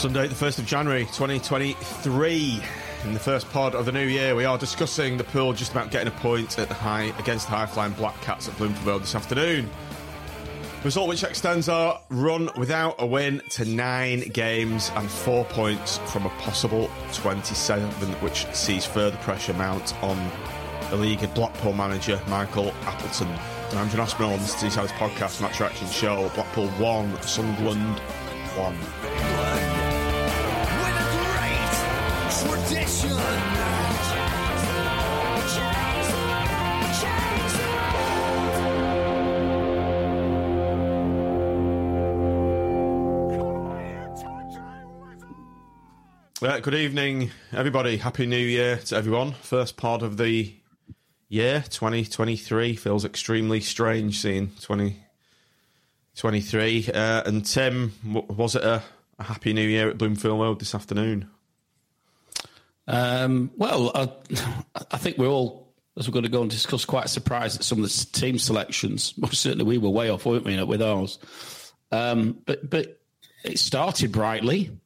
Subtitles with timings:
[0.00, 2.62] Sunday, the 1st of January 2023.
[3.04, 5.90] In the first pod of the new year, we are discussing the pool just about
[5.90, 9.02] getting a point at the high against the high flying Black Cats at Bloomfield Road
[9.02, 9.68] this afternoon.
[10.84, 16.24] Result which extends our run without a win to nine games and four points from
[16.24, 17.90] a possible 27,
[18.22, 20.16] which sees further pressure mount on
[20.88, 23.28] the league and Blackpool manager Michael Appleton.
[23.68, 26.30] And I'm John Aspinall on the Teeshouse podcast, Match Reaction Show.
[26.34, 27.98] Blackpool 1, Sunderland
[28.56, 29.89] 1.
[46.42, 47.96] Uh, good evening, everybody.
[47.96, 49.32] Happy New Year to everyone.
[49.32, 50.54] First part of the
[51.28, 52.76] year, 2023.
[52.76, 56.88] Feels extremely strange seeing 2023.
[56.94, 58.80] Uh, and Tim, was it a,
[59.18, 61.28] a, Happy New Year at Bloomfield Road this afternoon?
[62.90, 64.10] Um, well, I,
[64.90, 67.78] I, think we're all, as we're going to go and discuss, quite surprised at some
[67.78, 69.14] of the team selections.
[69.18, 71.20] Most certainly, we were way off, weren't we, with ours?
[71.92, 73.00] Um, but but
[73.44, 74.76] it started brightly.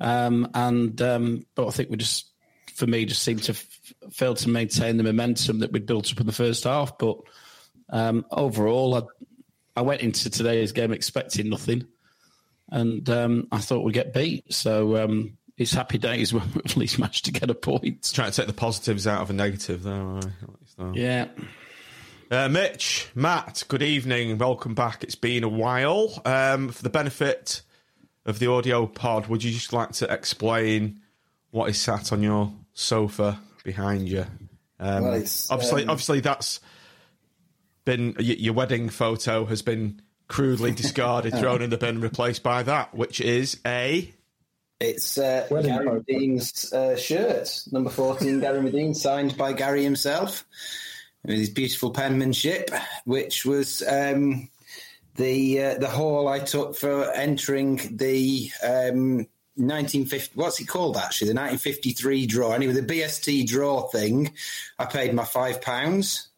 [0.00, 2.26] Um, and um, but I think we just,
[2.74, 6.20] for me, just seemed to f- fail to maintain the momentum that we'd built up
[6.20, 6.98] in the first half.
[6.98, 7.18] But
[7.90, 9.02] um, overall, I,
[9.76, 11.86] I went into today's game expecting nothing,
[12.70, 14.52] and um, I thought we'd get beat.
[14.52, 14.96] So
[15.58, 18.10] it's happy days when we at least managed to get a point.
[18.12, 20.20] Trying to take the positives out of a negative, there.
[20.76, 20.92] So.
[20.94, 21.28] Yeah.
[22.30, 24.36] Uh, Mitch, Matt, good evening.
[24.38, 25.04] Welcome back.
[25.04, 26.20] It's been a while.
[26.24, 27.62] Um, for the benefit
[28.24, 31.00] of the audio pod, would you just like to explain
[31.52, 34.26] what is sat on your sofa behind you?
[34.80, 36.60] Um, well, obviously, um, obviously, that's
[37.84, 42.94] been your wedding photo has been crudely discarded, thrown in the bin, replaced by that,
[42.94, 44.12] which is a.
[44.78, 50.44] It's uh, Gary Madine's uh, shirt, number 14, Gary Madine, signed by Gary himself
[51.24, 52.70] with his beautiful penmanship,
[53.04, 54.50] which was um,
[55.14, 59.26] the uh, the hall I took for entering the um,
[59.56, 60.32] 1950.
[60.34, 61.28] What's it called actually?
[61.28, 62.52] The 1953 draw.
[62.52, 64.32] Anyway, the BST draw thing.
[64.78, 66.28] I paid my five pounds.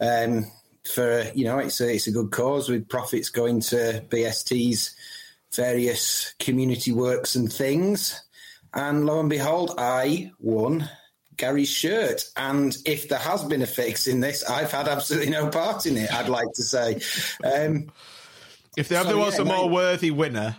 [0.00, 0.46] Um,
[0.84, 4.96] for you know, it's a it's a good cause with profits going to BST's
[5.54, 8.20] various community works and things.
[8.74, 10.88] And lo and behold, I won
[11.36, 12.24] Gary's shirt.
[12.36, 15.96] And if there has been a fix in this, I've had absolutely no part in
[15.96, 17.00] it, I'd like to say.
[17.44, 17.90] Um,
[18.76, 20.56] if there so, ever was yeah, a more worthy winner,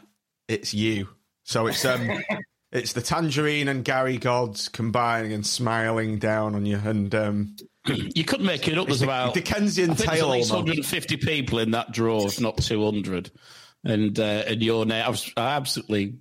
[0.48, 1.10] it's you.
[1.44, 2.10] So it's um
[2.72, 8.24] it's the tangerine and Gary gods combining and smiling down on you and um you
[8.24, 8.88] couldn't make it up.
[8.88, 10.32] There's about Dickensian tale.
[10.32, 13.32] There's 150 people in that draw, if not 200.
[13.84, 16.16] And uh, and your name, I was absolutely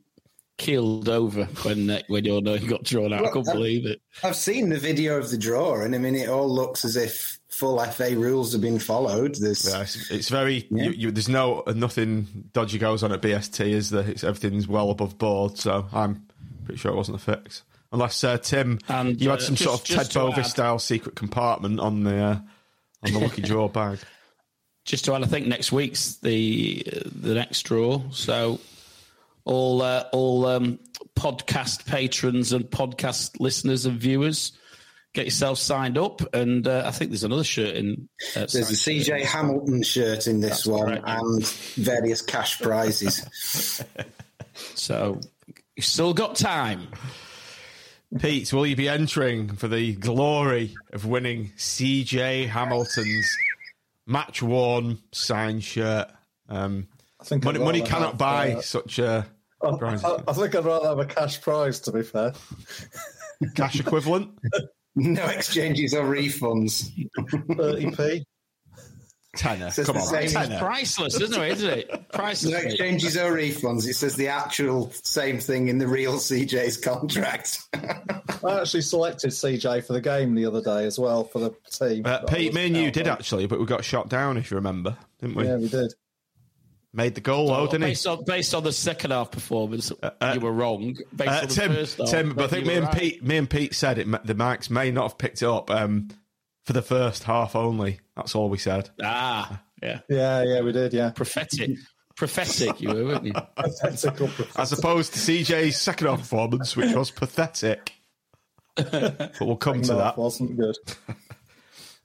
[0.58, 3.22] keeled over when uh, when your name got drawn out.
[3.22, 4.00] Look, I couldn't I've, believe it.
[4.22, 7.38] I've seen the video of the draw, and I mean, it all looks as if
[7.48, 9.34] full FA rules have been followed.
[9.34, 10.66] There's, yeah, it's, it's very.
[10.70, 10.84] Yeah.
[10.84, 13.66] You, you, there's no nothing dodgy goes on at BST.
[13.66, 14.08] Is there?
[14.08, 15.58] It's, everything's well above board.
[15.58, 16.26] So I'm
[16.64, 17.64] pretty sure it wasn't a fix.
[17.90, 20.46] Unless uh, Tim, And, you had uh, some sort of just- just Ted to Bovis
[20.46, 22.38] add- style secret compartment on the uh,
[23.04, 23.98] on the lucky draw bag.
[24.88, 28.02] Just to add, I think next week's the the next draw.
[28.10, 28.58] So
[29.44, 30.78] all uh, all um,
[31.14, 34.52] podcast patrons and podcast listeners and viewers,
[35.12, 36.34] get yourself signed up.
[36.34, 38.08] And uh, I think there's another shirt in.
[38.34, 39.22] Uh, There's a CJ shirt.
[39.26, 41.04] Hamilton shirt in this That's one correct.
[41.06, 43.84] and various cash prizes.
[44.74, 45.20] So
[45.76, 46.88] you've still got time.
[48.18, 53.36] Pete, will you be entering for the glory of winning CJ Hamilton's
[54.08, 56.08] match worn signed shirt?
[56.48, 56.88] Um,
[57.20, 59.26] I think money, money cannot have, buy uh, such a
[59.62, 60.02] I, prize.
[60.02, 62.32] I- I think I'd rather have a cash prize, to be fair.
[63.54, 64.30] cash equivalent.
[65.00, 66.90] No exchanges or refunds.
[67.30, 67.96] 30p.
[67.96, 68.24] Tenner.
[69.38, 70.58] Says Come the on, same- tenner.
[70.58, 71.52] Priceless, isn't it?
[71.52, 72.08] Isn't it?
[72.12, 72.52] Priceless.
[72.52, 73.86] No exchanges or refunds.
[73.86, 77.60] It says the actual same thing in the real CJ's contract.
[77.74, 82.02] I actually selected CJ for the game the other day as well for the team.
[82.04, 84.96] Uh, Pete, me and you did actually, but we got shot down, if you remember,
[85.20, 85.46] didn't we?
[85.46, 85.94] Yeah, we did.
[86.92, 87.88] Made the goal, though, didn't he?
[87.90, 90.96] based on based on the second half performance, uh, you were wrong.
[91.14, 92.96] Based Uh, on the Tim, first half, Tim, but I think me and right.
[92.96, 94.26] Pete, me and Pete said it.
[94.26, 96.08] The Max may not have picked it up um,
[96.68, 97.98] for the first half only.
[98.14, 98.90] That's all we said.
[99.02, 100.92] Ah, yeah, Yeah, yeah, we did.
[100.92, 101.70] Yeah, prophetic,
[102.14, 102.78] prophetic.
[102.82, 103.32] You were, weren't you?
[103.80, 107.92] Tactical As opposed to CJ's second half performance, which was pathetic.
[108.76, 110.18] but we'll come to that.
[110.18, 110.76] wasn't good.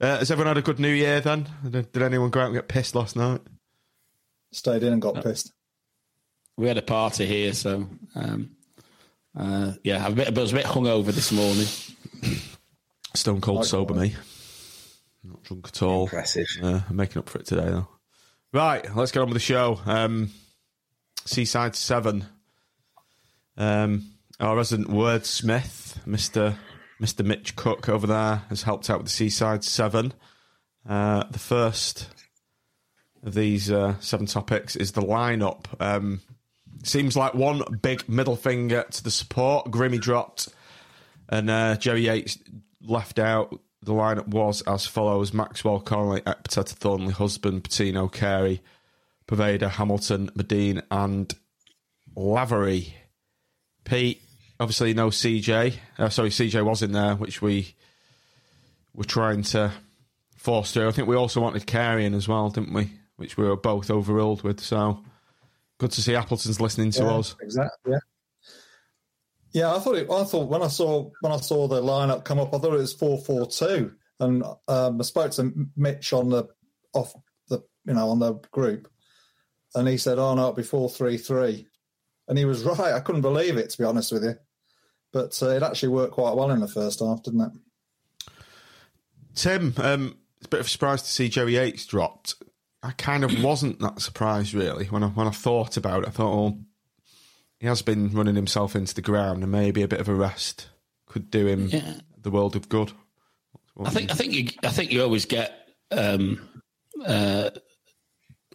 [0.02, 1.48] Uh, has everyone had a good New Year then?
[1.70, 3.40] Did, did anyone go out and get pissed last night?
[4.52, 5.54] Stayed in and got pissed.
[6.58, 8.50] We had a party here, so um,
[9.38, 11.68] uh, yeah, I'm a bit, I was a bit hungover this morning.
[13.14, 14.16] Stone cold sober me.
[15.24, 16.04] Not drunk at all.
[16.04, 16.48] Impressive.
[16.62, 17.88] Uh, I'm making up for it today though.
[18.52, 19.80] Right, let's get on with the show.
[19.86, 20.32] Um,
[21.26, 22.26] Seaside Seven.
[23.56, 26.58] Um, our resident wordsmith, Mister
[27.00, 30.14] Mister Mitch Cook over there, has helped out with the Seaside Seven.
[30.88, 32.10] Uh, the first
[33.24, 35.66] of these uh, seven topics is the lineup.
[35.80, 36.20] Um,
[36.84, 39.72] seems like one big middle finger to the support.
[39.72, 40.50] Grimmy dropped,
[41.30, 42.38] and uh, Jerry Yates
[42.82, 43.58] left out.
[43.84, 48.62] The lineup was as follows: Maxwell, Connolly, Ekpiteta, Thornley, Husband, Patino, Carey,
[49.28, 51.34] Poveda, Hamilton, Madine, and
[52.16, 52.96] Lavery.
[53.84, 54.22] Pete,
[54.60, 55.76] obviously no CJ.
[55.98, 57.76] Uh, sorry, CJ was in there, which we
[58.94, 59.72] were trying to
[60.38, 60.88] force through.
[60.88, 62.92] I think we also wanted Carey in as well, didn't we?
[63.18, 64.60] Which we were both overruled with.
[64.60, 65.04] So
[65.78, 67.36] good to see Appleton's listening to yeah, us.
[67.42, 67.94] Exactly.
[67.94, 68.00] Yeah.
[69.54, 70.10] Yeah, I thought it.
[70.10, 72.78] I thought when I saw when I saw the lineup come up, I thought it
[72.78, 76.46] was four four two, and um, I spoke to Mitch on the
[76.94, 77.14] off
[77.50, 78.90] the you know on the group,
[79.76, 81.68] and he said, "Oh no, it'll be four three three,"
[82.28, 82.94] and he was right.
[82.94, 84.36] I couldn't believe it to be honest with you,
[85.12, 87.52] but uh, it actually worked quite well in the first half, didn't it?
[89.36, 92.36] Tim, um, it's a bit of a surprise to see Joey Yates dropped.
[92.82, 96.08] I kind of wasn't that surprised really when I when I thought about it.
[96.10, 96.58] I thought, oh,
[97.64, 100.68] he has been running himself into the ground, and maybe a bit of a rest
[101.08, 101.94] could do him Yeah.
[102.22, 102.92] the world of good.
[103.82, 105.58] I think I think you I think you always get
[105.92, 106.42] um,
[107.06, 107.52] uh,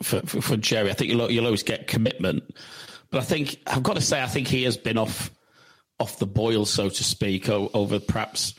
[0.02, 0.90] for, for for Jerry.
[0.90, 2.42] I think you'll you'll always get commitment,
[3.10, 5.30] but I think I've got to say I think he has been off
[5.98, 8.52] off the boil, so to speak, o- over perhaps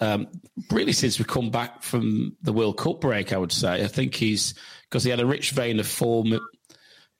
[0.00, 0.28] um,
[0.72, 3.34] really since we come back from the World Cup break.
[3.34, 4.54] I would say I think he's
[4.88, 6.40] because he had a rich vein of form.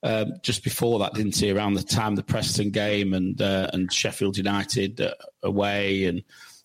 [0.04, 1.50] Um, just before that, didn't he?
[1.50, 6.22] Around the time the Preston game and uh, and Sheffield United uh, away, and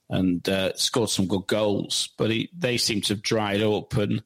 [0.10, 4.22] and uh, scored some good goals, but he, they seem to have dried up, and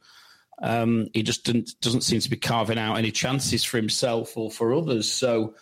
[0.63, 1.43] um, he just
[1.79, 5.11] doesn't seem to be carving out any chances for himself or for others.
[5.11, 5.53] So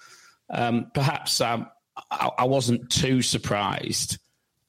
[0.49, 1.67] um, perhaps um,
[2.09, 4.17] I, I wasn't too surprised,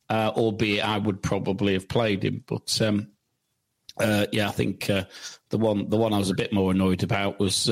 [0.09, 2.43] uh, albeit I would probably have played him.
[2.45, 3.13] But um,
[3.97, 5.05] uh, yeah, I think uh,
[5.51, 7.71] the one the one I was a bit more annoyed about was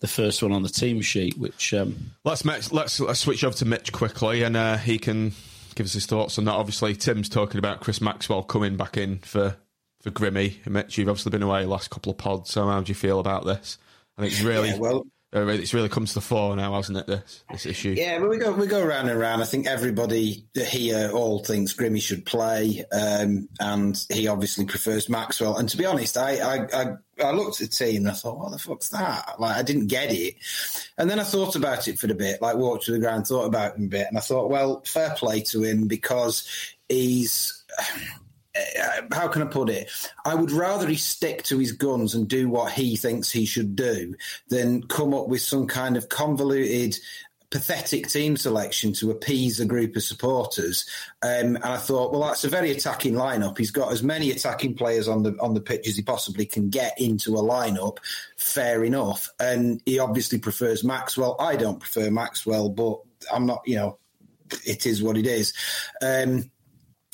[0.00, 3.56] the first one on the team sheet, which um, Let's Mitch, let's let's switch over
[3.56, 5.32] to Mitch quickly, and uh, he can
[5.74, 6.52] give us his thoughts on that.
[6.54, 9.56] Obviously, Tim's talking about Chris Maxwell coming back in for
[10.02, 10.64] for Grimmy.
[10.66, 13.18] Mitch, you've obviously been away the last couple of pods, so how do you feel
[13.20, 13.78] about this?
[14.16, 17.06] I think it's really, Yeah, well- it's really come to the fore now, hasn't it?
[17.06, 17.94] This this issue.
[17.96, 19.42] Yeah, we go we go round and round.
[19.42, 25.58] I think everybody here all thinks Grimmy should play, um, and he obviously prefers Maxwell.
[25.58, 28.38] And to be honest, I, I I I looked at the team and I thought,
[28.38, 29.34] what the fuck's that?
[29.38, 30.36] Like I didn't get it,
[30.96, 33.46] and then I thought about it for a bit, like walked to the ground, thought
[33.46, 36.48] about him a bit, and I thought, well, fair play to him because
[36.88, 37.84] he's uh,
[39.12, 39.90] how can I put it?
[40.24, 43.76] I would rather he stick to his guns and do what he thinks he should
[43.76, 44.14] do
[44.48, 46.98] than come up with some kind of convoluted
[47.50, 50.86] pathetic team selection to appease a group of supporters.
[51.22, 53.56] Um, and I thought, well, that's a very attacking lineup.
[53.56, 56.68] He's got as many attacking players on the on the pitch as he possibly can
[56.68, 57.98] get into a lineup.
[58.36, 59.30] Fair enough.
[59.40, 61.36] And he obviously prefers Maxwell.
[61.40, 63.00] I don't prefer Maxwell, but
[63.32, 63.98] I'm not, you know,
[64.64, 65.52] it is what it is.
[66.02, 66.50] Um,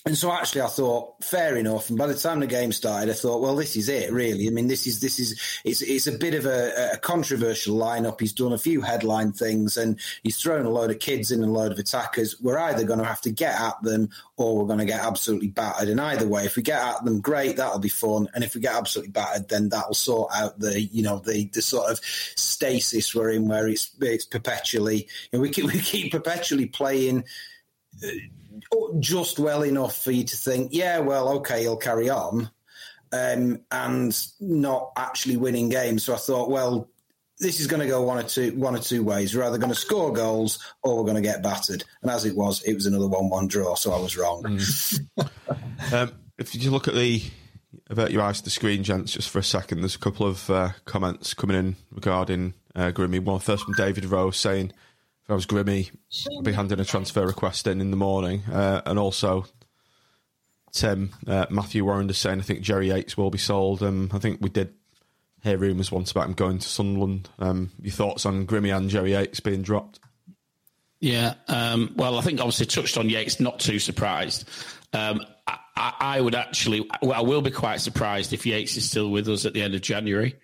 [0.06, 1.88] and so actually I thought fair enough.
[1.88, 4.46] And by the time the game started, I thought, well, this is it really.
[4.46, 8.20] I mean, this is, this is, it's, it's a bit of a, a controversial lineup.
[8.20, 11.48] He's done a few headline things and he's thrown a load of kids in and
[11.48, 12.38] a load of attackers.
[12.38, 15.48] We're either going to have to get at them or we're going to get absolutely
[15.48, 15.88] battered.
[15.88, 18.28] And either way, if we get at them, great, that'll be fun.
[18.34, 21.62] And if we get absolutely battered, then that'll sort out the, you know, the, the
[21.62, 26.12] sort of stasis we're in where it's, it's perpetually, you know, we keep, we keep
[26.12, 27.24] perpetually playing,
[29.00, 32.50] just well enough for you to think, yeah, well, okay, he'll carry on,
[33.12, 36.04] um, and not actually winning games.
[36.04, 36.88] So I thought, well,
[37.38, 39.34] this is going to go one or two one or two ways.
[39.34, 41.84] We're either going to score goals or we're going to get battered.
[42.02, 43.74] And as it was, it was another one-one draw.
[43.74, 44.42] So I was wrong.
[44.44, 45.92] Mm.
[45.92, 47.22] um, if you just look at the
[47.90, 49.80] avert your eyes to the screen, gents, just for a second.
[49.80, 53.20] There's a couple of uh, comments coming in regarding uh, Grimmy.
[53.20, 54.72] One first from David Rose saying
[55.24, 55.90] if I was Grimmy,
[56.38, 58.42] I'd be handing a transfer request in in the morning.
[58.50, 59.46] Uh, and also,
[60.72, 63.82] Tim, uh, Matthew Warren is saying I think Jerry Yates will be sold.
[63.82, 64.74] Um, I think we did
[65.42, 67.28] hear rumours once about him going to Sunderland.
[67.38, 70.00] Um, your thoughts on Grimmy and Jerry Yates being dropped?
[71.00, 74.48] Yeah, um, well, I think obviously touched on Yates, not too surprised.
[74.94, 75.58] Um, I,
[76.00, 79.44] I, would actually, well, I will be quite surprised if Yates is still with us
[79.44, 80.36] at the end of January.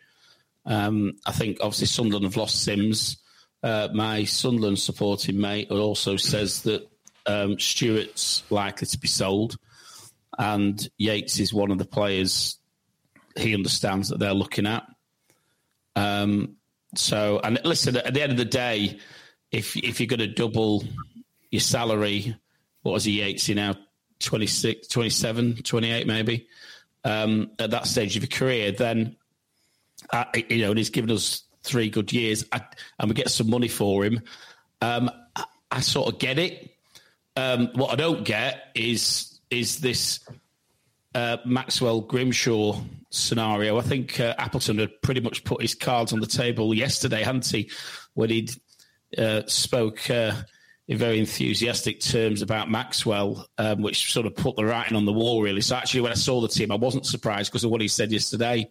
[0.66, 3.16] Um, I think obviously Sunderland have lost Simms.
[3.62, 6.88] Uh, my Sunderland supporting mate also says that
[7.26, 9.56] um, Stewart's likely to be sold,
[10.38, 12.58] and Yates is one of the players
[13.36, 14.84] he understands that they're looking at.
[15.94, 16.56] Um,
[16.94, 18.98] so, and listen, at the end of the day,
[19.52, 20.84] if if you're going to double
[21.50, 22.36] your salary,
[22.82, 23.48] what was he Yates?
[23.48, 23.76] You now
[24.20, 26.48] 26, 27, 28 maybe.
[27.02, 29.16] Um, at that stage of your career, then
[30.12, 32.62] uh, you know, and he's given us three good years, I,
[32.98, 34.20] and we get some money for him.
[34.80, 36.74] Um, I, I, sort of get it.
[37.36, 40.20] Um, what I don't get is is this
[41.14, 43.78] uh, Maxwell Grimshaw scenario.
[43.78, 47.46] I think uh, Appleton had pretty much put his cards on the table yesterday, hadn't
[47.46, 47.70] he,
[48.14, 48.48] when he
[49.18, 50.32] uh, spoke uh,
[50.88, 55.12] in very enthusiastic terms about Maxwell, um, which sort of put the writing on the
[55.12, 55.60] wall, really.
[55.60, 58.12] So actually, when I saw the team, I wasn't surprised because of what he said
[58.12, 58.70] yesterday.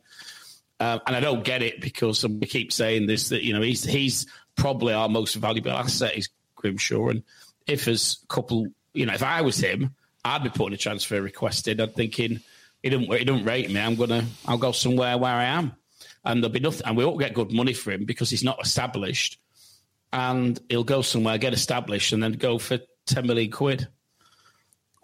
[0.79, 3.83] Um, and I don't get it because we keep saying this that you know he's
[3.83, 7.23] he's probably our most valuable asset is Grimshaw, and
[7.67, 9.93] if as couple, you know, if I was him,
[10.23, 11.81] I'd be putting a transfer request in.
[11.81, 12.39] I'm thinking
[12.81, 13.79] he don't he don't rate me.
[13.79, 15.73] I'm gonna I'll go somewhere where I am,
[16.23, 18.63] and there'll be nothing, and we won't get good money for him because he's not
[18.63, 19.37] established,
[20.13, 23.87] and he'll go somewhere get established and then go for ten million quid.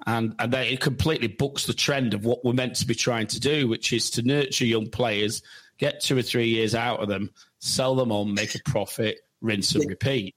[0.07, 3.39] And, and it completely books the trend of what we're meant to be trying to
[3.39, 5.41] do, which is to nurture young players
[5.77, 9.75] get two or three years out of them, sell them on, make a profit, rinse
[9.75, 10.35] and repeat.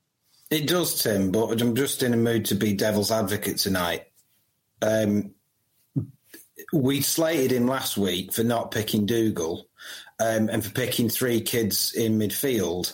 [0.51, 4.05] It does, Tim, but I'm just in a mood to be devil's advocate tonight.
[4.81, 5.35] Um,
[6.73, 9.67] we slated him last week for not picking Dougall
[10.19, 12.93] um, and for picking three kids in midfield.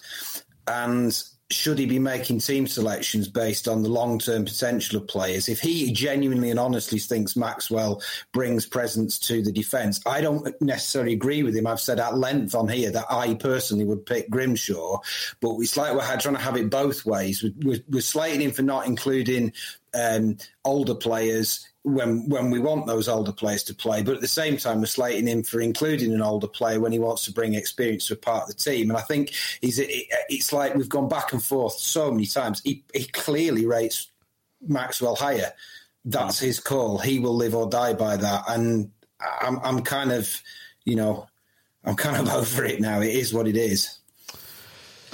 [0.67, 1.17] And
[1.55, 5.49] should he be making team selections based on the long term potential of players?
[5.49, 11.13] If he genuinely and honestly thinks Maxwell brings presence to the defence, I don't necessarily
[11.13, 11.67] agree with him.
[11.67, 14.99] I've said at length on here that I personally would pick Grimshaw,
[15.41, 17.45] but it's like we're trying to have it both ways.
[17.65, 19.53] We're, we're slating him for not including
[19.95, 24.29] um, older players when when we want those older players to play, but at the
[24.29, 27.55] same time we're slating him for including an older player when he wants to bring
[27.55, 28.89] experience to a part of the team.
[28.91, 32.63] And I think he's it's like we've gone back and forth so many times.
[32.65, 34.11] He, he clearly rates
[34.67, 35.53] Maxwell higher.
[36.07, 36.99] That's his call.
[36.99, 38.45] He will live or die by that.
[38.49, 38.91] And
[39.43, 40.41] I'm I'm kind of
[40.87, 41.29] you know
[41.85, 43.03] I'm kind of over it now.
[43.03, 43.99] It is what it is.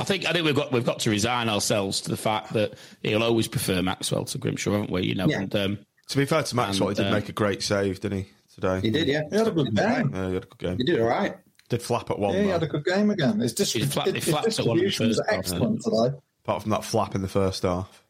[0.00, 2.75] I think I think we've got we've got to resign ourselves to the fact that
[3.02, 5.02] he'll always prefer Maxwell to Grimshaw, haven't we?
[5.02, 5.40] You know, yeah.
[5.40, 5.78] and um,
[6.09, 8.30] to be fair to Maxwell, and, he did uh, make a great save, didn't he,
[8.54, 8.80] today?
[8.80, 9.23] He did, yeah.
[9.30, 10.11] He had a good game.
[10.12, 10.76] Yeah, he had a good game.
[10.78, 11.37] He did all right.
[11.69, 12.35] Did flap at one.
[12.35, 13.38] Yeah, he had a good game again.
[13.38, 16.09] His, dis- his, fla- his, his distribution was excellent yeah.
[16.09, 16.16] today.
[16.45, 18.04] Apart from that flap in the first half,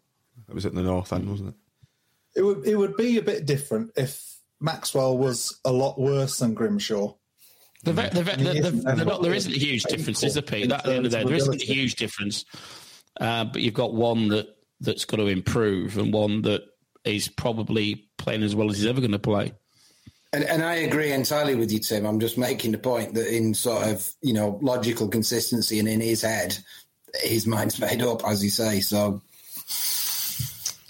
[0.49, 1.55] it was at the north end, wasn't it?
[2.37, 6.55] It would it would be a bit different if Maxwell was a lot worse than
[6.55, 7.15] Grimshaw.
[7.83, 10.69] The, the, the, the, not, there isn't a huge difference, is there, Pete?
[10.69, 12.45] That, at the end of the day, there isn't a huge difference.
[13.19, 14.49] Uh, but you've got one that,
[14.81, 16.63] that's got to improve and one that
[17.05, 19.53] is probably playing as well as he's ever going to play.
[20.33, 22.07] And, and, I agree entirely with you, Tim.
[22.07, 26.01] I'm just making the point that in sort of you know logical consistency and in
[26.01, 26.57] his head,
[27.21, 28.79] his mind's made up, as you say.
[28.79, 29.23] So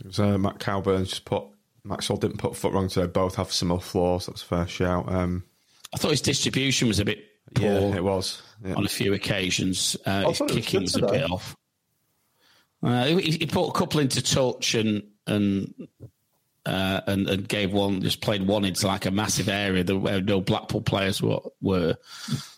[0.01, 1.45] It was uh, Matt Cowburn just put
[1.85, 4.27] Maxwell didn't put foot wrong, so they both have similar flaws.
[4.27, 5.11] That's a fair shout.
[5.11, 5.45] Um,
[5.93, 7.67] I thought his distribution was a bit poor.
[7.67, 8.43] yeah, it was.
[8.65, 8.75] Yeah.
[8.75, 9.97] on a few occasions.
[10.05, 11.57] Uh, his it was kicking was a bit off.
[12.83, 15.75] Uh, he, he put a couple into touch and and
[16.67, 20.21] uh, and and gave one just played one into like a massive area that where
[20.21, 21.41] no Blackpool players were.
[21.61, 21.97] were.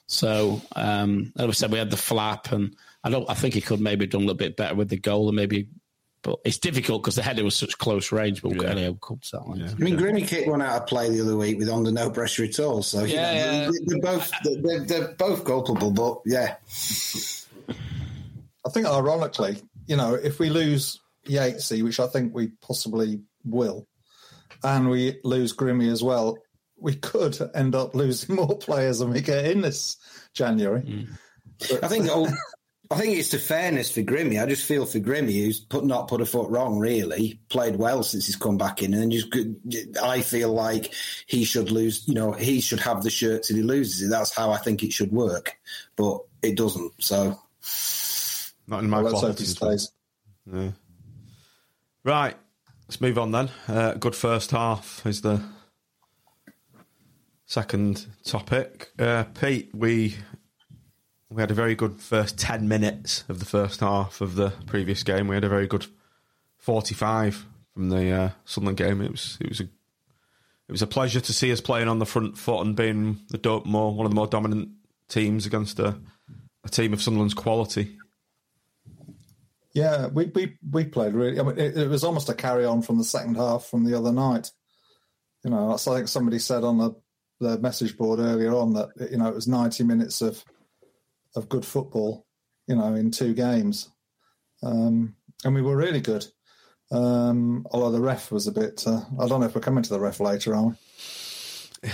[0.06, 3.28] So um, as I said, we had the flap, and I don't.
[3.30, 5.36] I think he could maybe have done a little bit better with the goal, and
[5.36, 5.68] maybe.
[6.22, 8.42] But it's difficult because the header was such close range.
[8.42, 8.68] But Yeah.
[8.70, 9.74] anyway, we'll come to that later.
[9.76, 12.44] I mean, Grimmy kicked one out of play the other week with under no pressure
[12.44, 12.82] at all.
[12.84, 13.78] So you Yeah, know, yeah.
[13.86, 16.56] They're, both they're, they're both culpable, but yeah,
[18.64, 23.88] I think, ironically, you know, if we lose Yatesy, which I think we possibly will,
[24.62, 26.38] and we lose Grimmy as well,
[26.78, 29.96] we could end up losing more players than we get in this
[30.34, 30.82] January.
[30.82, 31.08] Mm.
[31.82, 32.08] I think
[32.92, 34.42] I think it's to fairness for Grimmy.
[34.42, 36.78] I just feel for Grimmy, who's put not put a foot wrong.
[36.78, 39.28] Really played well since he's come back in, and just
[40.02, 40.92] I feel like
[41.26, 42.06] he should lose.
[42.06, 44.10] You know, he should have the shirt till he loses it.
[44.10, 45.56] That's how I think it should work,
[45.96, 46.92] but it doesn't.
[47.02, 47.38] So
[48.66, 49.90] Not in my Well, let's hope he stays.
[50.52, 50.70] Yeah.
[52.04, 52.36] Right,
[52.88, 53.50] let's move on then.
[53.68, 55.42] Uh, good first half is the
[57.46, 58.90] second topic.
[58.98, 60.16] Uh, Pete, we
[61.32, 65.02] we had a very good first ten minutes of the first half of the previous
[65.02, 65.28] game.
[65.28, 65.86] We had a very good
[66.58, 69.00] forty-five from the uh, Sunderland game.
[69.00, 72.06] It was it was a it was a pleasure to see us playing on the
[72.06, 74.70] front foot and being the more one of the more dominant
[75.08, 75.98] teams against a,
[76.64, 77.96] a team of Sunderland's quality.
[79.72, 81.40] Yeah, we we we played really.
[81.40, 83.96] I mean, it, it was almost a carry on from the second half from the
[83.96, 84.50] other night.
[85.44, 86.94] You know, that's like somebody said on the
[87.40, 90.44] the message board earlier on that you know it was ninety minutes of
[91.36, 92.26] of good football.
[92.68, 93.90] You know, in two games,
[94.62, 96.24] um, and we were really good.
[96.92, 98.84] Um, although the ref was a bit.
[98.86, 100.74] Uh, I don't know if we're coming to the ref later, are we?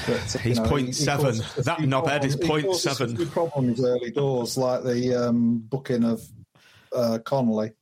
[0.07, 1.37] But, He's know, point he- he seven.
[1.57, 3.17] a That knobhead is he point seven.
[3.29, 6.23] Problems early doors, like the um, booking of
[6.95, 7.73] uh, Connolly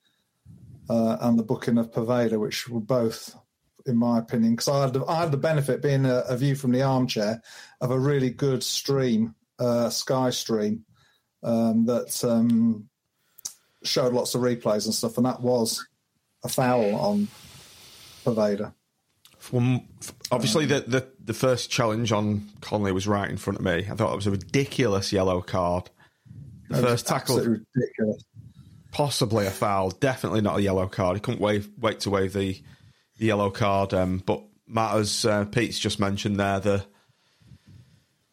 [0.89, 3.35] uh, and the booking of Poveda, which were both,
[3.87, 6.55] in my opinion, because I had, the- I had the benefit being a, a view
[6.55, 7.43] from the armchair
[7.81, 10.85] of a really good stream, uh, Sky stream,
[11.43, 12.89] um, that um,
[13.83, 15.87] showed lots of replays and stuff, and that was
[16.45, 17.29] a foul on.
[19.39, 19.87] From
[20.33, 23.87] obviously the, the the first challenge on Connolly was right in front of me.
[23.89, 25.89] I thought it was a ridiculous yellow card.
[26.69, 27.59] The first tackle,
[28.91, 31.17] possibly a foul, definitely not a yellow card.
[31.17, 32.61] He couldn't wave, wait to wave the,
[33.19, 33.95] the yellow card.
[33.95, 36.85] Um, but matters uh, Pete's just mentioned there the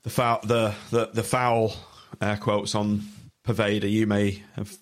[0.04, 1.76] the foul the the, the foul
[2.24, 3.04] air quotes on
[3.46, 3.90] Poveda.
[3.90, 4.78] You may have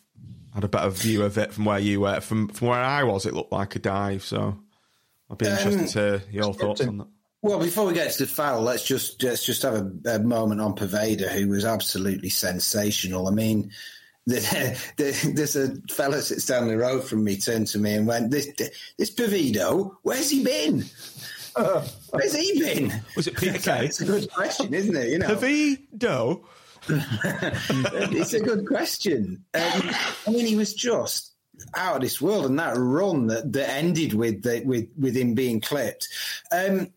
[0.54, 2.19] had a better view of it from where you were.
[2.21, 4.23] From from where I was, it looked like a dive.
[4.23, 4.58] So
[5.30, 7.08] I'd be interested to um, hear your thoughts on that.
[7.43, 10.62] Well, before we get to the foul, let's just let's just have a, a moment
[10.62, 13.27] on Poveda, who was absolutely sensational.
[13.27, 13.71] I mean,
[14.27, 14.36] the,
[14.97, 18.30] the, there's a fella sits down the road from me, turned to me and went,
[18.30, 18.51] "This
[18.97, 20.86] this Pavido, where's he been?
[22.12, 23.86] Where's he been?" Was it Peter Kay?
[23.86, 25.10] It's a good question, isn't it?
[25.10, 26.43] You know, Pavido.
[26.89, 29.46] it's a good question.
[29.54, 29.91] Um,
[30.28, 31.34] I mean, he was just
[31.76, 35.34] out of this world, and that run that, that ended with the, with with him
[35.36, 36.08] being clipped.
[36.52, 36.91] Um,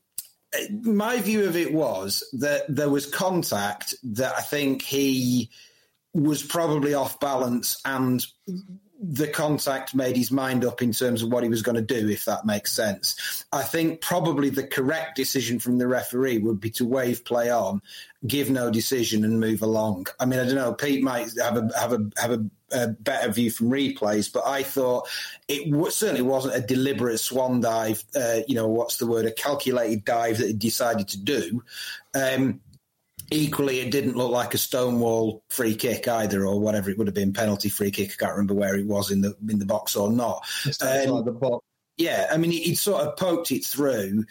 [0.82, 5.50] my view of it was that there was contact that I think he
[6.12, 8.24] was probably off balance and
[9.12, 12.08] the contact made his mind up in terms of what he was going to do,
[12.08, 13.44] if that makes sense.
[13.52, 17.82] I think probably the correct decision from the referee would be to wave play on,
[18.26, 20.06] give no decision, and move along.
[20.18, 20.72] I mean, I don't know.
[20.72, 24.62] Pete might have a have a have a, a better view from replays, but I
[24.62, 25.08] thought
[25.48, 28.02] it w- certainly wasn't a deliberate swan dive.
[28.16, 29.26] Uh, you know, what's the word?
[29.26, 31.62] A calculated dive that he decided to do.
[32.14, 32.60] Um,
[33.34, 37.14] equally, it didn't look like a stonewall free kick either, or whatever it would have
[37.14, 38.12] been, penalty free kick.
[38.12, 40.46] I can't remember where it was in the in the box or not.
[40.80, 41.64] Um, the box.
[41.96, 44.24] Yeah, I mean, he, he'd sort of poked it through,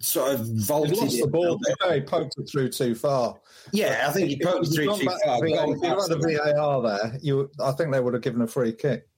[0.00, 1.22] sort of He vaulted lost it.
[1.22, 1.58] the ball.
[1.92, 3.36] he poked it through too far.
[3.72, 5.44] Yeah, I think he poked it through too back far.
[5.44, 6.52] If you'd had the.
[6.56, 9.08] VAR there, you, I think they would have given a free kick.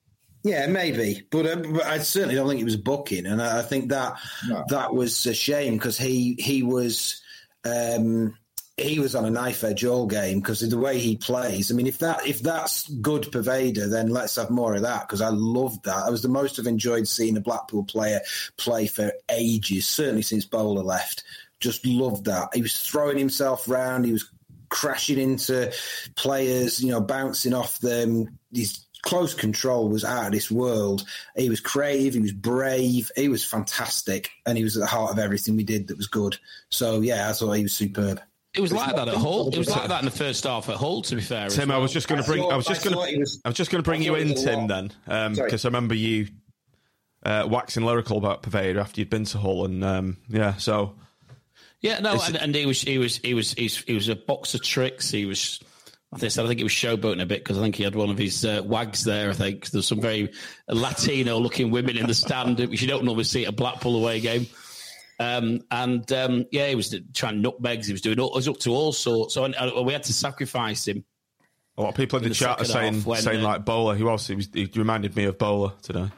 [0.42, 3.62] Yeah, maybe, but, uh, but I certainly don't think it was booking, and I, I
[3.62, 4.64] think that No.
[4.70, 7.20] that was a shame because he he was
[7.66, 8.38] um,
[8.76, 11.70] he was on a knife edge all game because of the way he plays.
[11.70, 15.20] I mean, if that if that's good Poveda, then let's have more of that because
[15.20, 16.04] I loved that.
[16.06, 18.20] I was the most I've enjoyed seeing a Blackpool player
[18.56, 21.24] play for ages, certainly since Bowler left.
[21.61, 22.48] Just loved that.
[22.54, 24.04] He was throwing himself around.
[24.04, 24.30] He was
[24.70, 25.72] crashing into
[26.16, 28.38] players, you know, bouncing off them.
[28.50, 31.04] He's close control was out of this world.
[31.37, 35.11] He was creative, he was brave, he was fantastic, and he was at the heart
[35.11, 36.38] of everything we did that was good.
[36.70, 38.20] So yeah, I thought he was superb.
[38.54, 39.48] It was like that at Hull.
[39.48, 41.02] It was like that in the first half at Hull.
[41.02, 42.42] To be fair, as Tim, I was just going to bring.
[42.50, 43.26] I was just going to.
[43.44, 44.66] I was just going to bring you in, Tim.
[44.66, 45.34] Then, Sorry.
[45.34, 46.28] because I remember you
[47.24, 50.96] uh, waxing lyrical about Poveda after you'd been to Hull, and um, yeah, so
[51.80, 54.54] Yeah, no, and, and he was he was he was he's, he was a box
[54.54, 55.10] of tricks.
[55.10, 55.60] He was.
[56.12, 58.10] I think, I think he was showboating a bit because I think he had one
[58.10, 59.30] of his uh, wags there.
[59.30, 60.32] I think there's some very
[60.68, 64.48] Latino-looking women in the stand, which you don't normally see at a Blackpool away game.
[65.20, 67.87] Um, and um, yeah, he was trying nutmegs.
[67.87, 69.35] He was doing all, was up to all sorts.
[69.35, 71.04] So and, uh, we had to sacrifice him.
[71.76, 73.64] a lot of people in the, In the chat are saying when, saying uh, like
[73.66, 73.94] Bowler.
[73.94, 74.26] He was.
[74.26, 74.48] He was.
[74.52, 76.09] He reminded me of Bowler today.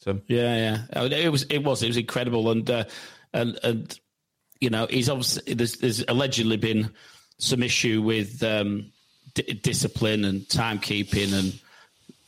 [0.00, 0.22] Tim.
[0.26, 1.04] Yeah, yeah.
[1.04, 2.84] It was it was it was incredible, and uh,
[3.32, 4.00] and and
[4.60, 6.90] you know he's obviously there's, there's allegedly been
[7.38, 8.90] some issue with um,
[9.34, 11.60] d- discipline and timekeeping and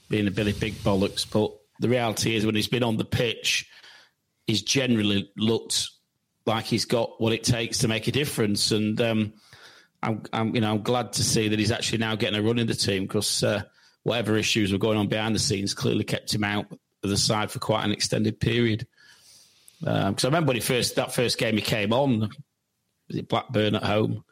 [0.09, 3.69] being a Billy Big bollocks, but the reality is when he's been on the pitch,
[4.47, 5.89] he's generally looked
[6.47, 9.33] like he's got what it takes to make a difference, and um,
[10.03, 12.59] I'm, I'm you know I'm glad to see that he's actually now getting a run
[12.59, 13.63] in the team because uh,
[14.03, 16.67] whatever issues were going on behind the scenes clearly kept him out
[17.03, 18.87] of the side for quite an extended period.
[19.81, 22.21] Because I remember when he first that first game he came on,
[23.09, 24.25] was it Blackburn at home?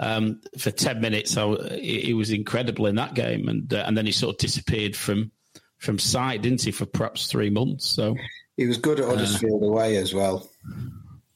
[0.00, 1.46] Um, for ten minutes, I,
[1.80, 4.96] he, he was incredible in that game, and uh, and then he sort of disappeared
[4.96, 5.32] from
[5.78, 7.86] from sight, didn't he, for perhaps three months?
[7.86, 8.16] So
[8.56, 10.48] He was good at Huddersfield away as well.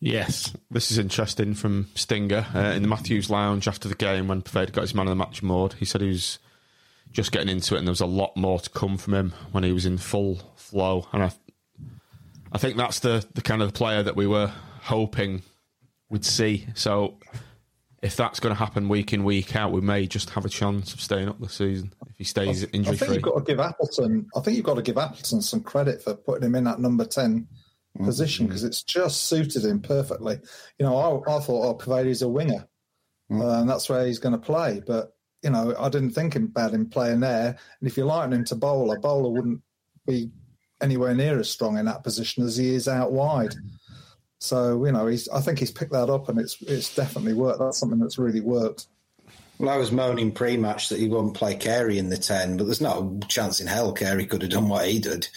[0.04, 4.42] Yes, This is interesting from Stinger uh, in the Matthews Lounge after the game when
[4.42, 5.74] Poveda got his man of the match award.
[5.74, 6.40] He said he was
[7.12, 9.62] just getting into it, and there was a lot more to come from him when
[9.62, 11.06] he was in full flow.
[11.12, 11.30] And I,
[12.50, 15.42] I think that's the the kind of player that we were hoping
[16.10, 16.66] we'd see.
[16.74, 17.18] So
[18.02, 20.94] if that's going to happen week in week out, we may just have a chance
[20.94, 23.14] of staying up this season if he stays I injury think free.
[23.14, 24.26] you've got to give Appleton.
[24.34, 27.04] I think you've got to give Appleton some credit for putting him in that number
[27.04, 27.46] ten
[27.98, 30.38] position because it's just suited him perfectly.
[30.78, 32.66] You know, I, I thought, oh, Poveda's a winger,
[33.30, 34.82] uh, and that's where he's going to play.
[34.86, 37.56] But you know, I didn't think about him playing there.
[37.80, 39.60] And if you liken him to Bowler, Bowler wouldn't
[40.06, 40.30] be
[40.80, 43.54] anywhere near as strong in that position as he is out wide.
[44.38, 45.28] So you know, he's.
[45.28, 47.60] I think he's picked that up, and it's it's definitely worked.
[47.60, 48.86] That's something that's really worked.
[49.62, 52.80] Well, I was moaning pre-match that he won't play Carey in the ten, but there's
[52.80, 55.28] not a chance in hell Carey could have done what he did.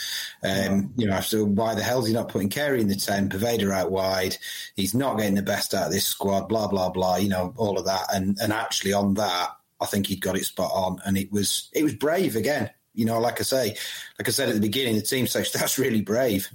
[0.42, 3.30] Um, you know, so why the hell's he not putting Carey in the ten?
[3.30, 4.36] Poveda out wide.
[4.76, 6.50] He's not getting the best out of this squad.
[6.50, 7.18] Blah blah blah.
[7.18, 10.46] You know, all of that, and and actually on that, I think he'd got it
[10.46, 12.72] spot on, and it was it was brave again.
[12.96, 13.78] You know, like I say,
[14.18, 16.50] like I said at the beginning, the team says that's really brave.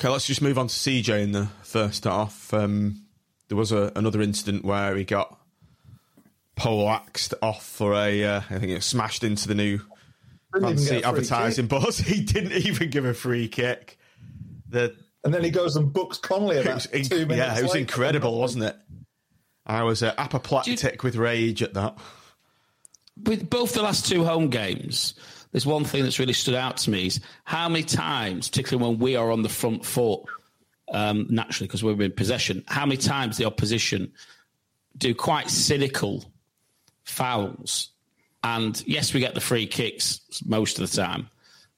[0.00, 2.52] Okay, let's just move on to CJ in the first half.
[2.52, 3.04] Um,
[3.46, 5.38] there was a, another incident where he got
[6.56, 9.78] poleaxed off for a, uh, I think it smashed into the new
[10.58, 11.80] fancy get a free advertising kick.
[11.80, 11.98] bus.
[12.00, 13.98] He didn't even give a free kick.
[14.68, 17.36] The And then he goes and books Connolly it about was two minutes.
[17.36, 17.80] yeah, it was later.
[17.80, 18.76] incredible, wasn't it?
[19.66, 21.98] I was uh, apoplectic with rage at that.
[23.24, 25.14] with both the last two home games,
[25.52, 28.98] there's one thing that's really stood out to me is how many times, particularly when
[28.98, 30.20] we are on the front foot,
[30.92, 34.12] um, naturally because we're in possession, how many times the opposition
[34.96, 36.24] do quite cynical
[37.06, 37.90] fouls.
[38.44, 41.30] And yes, we get the free kicks most of the time,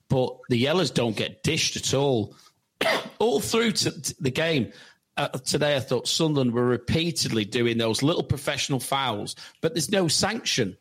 [0.09, 2.35] but the yellows don't get dished at all.
[3.19, 4.73] all through to, to the game.
[5.17, 10.07] Uh, today, I thought Sunderland were repeatedly doing those little professional fouls, but there's no
[10.07, 10.77] sanction.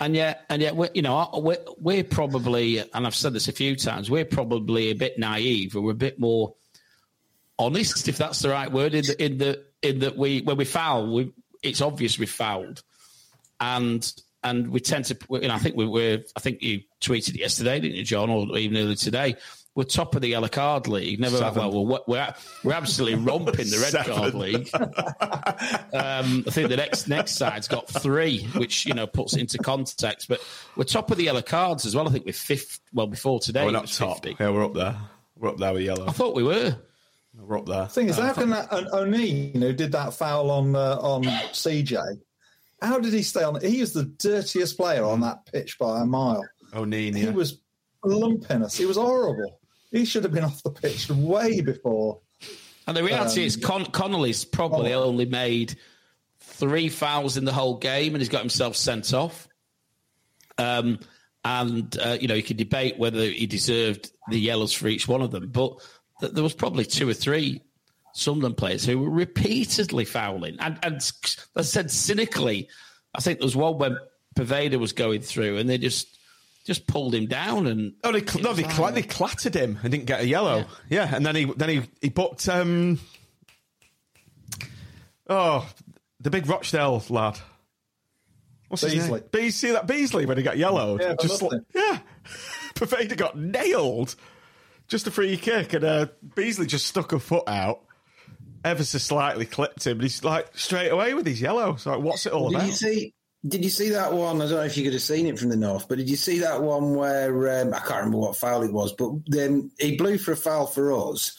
[0.00, 3.52] And yet, and yet, we're, you know, we're, we're probably, and I've said this a
[3.52, 6.54] few times, we're probably a bit naive, or we're a bit more
[7.58, 8.94] honest, if that's the right word.
[8.94, 11.32] In the in the in that we when we foul, we,
[11.62, 12.82] it's obvious we fouled,
[13.60, 14.12] and
[14.42, 17.40] and we tend to, you know, I think we were, I think you tweeted it
[17.40, 19.36] yesterday, didn't you, John, or even earlier today.
[19.74, 21.18] We're top of the yellow card league.
[21.18, 21.58] Never, Seven.
[21.72, 24.14] well, we're, we're we're absolutely romping the red Seven.
[24.14, 24.68] card league.
[25.92, 29.58] Um, I think the next next side's got three, which you know puts it into
[29.58, 30.28] context.
[30.28, 30.40] But
[30.76, 32.06] we're top of the yellow cards as well.
[32.08, 32.80] I think we're fifth.
[32.92, 34.24] Well, before today, We're not top.
[34.24, 34.36] 50.
[34.42, 34.96] Yeah, we're up there.
[35.36, 36.06] We're up there with yellow.
[36.06, 36.76] I thought we were.
[37.36, 37.86] We're up there.
[37.86, 42.20] thing is, how can that O- O'Nien, who did that foul on uh, on CJ,
[42.84, 43.60] how did he stay on?
[43.60, 46.44] He was the dirtiest player on that pitch by a mile.
[46.74, 47.60] O'Nien, He was
[48.04, 48.76] lumping us.
[48.76, 49.60] He was horrible.
[49.90, 52.20] He should have been off the pitch way before.
[52.86, 55.04] And the reality Um, is, Con- Connolly's probably oh.
[55.04, 55.76] only made
[56.40, 59.48] three fouls in the whole game, and he's got himself sent off.
[60.58, 60.98] Um,
[61.44, 65.22] and uh, you know, you could debate whether he deserved the yellows for each one
[65.22, 65.78] of them, but
[66.20, 67.60] th- there was probably two or three
[68.14, 71.12] Sunderland players who were repeatedly fouling, and, and
[71.56, 72.68] I said cynically,
[73.14, 73.98] I think there was one when
[74.36, 76.08] Poveda was going through, and they just
[76.64, 79.92] just pulled him down and oh, they, cl- no, they, cl- they clattered him and
[79.92, 80.60] didn't get a yellow.
[80.88, 82.98] Yeah, yeah and then he then he he booked um
[85.28, 85.68] oh
[86.20, 87.38] the big Rochdale lad.
[88.68, 89.10] What's his Beesley.
[89.10, 89.28] name?
[89.30, 89.52] Beesley.
[89.52, 91.00] See that Beesley when he got yellowed?
[91.02, 91.98] Yeah, just like, yeah.
[92.74, 94.16] Poveda got nailed.
[94.88, 97.84] Just a free kick, and uh, Beesley just stuck a foot out,
[98.64, 99.92] ever so slightly clipped him.
[99.92, 101.76] And he's like straight away with his yellow.
[101.76, 102.66] So like, what's it all Did about?
[102.66, 103.14] you see?
[103.46, 104.40] Did you see that one?
[104.40, 106.16] I don't know if you could have seen it from the north, but did you
[106.16, 109.96] see that one where um, I can't remember what foul it was, but then he
[109.96, 111.36] blew for a foul for us,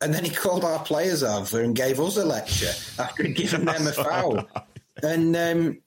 [0.00, 2.70] and then he called our players over and gave us a lecture
[3.02, 4.48] after he'd given them a foul.
[5.02, 5.78] And um,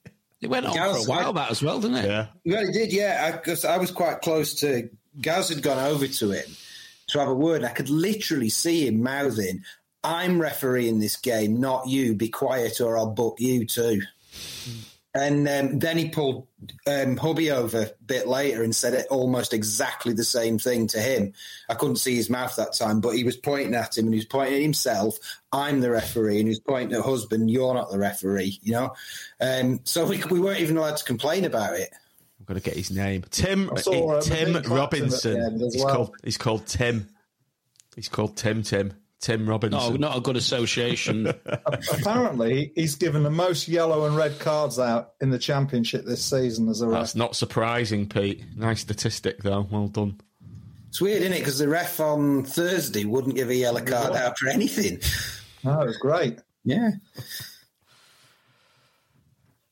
[0.42, 2.06] it went on Gaz- for a while that as well, didn't it?
[2.06, 2.26] yeah.
[2.44, 3.32] well, he did, yeah.
[3.32, 6.44] Because I, was quite close to Gaz had gone over to him
[7.08, 7.64] to have a word.
[7.64, 9.62] I could literally see him mouthing,
[10.04, 12.14] "I'm refereeing this game, not you.
[12.14, 14.02] Be quiet, or I'll book you too."
[15.16, 16.48] And um, then he pulled
[16.88, 20.98] um, Hubby over a bit later and said it almost exactly the same thing to
[20.98, 21.32] him.
[21.68, 24.18] I couldn't see his mouth that time, but he was pointing at him and he
[24.18, 25.16] was pointing at himself.
[25.52, 27.48] I'm the referee, and he was pointing at husband.
[27.48, 28.92] You're not the referee, you know.
[29.40, 31.90] Um, so we, we weren't even allowed to complain about it.
[32.40, 33.24] I've got to get his name.
[33.30, 35.32] Tim saw, uh, Tim Robinson.
[35.32, 35.94] at the end as he's well.
[35.94, 37.08] called he's called Tim.
[37.94, 38.94] He's called Tim Tim.
[39.24, 39.94] Tim Robinson.
[39.94, 41.26] No, not a good association.
[41.46, 46.68] Apparently, he's given the most yellow and red cards out in the championship this season
[46.68, 47.00] as a ref.
[47.00, 48.44] That's not surprising, Pete.
[48.54, 49.66] Nice statistic though.
[49.70, 50.20] Well done.
[50.90, 51.38] It's weird, isn't it?
[51.38, 55.00] Because the ref on Thursday wouldn't give a yellow card out for anything.
[55.64, 56.40] No, it was great.
[56.62, 56.90] Yeah.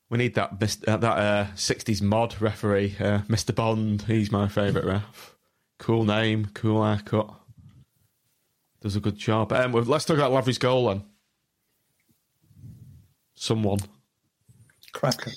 [0.09, 0.53] We need that
[0.89, 3.55] uh, that uh, 60s mod referee, uh, Mr.
[3.55, 4.01] Bond.
[4.01, 5.37] He's my favourite ref.
[5.79, 7.35] Cool name, cool haircut.
[8.83, 9.53] Does a good job.
[9.53, 11.05] Um, let's talk about Lavery's goal then.
[13.35, 13.79] Someone.
[14.93, 15.31] Cracker.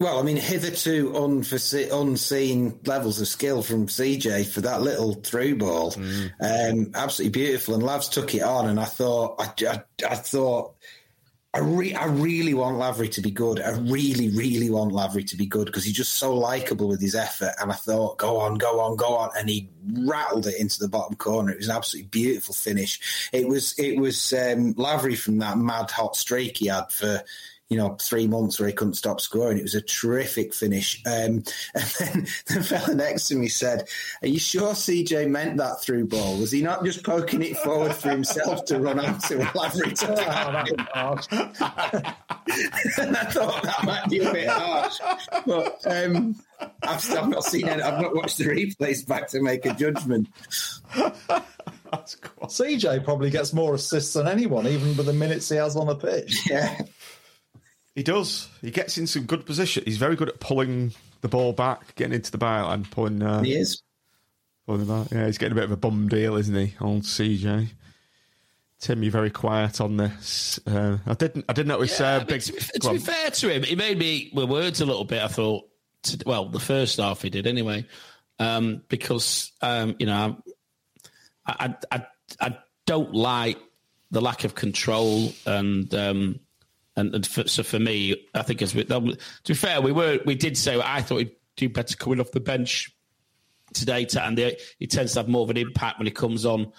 [0.00, 5.56] Well, I mean, hitherto unforeseen, unseen levels of skill from CJ for that little through
[5.56, 5.94] ball,
[6.40, 7.74] um, absolutely beautiful.
[7.74, 10.74] And Lavs took it on, and I thought, I, I, I thought,
[11.54, 13.60] I, re- I really want Lavery to be good.
[13.60, 17.14] I really, really want Lavery to be good because he's just so likable with his
[17.14, 17.52] effort.
[17.60, 20.88] And I thought, go on, go on, go on, and he rattled it into the
[20.88, 21.52] bottom corner.
[21.52, 23.30] It was an absolutely beautiful finish.
[23.32, 27.22] It was, it was um, Lavery from that mad hot streak he had for
[27.70, 29.58] you know, three months where he couldn't stop scoring.
[29.58, 31.02] It was a terrific finish.
[31.06, 31.12] Um,
[31.74, 33.88] and then the fella next to me said,
[34.22, 36.38] Are you sure CJ meant that through ball?
[36.38, 40.14] Was he not just poking it forward for himself to run onto a Lavery to
[42.98, 44.98] And I thought that might be a bit harsh.
[45.46, 46.36] But um,
[46.82, 47.80] I've, still not seen it.
[47.80, 50.28] I've not watched the replays back to make a judgment.
[51.92, 55.96] CJ probably gets more assists than anyone, even with the minutes he has on the
[55.96, 56.48] pitch.
[56.48, 56.82] Yeah.
[57.94, 58.48] He does.
[58.60, 59.84] He gets in some good position.
[59.86, 63.22] He's very good at pulling the ball back, getting into the byline, pulling.
[63.22, 63.82] Uh, He is.
[64.66, 65.08] pulling him.
[65.12, 66.74] Yeah, he's getting a bit of a bum deal, isn't he?
[66.80, 67.68] Old CJ.
[68.80, 70.58] Tim, you're very quiet on this.
[70.66, 71.44] Uh, I didn't.
[71.48, 71.98] I didn't notice.
[72.00, 72.42] Yeah, I uh, mean, big.
[72.42, 75.22] to, be, to be fair to him, he made me with words a little bit.
[75.22, 75.64] I thought,
[76.02, 77.86] to, well, the first half he did anyway,
[78.40, 80.36] um, because um, you know,
[81.46, 82.06] I, I, I,
[82.40, 83.58] I don't like
[84.10, 85.94] the lack of control and.
[85.94, 86.40] Um,
[86.96, 90.20] and, and for, so for me, I think as we, to be fair, we were
[90.24, 92.92] we did say I thought he'd do better coming off the bench
[93.72, 94.38] today, to, and
[94.78, 96.72] he tends to have more of an impact when he comes on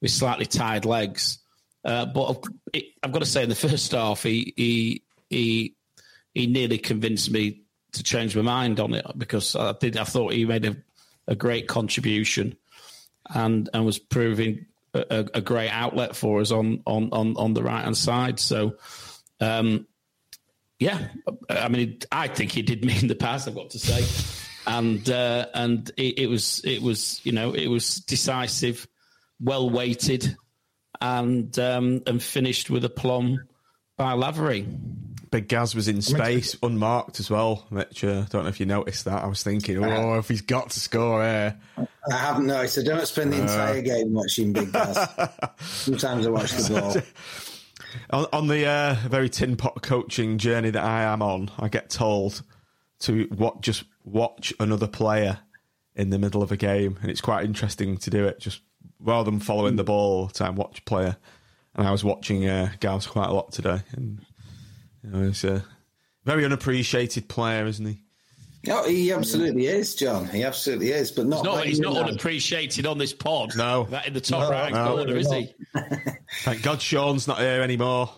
[0.00, 1.38] with slightly tired legs.
[1.84, 2.38] Uh, but I've,
[2.72, 5.76] it, I've got to say, in the first half, he he he
[6.34, 9.96] he nearly convinced me to change my mind on it because I did.
[9.96, 10.76] I thought he made a,
[11.26, 12.56] a great contribution
[13.34, 17.62] and and was proving a, a great outlet for us on on on, on the
[17.62, 18.38] right hand side.
[18.38, 18.76] So.
[19.44, 19.86] Um,
[20.78, 21.08] yeah,
[21.48, 23.46] I mean, I think he did me in the past.
[23.46, 24.04] I've got to say,
[24.66, 28.86] and uh, and it, it was it was you know it was decisive,
[29.40, 30.36] well weighted,
[31.00, 33.46] and um, and finished with a plum
[33.96, 34.66] by Lavery.
[35.30, 37.66] Big Gaz was in space, unmarked as well.
[37.68, 39.24] Which uh, don't know if you noticed that.
[39.24, 41.58] I was thinking, oh, if he's got to score here.
[41.76, 42.78] I haven't noticed.
[42.78, 45.08] I don't spend the entire game watching Big Gaz.
[45.60, 46.96] Sometimes I watch the ball.
[48.10, 51.90] On, on the uh, very tin pot coaching journey that I am on, I get
[51.90, 52.42] told
[53.00, 55.40] to what just watch another player
[55.94, 58.40] in the middle of a game, and it's quite interesting to do it.
[58.40, 58.62] Just
[58.98, 61.16] rather than following the ball time, watch a player.
[61.74, 64.20] And I was watching uh, Gaz quite a lot today, and
[65.02, 65.64] you know, he's a
[66.24, 68.03] very unappreciated player, isn't he?
[68.66, 70.26] No, he absolutely is, John.
[70.28, 71.38] He absolutely is, but not.
[71.38, 73.56] He's not, by he's not unappreciated on this pod.
[73.56, 73.84] No.
[73.90, 75.54] that in the top No, right no, corner, is he?
[76.42, 78.10] Thank God Sean's not here anymore.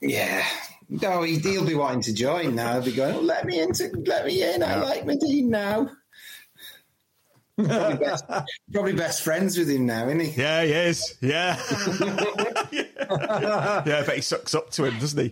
[0.00, 0.44] Yeah,
[0.88, 2.74] No, he, will be wanting to join now.
[2.74, 3.72] He'll be going, oh, "Let me in,
[4.04, 4.62] let me in.
[4.62, 5.90] I like Madine now."
[7.56, 8.24] Probably, best,
[8.72, 10.40] probably best friends with him now, isn't he?
[10.40, 11.16] Yeah, he is.
[11.20, 11.60] Yeah.
[12.72, 15.30] yeah, but he sucks up to him, doesn't he?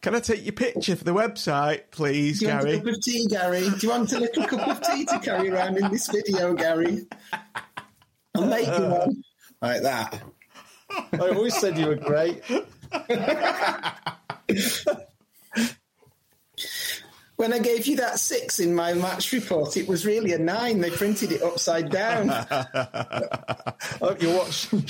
[0.00, 2.64] Can I take your picture for the website, please, Do you Gary?
[2.64, 3.68] Want a cup of tea, Gary?
[3.68, 7.06] Do you want a little cup of tea to carry around in this video, Gary?
[8.34, 9.22] I'll make you one.
[9.60, 10.22] Like that.
[10.90, 12.42] I always said you were great.
[17.36, 20.80] When I gave you that six in my match report, it was really a nine.
[20.80, 22.30] They printed it upside down.
[22.50, 24.84] I hope you're watching.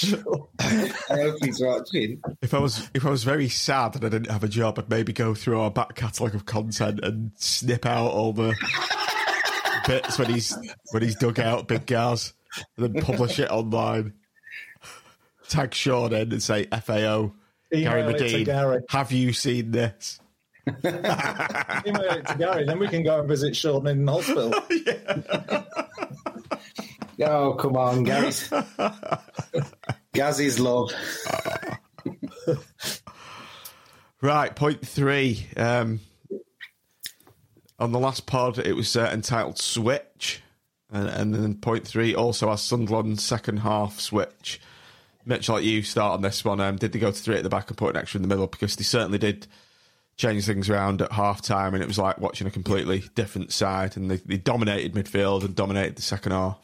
[0.60, 2.22] I hope he's watching.
[2.42, 4.88] If I was if I was very sad and I didn't have a job, I'd
[4.88, 8.54] maybe go through our back catalogue of content and snip out all the
[9.88, 10.56] bits when he's
[10.92, 12.32] when he's dug out big Gaz
[12.76, 14.14] and then publish it online.
[15.48, 17.32] Tag Sean in and say FAO
[17.72, 18.44] Gary Email it Madine.
[18.44, 18.82] Gary.
[18.88, 20.20] Have you seen this?
[20.84, 24.52] Email it to Gary, then we can go and visit Sean in hospital.
[27.18, 28.52] Oh, come on, Gary's.
[30.12, 30.92] Gazzy's love.
[34.22, 35.46] Right, point three.
[35.56, 36.00] Um,
[37.78, 40.42] on the last pod, it was uh, entitled Switch.
[40.90, 44.60] And, and then point three also has Sunderland's second half switch.
[45.24, 46.60] Mitch, like you start on this one.
[46.60, 48.28] Um, did they go to three at the back and put an extra in the
[48.28, 48.46] middle?
[48.46, 49.46] Because they certainly did
[50.16, 53.96] change things around at half time, and it was like watching a completely different side.
[53.96, 56.58] And they, they dominated midfield and dominated the second half.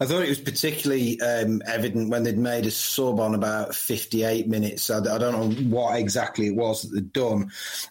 [0.00, 4.48] I thought it was particularly um, evident when they'd made a sub on about 58
[4.48, 4.88] minutes.
[4.88, 7.50] I, I don't know what exactly it was that they'd done.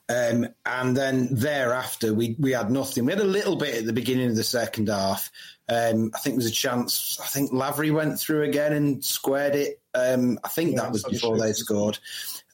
[0.10, 3.06] Um, and then thereafter, we, we had nothing.
[3.06, 5.32] We had a little bit at the beginning of the second half.
[5.70, 7.20] Um, I think there was a chance.
[7.22, 9.80] I think Lavery went through again and squared it.
[9.94, 11.44] Um, I think Yeah, that was before shit.
[11.44, 12.00] they scored.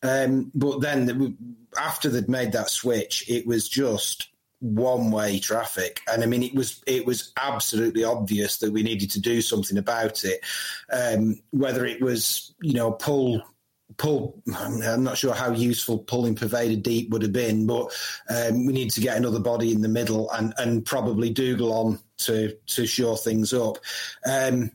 [0.01, 1.33] Um, but then the,
[1.77, 5.99] after they'd made that switch, it was just one way traffic.
[6.11, 9.77] And I mean, it was it was absolutely obvious that we needed to do something
[9.77, 10.41] about it.
[10.91, 13.43] Um, whether it was you know pull
[13.97, 17.91] pull, I'm not sure how useful pulling Poveda deep would have been, but
[18.29, 21.99] um, we need to get another body in the middle and and probably Dougall on
[22.19, 23.77] to to shore things up.
[24.25, 24.71] Um,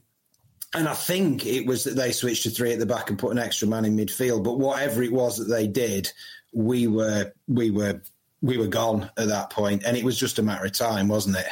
[0.75, 3.33] and I think it was that they switched to three at the back and put
[3.33, 4.45] an extra man in midfield.
[4.45, 6.13] But whatever it was that they did,
[6.53, 8.01] we were we were
[8.43, 11.37] we were gone at that point, and it was just a matter of time, wasn't
[11.37, 11.47] it?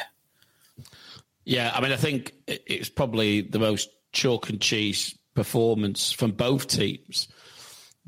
[1.45, 6.31] Yeah, I mean, I think it- it's probably the most chalk and cheese performance from
[6.31, 7.27] both teams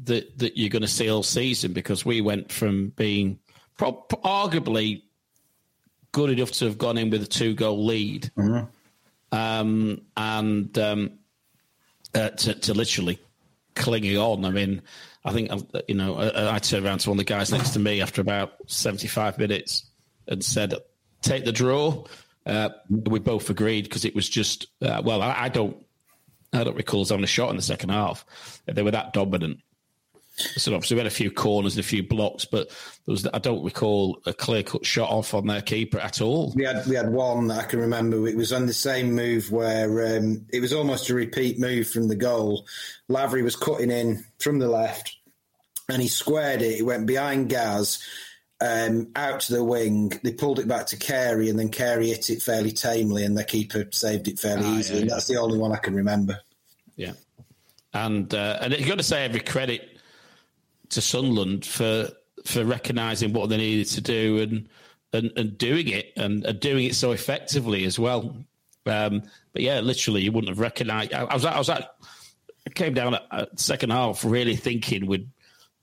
[0.04, 3.40] that that you're going to see all season because we went from being
[3.78, 5.04] pro- arguably
[6.12, 8.66] good enough to have gone in with a two goal lead, mm-hmm.
[9.32, 11.20] Um, and um,
[12.14, 13.20] uh, to, to literally
[13.76, 14.46] clinging on.
[14.46, 14.82] I mean,
[15.24, 17.72] I think uh, you know I, I turned around to one of the guys next
[17.72, 19.86] to me after about seventy five minutes
[20.28, 20.74] and said,
[21.22, 22.06] "Take the draw."
[22.46, 25.78] Uh, we both agreed because it was just uh, well, I, I don't,
[26.54, 28.26] I don't recall us having a shot in the second half.
[28.66, 29.60] They were that dominant.
[30.40, 32.76] So obviously we had a few corners and a few blocks, but there
[33.14, 36.54] was I don't recall a clear cut shot off on their keeper at all.
[36.56, 38.28] We had we had one that I can remember.
[38.28, 42.08] It was on the same move where um, it was almost a repeat move from
[42.08, 42.66] the goal.
[43.08, 45.18] Lavery was cutting in from the left,
[45.90, 46.76] and he squared it.
[46.78, 48.00] He went behind Gaz,
[48.62, 50.12] um, out to the wing.
[50.24, 53.44] They pulled it back to Carey, and then Carey hit it fairly tamely, and the
[53.44, 55.00] keeper saved it fairly Ah, easily.
[55.00, 55.14] yeah, yeah.
[55.16, 56.40] that's the only one I can remember.
[56.96, 57.14] Yeah,
[57.94, 59.89] and uh, and you've got to say every credit
[60.90, 62.10] to Sunderland for
[62.46, 64.70] for recognising what they needed to do and
[65.12, 68.36] and, and doing it and, and doing it so effectively as well.
[68.86, 69.24] Um,
[69.54, 71.14] but yeah, literally, you wouldn't have recognised.
[71.14, 71.86] I, I was I was I
[72.76, 75.28] came down at, at second half really thinking we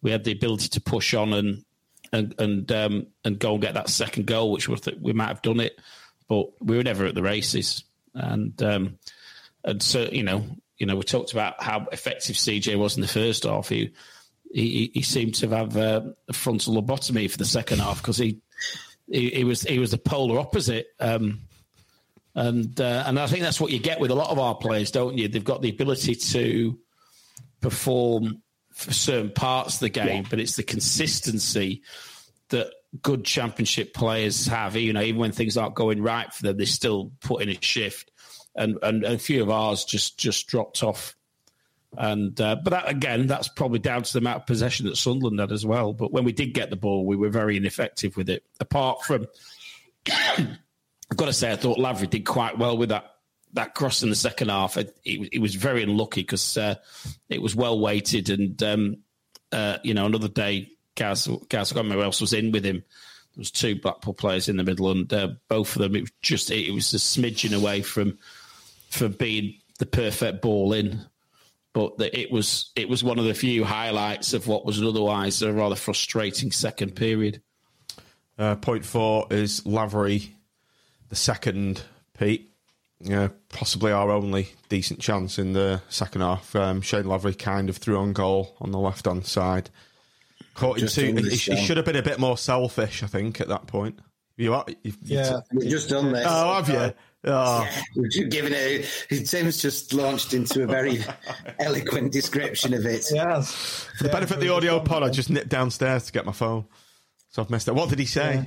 [0.02, 1.64] we had the ability to push on and
[2.12, 5.42] and and um, and go and get that second goal, which we we might have
[5.42, 5.78] done it,
[6.28, 7.84] but we were never at the races.
[8.14, 8.98] And um,
[9.64, 10.44] and so you know,
[10.78, 13.68] you know, we talked about how effective CJ was in the first half.
[13.68, 13.92] He
[14.52, 18.40] he, he seemed to have uh, a frontal lobotomy for the second half because he,
[19.10, 20.88] he he was he was the polar opposite.
[21.00, 21.40] Um,
[22.34, 24.90] and uh, and I think that's what you get with a lot of our players,
[24.90, 25.26] don't you?
[25.26, 26.78] They've got the ability to
[27.60, 28.42] perform
[28.72, 31.82] for certain parts of the game, but it's the consistency
[32.50, 32.70] that
[33.00, 34.76] good championship players have.
[34.76, 37.58] You know, even when things aren't going right for them, they still put in a
[37.60, 38.10] shift.
[38.54, 41.16] And and a few of ours just just dropped off.
[41.96, 45.40] And uh, but that again, that's probably down to the amount of possession that Sunderland
[45.40, 45.92] had as well.
[45.92, 48.44] But when we did get the ball, we were very ineffective with it.
[48.60, 49.26] Apart from,
[50.10, 53.12] I've got to say, I thought Lavery did quite well with that
[53.52, 54.76] that cross in the second half.
[54.76, 56.74] It, it, it was very unlucky because uh,
[57.28, 58.96] it was well weighted, and um,
[59.52, 62.82] uh, you know another day Gaz, Gaz, I can't else was in with him.
[63.34, 66.12] There was two Blackpool players in the middle, and uh, both of them, it was
[66.22, 68.18] just it was a smidgen away from
[68.90, 71.04] from being the perfect ball in.
[71.76, 75.42] But the, it was it was one of the few highlights of what was otherwise
[75.42, 77.42] a rather frustrating second period.
[78.38, 80.34] Uh, point four is Lavery,
[81.10, 81.82] the second,
[82.18, 82.50] Pete.
[83.00, 86.56] Yeah, possibly our only decent chance in the second half.
[86.56, 89.68] Um, Shayne Lavery kind of threw on goal on the left hand side.
[90.54, 91.14] Caught him too.
[91.14, 93.98] He, he, should have been a bit more selfish, I think, at that point.
[94.38, 96.24] You are, you've, yeah, we've just done this.
[96.26, 96.94] Oh, have you?
[97.26, 97.62] Oh.
[97.62, 98.86] Yeah, we've given it.
[99.26, 101.04] Tim's just launched into a very
[101.58, 103.06] eloquent description of it.
[103.12, 103.88] Yes.
[103.96, 106.32] For the yeah, benefit of the audio pod, I just nipped downstairs to get my
[106.32, 106.66] phone,
[107.30, 107.74] so I've messed up.
[107.74, 108.34] What did he say?
[108.34, 108.44] Yeah.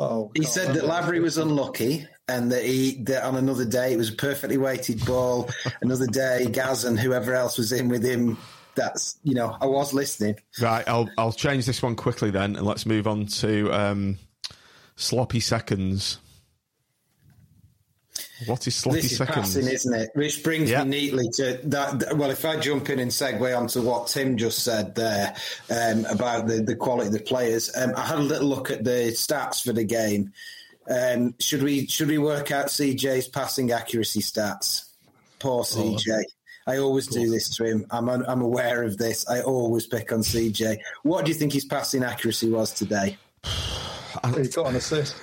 [0.00, 0.50] Oh, he God.
[0.50, 4.14] said that Lavery was unlucky and that he that on another day it was a
[4.14, 5.50] perfectly weighted ball.
[5.82, 8.38] another day, Gaz and whoever else was in with him.
[8.74, 10.36] That's you know, I was listening.
[10.60, 14.18] Right, I'll I'll change this one quickly then, and let's move on to um,
[14.96, 16.18] sloppy seconds.
[18.46, 19.36] What is sloppy This is seconds?
[19.36, 20.10] passing, isn't it?
[20.14, 20.84] Which brings Yeah.
[20.84, 22.16] me neatly to that.
[22.16, 25.34] Well, if I jump in and segue onto what Tim just said there
[25.70, 28.82] um, about the, the quality of the players, um, I had a little look at
[28.84, 30.32] the stats for the game.
[30.88, 34.86] Um, should we should we work out CJ's passing accuracy stats?
[35.38, 36.22] Poor CJ.
[36.66, 37.86] I always do this to him.
[37.90, 39.28] I'm un- I'm aware of this.
[39.28, 40.78] I always pick on CJ.
[41.02, 43.18] What do you think his passing accuracy was today?
[44.36, 45.14] He got an assist.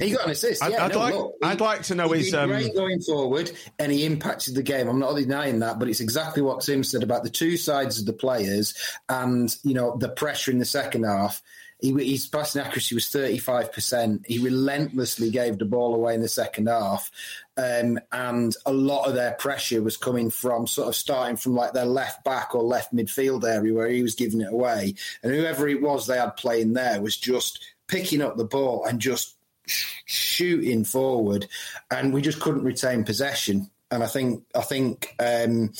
[0.00, 0.62] He got an assist.
[0.62, 3.50] I'd- yeah, I'd no, like- look, I'd like to know his, um, great going forward,
[3.78, 4.88] and he impacted the game.
[4.88, 8.06] I'm not denying that, but it's exactly what Tim said about the two sides of
[8.06, 8.74] the players,
[9.08, 11.42] and you know the pressure in the second half.
[11.82, 14.26] He, his passing accuracy was 35%.
[14.26, 17.10] He relentlessly gave the ball away in the second half.
[17.56, 21.72] Um, and a lot of their pressure was coming from sort of starting from like
[21.72, 24.94] their left back or left midfield area where he was giving it away.
[25.22, 29.00] And whoever it was they had playing there was just picking up the ball and
[29.00, 29.36] just
[29.66, 31.46] shooting forward.
[31.90, 33.70] And we just couldn't retain possession.
[33.90, 35.72] And I think, I think, um,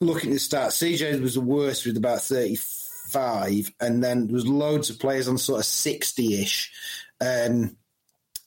[0.00, 4.46] looking at the stats, CJ was the worst with about 35, and then there was
[4.46, 6.72] loads of players on sort of 60 ish.
[7.20, 7.76] Um,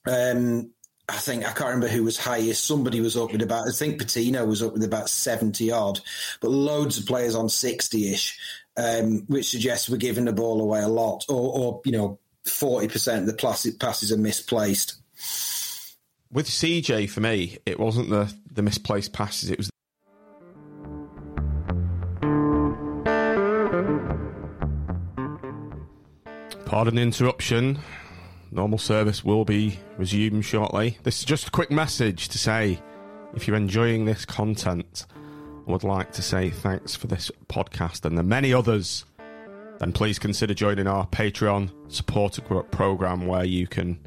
[0.08, 0.72] um,
[1.10, 2.66] I think I can't remember who was highest.
[2.66, 6.00] Somebody was up with about, I think Patino was up with about 70 odd,
[6.40, 8.40] but loads of players on 60 ish,
[8.78, 13.20] um, which suggests we're giving the ball away a lot, or, or you know, 40%
[13.20, 14.96] of the passes are misplaced.
[16.32, 19.70] With CJ, for me, it wasn't the, the misplaced passes, it was
[26.72, 27.80] Pardon the interruption.
[28.50, 30.98] Normal service will be resumed shortly.
[31.04, 32.80] This is just a quick message to say
[33.36, 35.06] if you're enjoying this content,
[35.68, 39.04] I would like to say thanks for this podcast and the many others.
[39.82, 44.00] Then please consider joining our Patreon supporter program where you can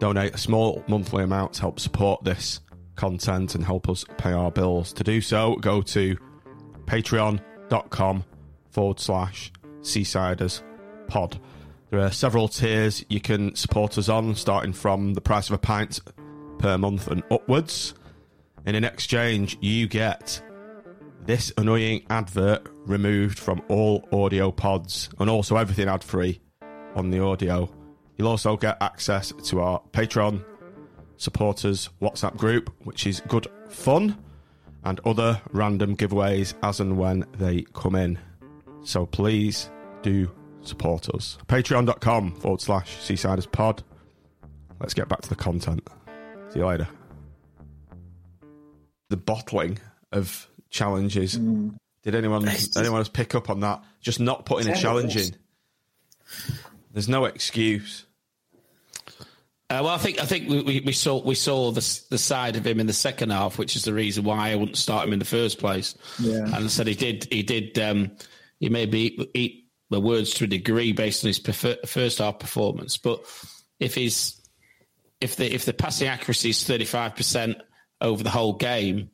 [0.00, 2.58] donate a small monthly amount to help support this
[2.96, 4.92] content and help us pay our bills.
[4.94, 6.16] To do so, go to
[6.86, 8.24] patreon.com
[8.70, 10.62] forward slash seasiders
[11.06, 11.38] pod.
[11.90, 15.58] There are several tiers you can support us on, starting from the price of a
[15.58, 16.00] pint
[16.58, 17.94] per month and upwards.
[18.66, 20.42] And in exchange, you get
[21.28, 26.40] this annoying advert removed from all audio pods and also everything ad free
[26.94, 27.68] on the audio.
[28.16, 30.42] You'll also get access to our Patreon
[31.18, 34.16] supporters WhatsApp group, which is good fun,
[34.84, 38.18] and other random giveaways as and when they come in.
[38.82, 39.68] So please
[40.00, 41.36] do support us.
[41.46, 43.82] Patreon.com forward slash Seasiders Pod.
[44.80, 45.86] Let's get back to the content.
[46.48, 46.88] See you later.
[49.10, 49.78] The bottling
[50.10, 51.36] of challenges.
[51.36, 53.82] Did anyone anyone else pick up on that?
[54.00, 55.34] Just not putting a challenge in.
[56.92, 58.04] There's no excuse.
[59.70, 62.56] Uh, well, I think I think we, we, we saw we saw the the side
[62.56, 65.12] of him in the second half, which is the reason why I wouldn't start him
[65.12, 65.94] in the first place.
[66.18, 66.44] Yeah.
[66.44, 68.12] And I said he did he did um,
[68.58, 72.96] he maybe eat the words to a degree based on his prefer, first half performance,
[72.96, 73.24] but
[73.78, 74.40] if he's
[75.20, 77.58] if the if the passing accuracy is thirty five percent
[78.00, 79.10] over the whole game,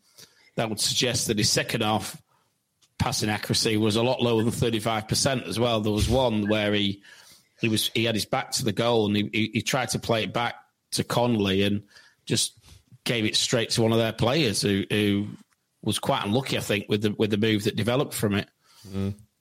[0.57, 2.20] that would suggest that his second half
[2.98, 5.80] passing accuracy was a lot lower than thirty five percent as well.
[5.80, 7.02] There was one where he
[7.61, 9.98] he was he had his back to the goal and he, he, he tried to
[9.98, 10.55] play it back
[10.92, 11.82] to Connolly and
[12.24, 12.59] just
[13.05, 15.26] gave it straight to one of their players who, who
[15.82, 18.48] was quite unlucky, I think, with the with the move that developed from it.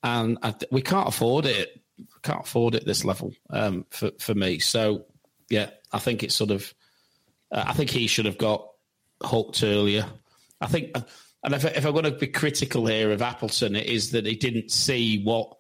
[0.03, 1.79] And I, we can't afford it.
[1.97, 4.59] We Can't afford it this level um, for for me.
[4.59, 5.05] So
[5.49, 6.73] yeah, I think it's sort of.
[7.51, 8.67] Uh, I think he should have got
[9.21, 10.05] hooked earlier.
[10.63, 10.95] I think,
[11.43, 14.35] and if, if I'm going to be critical here of Appleton, it is that he
[14.35, 15.55] didn't see what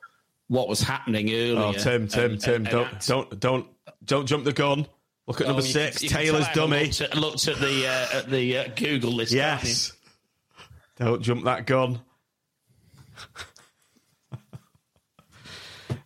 [0.47, 1.57] what was happening earlier.
[1.57, 3.67] Oh, Tim, Tim, and- Tim, and- don't, don't, don't,
[4.05, 4.87] don't jump the gun.
[5.27, 6.85] Look at Oh, number six, can- Taylor's dummy.
[6.85, 9.31] Looked at, looked at the uh, at the uh, Google list.
[9.33, 9.93] Yes.
[10.97, 12.01] Don't jump that gun.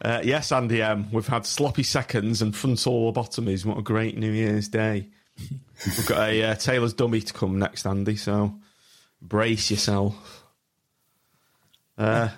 [0.02, 1.10] uh, yes, Andy M.
[1.12, 3.66] We've had sloppy seconds and frontal lobotomies.
[3.66, 5.10] What a great New Year's Day.
[5.86, 8.56] We've got a uh, Taylor's dummy to come next, Andy, so
[9.22, 10.44] brace yourself.
[11.98, 12.30] Uh,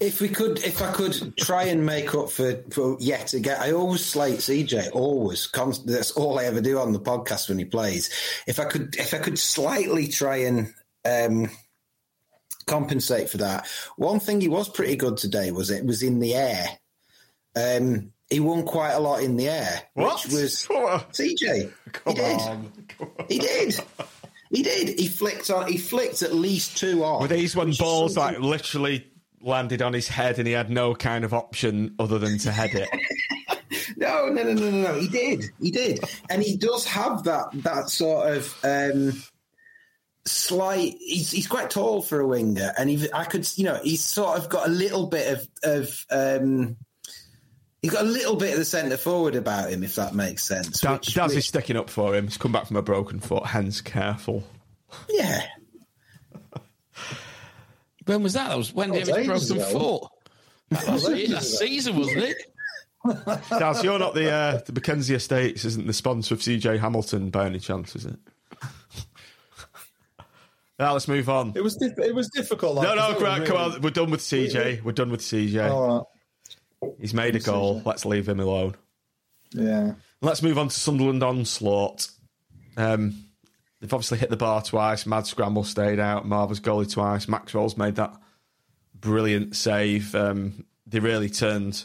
[0.00, 3.70] If we could, if I could try and make up for, for yet again, I
[3.70, 4.90] always slate CJ.
[4.92, 8.10] Always, const- that's all I ever do on the podcast when he plays.
[8.48, 10.74] If I could, if I could slightly try and
[11.04, 11.50] um,
[12.66, 16.34] compensate for that, one thing he was pretty good today was it was in the
[16.34, 16.66] air.
[17.54, 20.24] Um, he won quite a lot in the air, What?
[20.24, 21.12] which was What?
[21.12, 21.72] CJ.
[21.92, 22.40] Come he did.
[22.40, 22.72] on.
[23.28, 23.78] He did.
[24.52, 25.00] He did.
[25.00, 25.66] He flicked on.
[25.66, 27.22] He flicked at least two off.
[27.22, 29.06] Were these when balls something- like literally
[29.40, 32.70] landed on his head and he had no kind of option other than to head
[32.74, 32.88] it?
[33.96, 34.94] No, no, no, no, no, no.
[35.00, 35.44] He did.
[35.60, 36.00] He did.
[36.28, 39.12] And he does have that that sort of um
[40.26, 44.04] slight he's he's quite tall for a winger and he I could you know, he's
[44.04, 46.76] sort of got a little bit of of um
[47.82, 50.80] he's got a little bit of the centre forward about him, if that makes sense.
[50.80, 52.26] Da- which- Daz is sticking up for him.
[52.28, 54.44] He's come back from a broken foot, Hands careful.
[55.10, 55.42] yeah.
[58.06, 58.48] When was that?
[58.48, 59.98] That was when That was David ages broken ago.
[60.00, 60.10] foot.
[60.70, 62.36] That was ages last season, wasn't it?
[63.50, 67.46] Daz, you're not the uh, the Mackenzie Estates, isn't the sponsor of CJ Hamilton by
[67.46, 68.16] any chance, is it?
[70.78, 71.52] now let's move on.
[71.54, 72.74] It was diff- it was difficult.
[72.76, 73.80] like, No, no, 'cause it was right, come on.
[73.82, 74.82] We're done with CJ.
[74.82, 75.70] We're done with CJ.
[75.70, 76.10] All
[77.00, 77.82] He's made a goal.
[77.84, 78.76] Let's leave him alone.
[79.52, 79.94] Yeah.
[80.20, 82.08] Let's move on to Sunderland onslaught.
[82.76, 83.24] Um,
[83.80, 85.06] they've obviously hit the bar twice.
[85.06, 86.26] Mad Scramble stayed out.
[86.26, 87.28] Marva's goalie twice.
[87.28, 88.14] Maxwell's made that
[88.94, 90.14] brilliant save.
[90.14, 91.84] Um, they really turned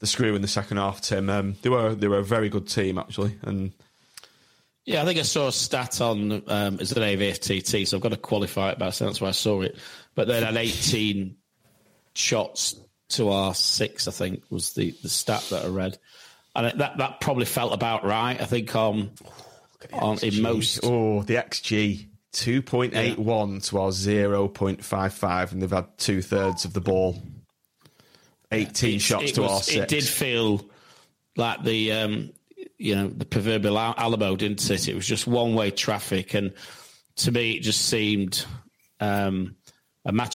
[0.00, 1.00] the screw in the second half.
[1.00, 3.72] Tim, um, they were they were a very good team actually, and
[4.84, 8.10] Yeah, I think I saw a stat on um, it's an AVFTT, so I've got
[8.10, 9.76] to qualify it, but that's why I saw it.
[10.14, 11.36] But they had 18
[12.14, 12.76] shots
[13.10, 15.98] to our six, I think, was the, the stat that I read.
[16.54, 18.40] And that that probably felt about right.
[18.40, 19.10] I think um,
[19.92, 22.08] on in most oh the XG.
[22.32, 27.22] 2.81 to our 0.55, and they've had two thirds of the ball.
[28.52, 29.76] 18 shots it to was- our six.
[29.78, 30.62] It did feel
[31.36, 32.32] like the um,
[32.78, 34.88] you know the proverbial Alamo, didn't it?
[34.88, 36.52] It was just one way traffic, and
[37.16, 38.44] to me, it just seemed
[39.00, 39.56] um,
[40.04, 40.34] a match.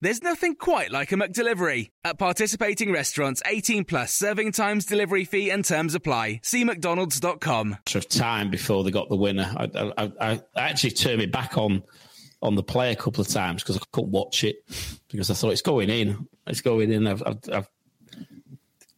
[0.00, 1.90] There's nothing quite like a McDelivery.
[2.04, 6.40] At participating restaurants, 18 plus serving times, delivery fee and terms apply.
[6.42, 7.78] See mcdonalds.com.
[7.94, 9.50] of time before they got the winner.
[9.56, 11.82] I, I, I, actually turned me back on
[12.42, 14.56] on the play a couple of times because I couldn't watch it
[15.08, 17.06] because I thought it's going in, it's going in.
[17.06, 17.68] I've, I've, I've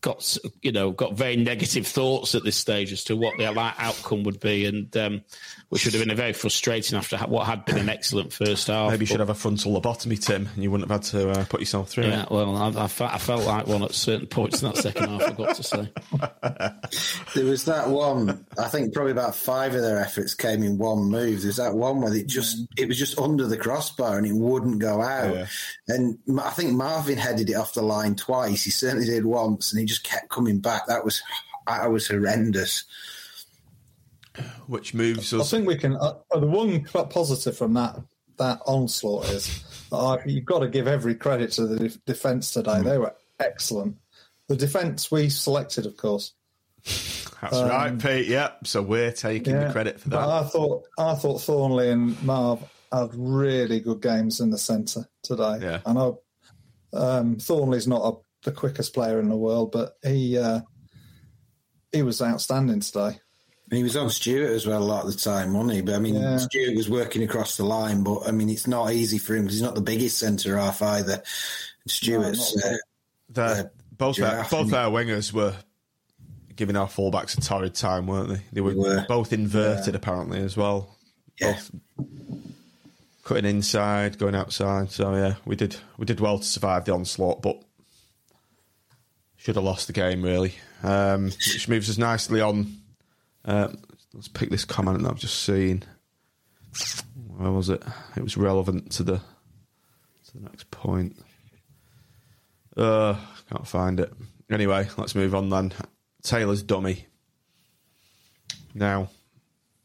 [0.01, 4.25] got you know got very negative thoughts at this stage as to what the outcome
[4.25, 5.23] would be, and um,
[5.69, 8.91] which would have been a very frustrating after what had been an excellent first half.
[8.91, 11.45] Maybe you should have a frontal lobotomy, Tim, and you wouldn't have had to uh,
[11.47, 12.31] put yourself through Yeah, it.
[12.31, 15.23] well, I, I, fe- I felt like one at certain points in that second half.
[15.23, 15.93] I've got to say.
[17.35, 18.47] There was that one.
[18.59, 21.43] I think probably about five of their efforts came in one move.
[21.43, 24.79] There's that one where it just it was just under the crossbar and it wouldn't
[24.79, 25.35] go out.
[25.35, 25.47] Yeah.
[25.89, 28.65] And I think Marvin headed it off the line twice.
[28.65, 30.87] He certainly did once, and he just kept coming back.
[30.87, 31.23] That was
[31.67, 32.85] that was horrendous.
[34.67, 35.53] Which moves us.
[35.53, 35.97] I think we can.
[35.97, 37.97] Uh, uh, the one positive from that
[38.39, 42.53] that onslaught is that I, you've got to give every credit to the def- defence
[42.53, 42.73] today.
[42.73, 42.85] Mm.
[42.85, 43.97] They were excellent.
[44.49, 46.33] The defence we selected, of course.
[47.41, 48.29] That's right, Pete.
[48.29, 48.67] Yep.
[48.67, 50.21] So we're taking the credit for that.
[50.21, 52.63] I thought I thought Thorniley and Marv
[52.93, 55.59] had really good games in the centre today.
[55.61, 55.81] Yeah.
[55.85, 56.21] I know
[56.93, 60.61] um, Thorniley's not a, the quickest player in the world, but he uh,
[61.93, 63.21] he was outstanding today.
[63.71, 65.81] He was on Stewart as well a lot of the time, wasn't he?
[65.83, 66.37] But I mean, Yeah.
[66.39, 69.55] Stewart was working across the line, but I mean, it's not easy for him because
[69.57, 71.23] he's not the biggest centre half either.
[71.87, 72.77] Stewart's not uh,
[73.29, 75.55] Their, both their, giraffe, both isn't wingers were
[76.55, 78.41] giving our fullbacks a torrid time, weren't they?
[78.53, 79.05] They were, They were.
[79.09, 80.97] both inverted apparently as well.
[81.41, 81.53] Yeah.
[81.53, 81.71] Both
[83.25, 84.93] cutting inside, going outside.
[84.93, 87.61] So yeah, we did we did well to survive the onslaught, but
[89.37, 90.55] should have lost the game really.
[90.85, 92.79] Um, which moves us nicely on.
[93.47, 93.79] Um,
[94.13, 95.85] let's pick this comment that I've just seen.
[97.37, 97.83] Where was it?
[98.17, 101.17] It was relevant to the to the next point.
[102.77, 103.17] Uh,
[103.51, 104.13] can't find it.
[104.51, 105.73] Anyway, let's move on then.
[106.23, 107.07] Taylor's dummy.
[108.75, 109.09] Now,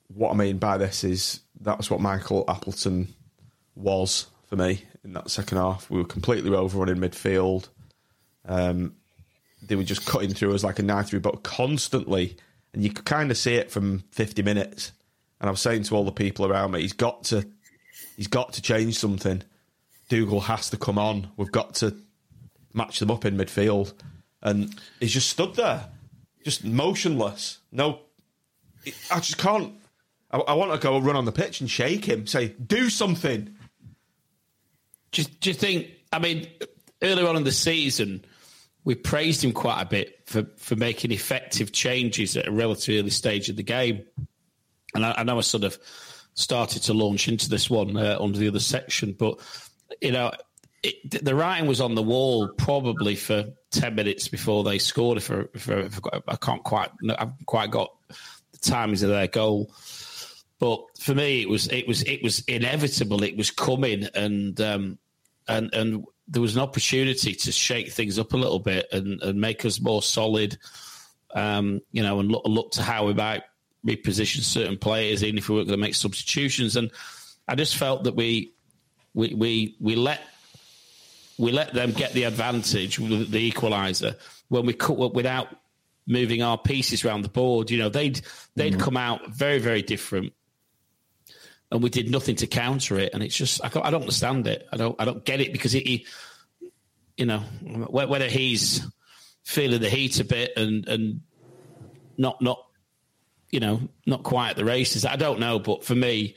[0.08, 3.14] what I mean by this is that's what Michael Appleton
[3.76, 5.90] was for me in that second half.
[5.90, 7.70] We were completely overrunning midfield.
[8.46, 8.96] Um,
[9.62, 12.36] they were just cutting through us like a knife through, but constantly,
[12.74, 14.92] and you could kind of see it from 50 minutes.
[15.40, 17.46] And I was saying to all the people around me, he's got to,
[18.16, 19.44] he's got to change something.
[20.10, 21.30] Dougall has to come on.
[21.38, 21.96] We've got to
[22.74, 23.94] match them up in midfield,
[24.42, 25.86] and he's just stood there,
[26.44, 27.60] just motionless.
[27.72, 28.00] No,
[29.10, 29.74] I just can't.
[30.32, 33.56] I, I want to go run on the pitch and shake him, say, "Do something."
[35.12, 35.88] Do, do you think?
[36.12, 36.48] I mean,
[37.02, 38.26] earlier on in the season,
[38.84, 43.10] we praised him quite a bit for, for making effective changes at a relatively early
[43.10, 44.04] stage of the game.
[44.96, 45.78] And I, I know I sort of
[46.34, 49.40] started to launch into this one uh, under the other section, but
[50.02, 50.32] you know,
[50.84, 55.18] it, the writing was on the wall probably for ten minutes before they scored.
[55.18, 59.10] If, I, if, I, if I, can't quite, I haven't quite got the timings of
[59.10, 59.72] their goal.
[60.58, 63.24] But for me, it was it was it was inevitable.
[63.24, 64.98] It was coming, and um,
[65.48, 69.40] and and there was an opportunity to shake things up a little bit and, and
[69.40, 70.58] make us more solid.
[71.36, 73.44] Um, you know, and look, look to how we might
[73.86, 76.78] reposition certain players, even if we weren't going to make substitutions.
[76.78, 76.90] And
[77.48, 78.54] I just felt that we
[79.14, 80.22] we we we let
[81.38, 84.16] we let them get the advantage with the equaliser
[84.48, 85.48] when we cut without
[86.08, 87.70] moving our pieces around the board.
[87.72, 88.22] You know, they'd
[88.56, 90.34] they'd come out very very different,
[91.72, 93.14] and we did nothing to counter it.
[93.14, 94.68] And it's just I don't, I don't understand it.
[94.72, 96.06] I don't I don't get it because it, he,
[97.18, 98.86] you know, whether he's
[99.44, 101.22] feeling the heat a bit and and
[102.18, 102.66] not not
[103.50, 105.06] you know not quite at the races.
[105.06, 106.36] I don't know, but for me,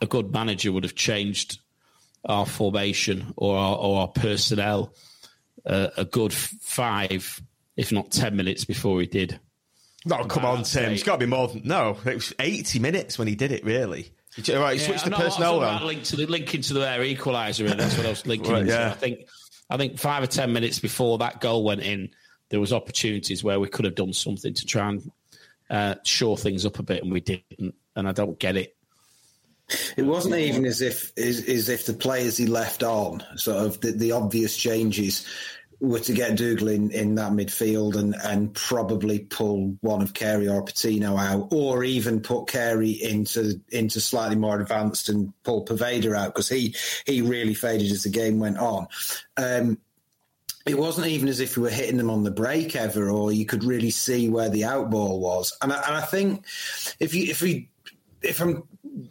[0.00, 1.60] a good manager would have changed
[2.24, 4.94] our formation or our, or our personnel
[5.66, 7.42] uh, a good five,
[7.76, 9.38] if not ten minutes before he did.
[10.04, 10.92] No, come on, Tim.
[10.92, 11.96] It's got to be more than no.
[12.04, 13.64] It was eighty minutes when he did it.
[13.64, 15.76] Really, he, right, he Yeah, switched the know, personnel around.
[15.76, 18.52] about link to the link into the air equaliser, and that's what I was linking
[18.52, 18.72] Right, into.
[18.72, 18.90] yeah.
[18.90, 19.28] I think
[19.70, 22.10] I think five or ten minutes before that goal went in,
[22.50, 25.10] there was opportunities where we could have done something to try and
[25.70, 27.74] uh, shore things up a bit, and we didn't.
[27.96, 28.74] And I don't get it.
[29.96, 33.80] It wasn't even as if as, as if the players he left on, sort of
[33.80, 35.26] the, the obvious changes,
[35.82, 40.48] were to get Dougall in, in that midfield and, and probably pull one of Carey
[40.48, 46.16] or Patino out, or even put Carey into into slightly more advanced and pull Poveda
[46.16, 46.74] out because he
[47.04, 48.86] he really faded as the game went on.
[49.36, 49.78] Um,
[50.64, 53.44] it wasn't even as if we were hitting them on the break ever, or you
[53.44, 55.56] could really see where the outball was.
[55.60, 56.44] And I, and I think
[57.00, 57.68] if you if we
[58.22, 58.62] if I'm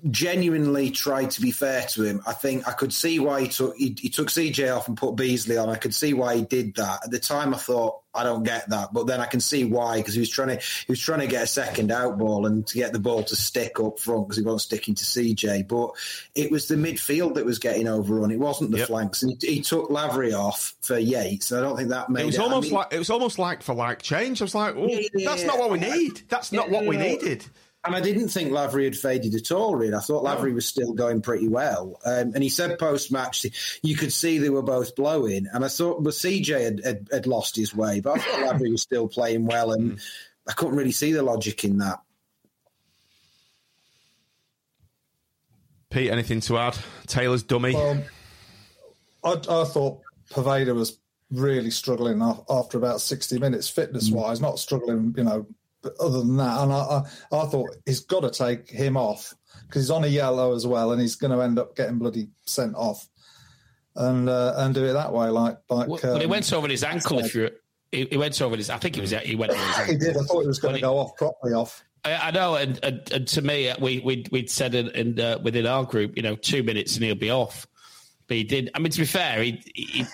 [0.09, 3.75] genuinely tried to be fair to him, I think I could see why he took
[3.77, 5.69] he, he took CJ off and put Beesley on.
[5.69, 7.05] I could see why he did that.
[7.05, 9.97] At the time, I thought I don't get that, but then I can see why
[9.97, 12.65] because he was trying to he was trying to get a second out ball and
[12.67, 15.67] to get the ball to stick up front because he wasn't sticking to CJ.
[15.67, 15.91] But
[16.35, 18.31] it was the midfield that was getting overrun.
[18.31, 18.87] It wasn't the Yep.
[18.87, 21.51] flanks, and he, he took Lavery off for Yates.
[21.51, 23.39] And I don't think that made It was I almost mean- like it was almost
[23.39, 24.41] like for like change.
[24.41, 26.21] I was like, oh, Yeah, that's not what we I- need.
[26.29, 27.03] That's not what we Yeah.
[27.03, 27.45] needed.
[27.83, 29.95] And I didn't think Lavery had faded at all, really.
[29.95, 31.99] I thought Lavery was still going pretty well.
[32.05, 33.45] Um, and he said post match,
[33.81, 35.47] you could see they were both blowing.
[35.51, 38.71] And I thought, but CJ had, had, had lost his way, but I thought Lavery
[38.71, 39.71] was still playing well.
[39.71, 39.99] And
[40.47, 42.01] I couldn't really see the logic in that.
[45.89, 46.77] Pete, anything to add?
[47.07, 47.75] Taylor's dummy.
[47.75, 48.03] Um,
[49.23, 50.99] I, I thought Poveda was
[51.31, 55.47] really struggling after about 60 minutes, fitness wise, not struggling, you know,
[55.81, 56.59] but other than that.
[56.59, 56.77] And I,
[57.31, 59.33] I, I thought he's got to take him off
[59.67, 62.29] because he's on a yellow as well and he's going to end up getting bloody
[62.45, 63.07] sent off
[63.95, 65.27] and uh, and do it that way.
[65.27, 67.19] Like, like Well, well, he um, went over his ankle.
[67.19, 67.49] If you,
[67.91, 68.69] he, he went over his.
[68.69, 69.11] I think it was.
[69.11, 69.93] He went over his ankle.
[69.93, 70.17] he did.
[70.17, 71.83] I thought it was going to go off properly off.
[72.03, 75.39] I, I know, and, and, and to me, we we we'd said in, in uh,
[75.43, 77.67] within our group, you know, two minutes and he'll be off.
[78.27, 78.71] But he did.
[78.73, 80.05] I mean, to be fair, he he,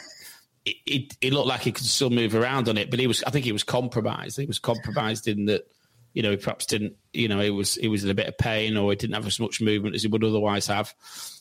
[0.86, 3.24] it, it, looked like he could still move around on it, but he was.
[3.24, 4.38] I think he was compromised.
[4.38, 5.68] He was compromised in that,
[6.14, 6.96] you know, he perhaps didn't.
[7.14, 9.28] You know, he was he was in a bit of pain, or he didn't have
[9.28, 10.94] as much movement as he would otherwise have.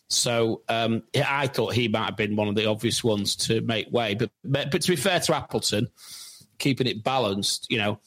[0.08, 3.90] So um, I thought he might have been one of the obvious ones to make
[3.90, 4.14] way.
[4.14, 5.88] But, but to be fair to Appleton,
[6.58, 7.98] keeping it balanced, you know,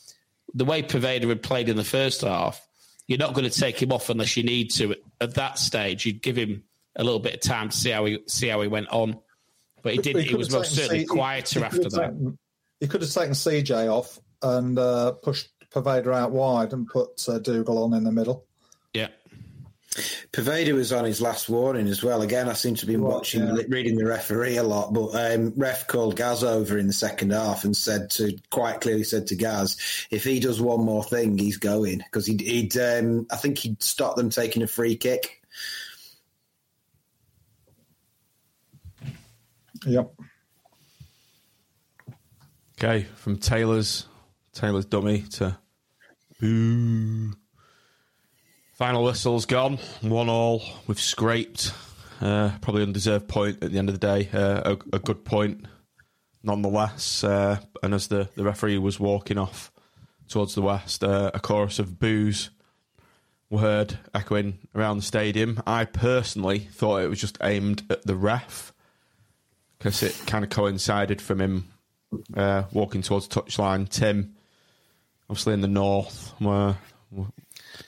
[0.54, 2.66] the way Poveda had played in the first half,
[3.08, 4.96] you're not going to take him off unless you need to.
[5.20, 6.64] At that stage, you'd give him
[6.96, 9.20] a little bit of time to see how he see how he went on.
[9.82, 10.24] But he didn't.
[10.24, 12.12] He, he was most certainly C- quieter he, he after that.
[12.12, 12.38] Taken,
[12.80, 17.40] he could have taken CJ off and uh, pushed Poveda out wide and put uh,
[17.40, 18.46] Dougall on in the middle.
[18.94, 19.10] Yeah.
[20.32, 22.22] Poveda was on his last warning as well.
[22.22, 23.64] Again, I seem to be watching, yeah.
[23.68, 27.64] reading the referee a lot, but um, ref called Gaz over in the second half
[27.64, 31.58] and said to quite clearly said to Gaz, if he does one more thing, he's
[31.58, 35.39] going because he'd, he'd um, I think he'd stop them taking a free kick.
[39.86, 40.12] Yep.
[42.78, 44.06] Okay, from Taylor's
[44.54, 45.58] Taylor's dummy to
[46.40, 47.34] boo.
[48.74, 49.78] Final whistle's gone.
[50.02, 50.64] One all.
[50.88, 51.74] We've scraped.
[52.22, 54.30] Uh, probably undeserved point at the end of the day.
[54.34, 55.66] Uh, a, a, good point,
[56.44, 57.24] nonetheless.
[57.24, 59.72] Uh, and as the, the referee was walking off
[60.28, 62.50] towards the west, uh, a chorus of boos
[63.50, 65.62] were heard echoing around the stadium.
[65.66, 68.74] I personally thought it was just aimed at the ref
[69.80, 71.68] because it kind of coincided from him
[72.36, 73.88] uh, walking towards touchline.
[73.90, 74.36] Tim,
[75.30, 76.78] obviously in the north, where.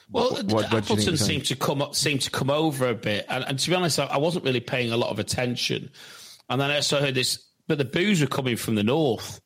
[0.10, 3.44] Well, what, what Appleton seemed to come up, seemed to come over a bit, and,
[3.46, 5.90] and to be honest, I, I, wasn't really paying a lot of attention.
[6.50, 9.40] And then I also heard this, but the boos were coming from the north.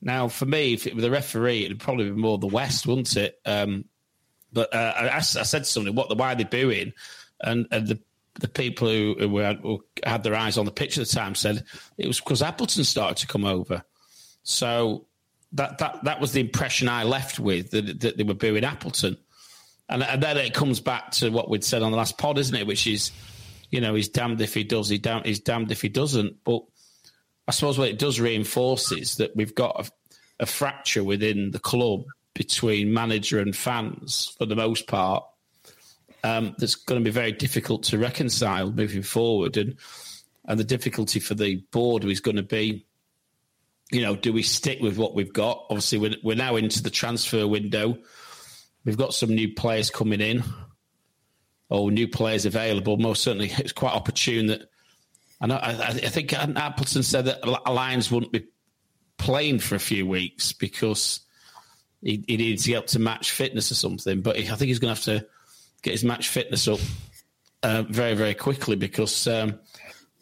[0.00, 3.16] Now, for me, if it were the referee, it'd probably be more the west, wouldn't
[3.16, 3.38] it?
[3.44, 3.84] Um,
[4.52, 6.16] but uh, I, I, said to somebody, "What?
[6.16, 6.92] Why are they booing?"
[7.40, 8.00] And, and the
[8.34, 11.34] the people who, who, had, who, had, their eyes on the pitch at the time
[11.34, 11.64] said
[11.98, 13.82] it was because Appleton started to come over.
[14.42, 15.06] So
[15.52, 19.16] that that that was the impression I left with that, that they were booing Appleton,
[19.88, 22.54] and, and, then it comes back to what we'd said on the last pod, isn't
[22.54, 22.66] it?
[22.66, 23.10] Which is,
[23.70, 26.44] you know, he's damned if he does, he damned, he's damned if he doesn't.
[26.44, 26.62] But
[27.48, 29.88] I suppose what it does reinforce is that we've got
[30.38, 32.04] a, a fracture within the club
[32.34, 35.24] between manager and fans for the most part
[36.22, 39.56] um, that's going to be very difficult to reconcile moving forward.
[39.56, 39.76] And
[40.46, 42.86] and the difficulty for the board is going to be,
[43.92, 45.66] you know, do we stick with what we've got?
[45.70, 47.98] Obviously, we're, we're now into the transfer window.
[48.84, 50.42] We've got some new players coming in,
[51.68, 52.96] or new players available.
[52.96, 54.62] Most certainly, it's quite opportune that.
[55.42, 55.56] Know.
[55.56, 58.46] I, I think Appleton said that Lyons wouldn't be
[59.16, 61.20] playing for a few weeks because
[62.02, 64.20] he, he needs to get up to match fitness or something.
[64.22, 65.26] But I think he's going to have to
[65.82, 66.80] get his match fitness up
[67.62, 69.58] uh, very, very quickly because um,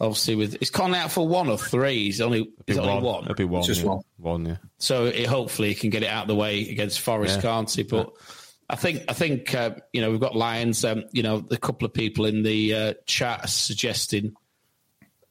[0.00, 2.04] obviously with is Connolly out for one or three?
[2.04, 3.24] He's only he's only one.
[3.24, 3.62] It'll be one.
[3.62, 3.88] Just yeah.
[3.88, 4.00] one.
[4.18, 4.56] One, yeah.
[4.78, 7.42] So it, hopefully he can get it out of the way against Forest, yeah.
[7.42, 7.82] can't he?
[7.82, 8.34] But yeah.
[8.70, 10.84] I think I think uh, you know we've got Lyons.
[10.84, 14.34] Um, you know, a couple of people in the uh, chat suggesting,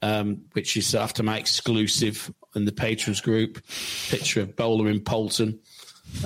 [0.01, 3.61] um, which is after my exclusive in the patrons group,
[4.09, 5.59] picture of Bowler in Poulton.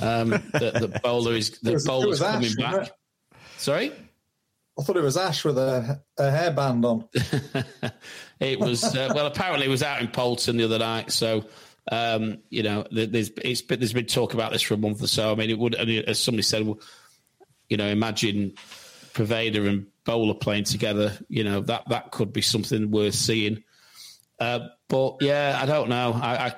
[0.00, 2.90] Um, that, the Bowler is the Bowler's coming Ash, back.
[3.62, 3.92] Sorry?
[4.76, 7.92] I thought it was Ash with a, a hairband on.
[8.40, 11.12] it was, uh, well, apparently it was out in Poulton the other night.
[11.12, 11.44] So,
[11.92, 15.30] um, you know, there's, it's, there's been talk about this for a month or so.
[15.30, 16.66] I mean, it would, as somebody said,
[17.68, 18.54] you know, imagine
[19.12, 21.16] Poveda and Bowler playing together.
[21.28, 23.62] You know, that, that could be something worth seeing.
[24.40, 26.18] Uh, but yeah, I don't know.
[26.20, 26.52] I,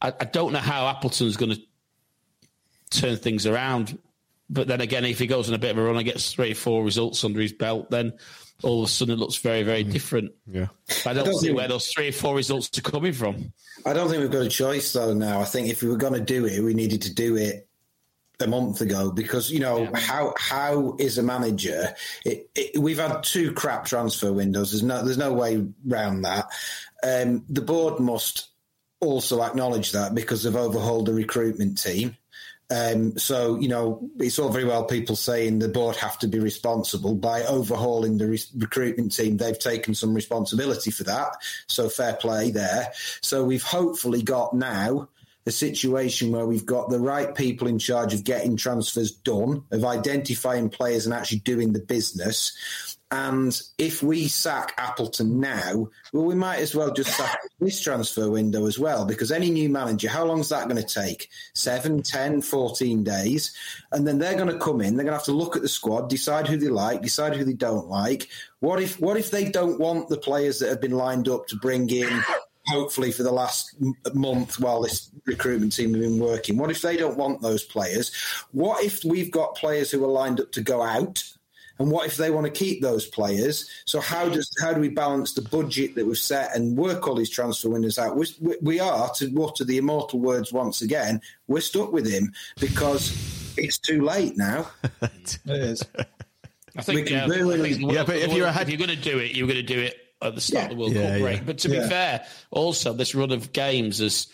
[0.00, 1.60] I, I don't know how Appleton's going to
[2.90, 3.98] turn things around.
[4.48, 6.52] But then again, if he goes on a bit of a run and gets three
[6.52, 8.12] or four results under his belt, then
[8.62, 9.92] all of a sudden it looks very, very mm.
[9.92, 10.32] different.
[10.46, 10.68] Yeah.
[11.04, 13.52] I don't, I don't see where those three or four results are coming from.
[13.84, 15.40] I don't think we've got a choice though now.
[15.40, 17.68] I think if we were going to do it, we needed to do it
[18.40, 19.98] a month ago because you know yeah.
[19.98, 21.94] how how is a manager
[22.24, 26.46] it, it, we've had two crap transfer windows there's no there's no way around that
[27.02, 28.48] um, the board must
[29.00, 32.14] also acknowledge that because they've overhauled the recruitment team
[32.70, 36.40] um, so, you know, it's all very well people saying the board have to be
[36.40, 39.36] responsible by overhauling the re- recruitment team.
[39.36, 41.36] They've taken some responsibility for that.
[41.68, 42.92] So, fair play there.
[43.20, 45.08] So, we've hopefully got now
[45.46, 49.84] a situation where we've got the right people in charge of getting transfers done, of
[49.84, 52.95] identifying players and actually doing the business.
[53.10, 58.28] And if we sack Appleton now, well, we might as well just sack this transfer
[58.28, 61.28] window as well, because any new manager, how long is that going to take?
[61.54, 63.56] Seven, ten, fourteen days.
[63.92, 65.68] And then they're going to come in, they're going to have to look at the
[65.68, 68.28] squad, decide who they like, decide who they don't like.
[68.58, 71.56] What if, what if they don't want the players that have been lined up to
[71.56, 72.22] bring in
[72.66, 73.74] hopefully for the last
[74.12, 76.56] month while this recruitment team have been working.
[76.56, 78.12] What if they don't want those players?
[78.52, 81.22] What if we've got players who are lined up to go out?
[81.78, 83.68] And what if they want to keep those players?
[83.84, 87.14] So how does how do we balance the budget that we've set and work all
[87.14, 88.16] these transfer windows out?
[88.16, 88.26] We,
[88.62, 91.20] we are to utter the immortal words once again.
[91.48, 93.12] We're stuck with him because
[93.58, 94.70] it's too late now.
[95.02, 95.82] it is.
[96.78, 99.34] I think, yeah, I think yeah, but if you're, if you're going to do it,
[99.34, 100.70] you're going to do it at the start Yeah.
[100.70, 101.36] of the World Yeah, Cup break.
[101.38, 101.42] yeah.
[101.44, 104.26] But to be fair, also this run of games has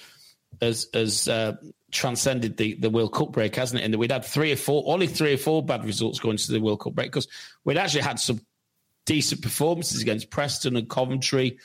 [0.61, 1.57] has has uh,
[1.93, 3.84] transcended the, the World Cup break, hasn't it?
[3.84, 6.61] And we'd had three or four, only three or four bad results going to the
[6.61, 7.28] World Cup break because
[7.64, 8.40] we'd actually had some
[9.05, 11.59] decent performances against Preston and Coventry.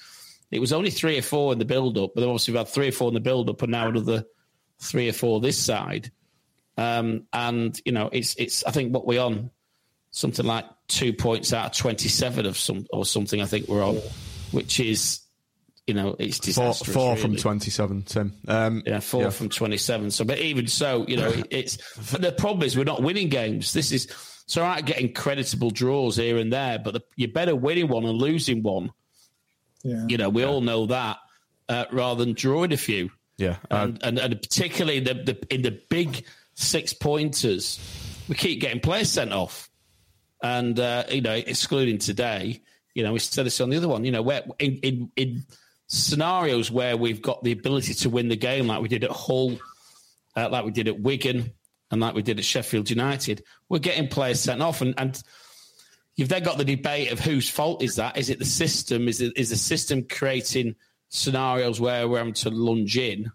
[0.51, 2.89] It was only three or four in the build up, but obviously we've had three
[2.89, 4.25] or four in the build up, and now another
[4.79, 6.11] three or four this side.
[6.77, 9.49] Um, and you know, it's it's I think what we're on
[10.11, 13.41] something like two points out of twenty seven of some or something.
[13.41, 13.99] I think we're on,
[14.51, 15.21] which is
[15.87, 16.93] you know it's Four, disastrous.
[16.93, 17.41] four from really.
[17.41, 18.33] 27, Tim.
[18.47, 20.11] Um, Yeah, four from 27.
[20.11, 21.77] So, but even so, you know, it's
[22.11, 23.73] but the problem is we're not winning games.
[23.73, 24.07] This is
[24.45, 28.17] so right getting creditable draws here and there, but the, you're better winning one and
[28.17, 28.91] losing one.
[29.83, 30.05] Yeah.
[30.07, 31.17] You know, we all know that
[31.69, 33.09] uh, rather than drawing a few.
[33.37, 33.57] Yeah.
[33.71, 36.25] uh, And, and, and particularly the, the, in the big
[36.55, 37.79] six pointers,
[38.27, 39.69] we keep getting players sent off.
[40.41, 42.61] And, uh, you know, excluding today,
[42.93, 45.43] you know, we said this on the other one, you know, where in, in, in
[45.87, 49.57] scenarios where we've got the ability to win the game, like we did at Hull,
[50.35, 51.53] uh, like we did at Wigan,
[51.89, 54.81] and like we did at Sheffield United, we're getting players sent off.
[54.81, 55.21] And, and
[56.15, 58.17] you've then got the debate of whose fault is that?
[58.17, 59.07] Is it the system?
[59.07, 60.75] Is it is the system creating
[61.09, 63.31] scenarios where we're having to lunge in,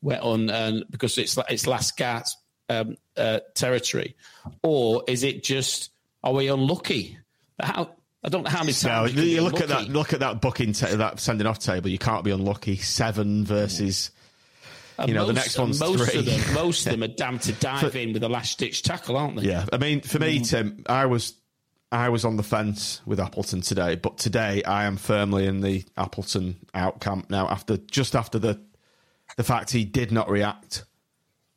[0.00, 2.38] where on and because it's it's last gasp
[2.68, 4.16] um, uh, territory,
[4.62, 5.90] or is it just
[6.24, 7.18] are we unlucky?
[7.60, 7.94] How
[8.24, 9.88] I don't know how many No, times can you be look at that.
[9.88, 11.88] Look at that booking, ta- that sending off table.
[11.88, 12.76] You can't be unlucky.
[12.76, 14.10] Seven versus,
[14.96, 16.20] And you know, the next one's most three.
[16.20, 19.16] Of them, most of them are damned to dive in with a last ditch tackle,
[19.16, 19.48] aren't they?
[19.48, 20.48] Yeah, I mean, for me, Mm.
[20.48, 21.34] Tim, I was,
[21.90, 25.84] I was on the fence with Appleton today, but today I am firmly in the
[25.96, 27.48] Appleton out camp now.
[27.48, 28.60] After just after the,
[29.36, 30.84] the fact he did not react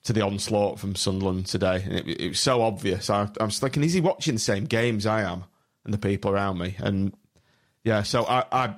[0.06, 3.10] to the onslaught from Sunderland today, and it, it was so obvious.
[3.12, 5.44] I, I'm thinking, is he watching the same games I am
[5.86, 6.76] and the people around me?
[6.80, 7.14] And
[7.84, 8.76] yeah, so I, I,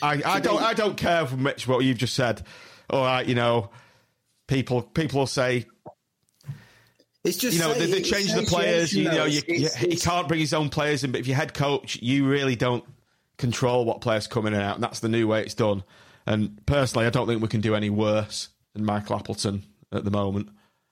[0.00, 2.42] I, I don't, I don't care for Mitch what you've just said.
[2.88, 3.70] All right, you know,
[4.46, 5.66] people, people will say
[7.24, 8.92] It's just you know, they, they change the players.
[8.92, 11.54] You know, you, you, he can't bring his own players in, but if you're head
[11.54, 12.84] coach, you really don't
[13.38, 15.82] control what players come in and out, and that's the new way it's done.
[16.26, 20.10] And personally, I don't think we can do any worse than Michael Appleton at the
[20.10, 20.50] moment.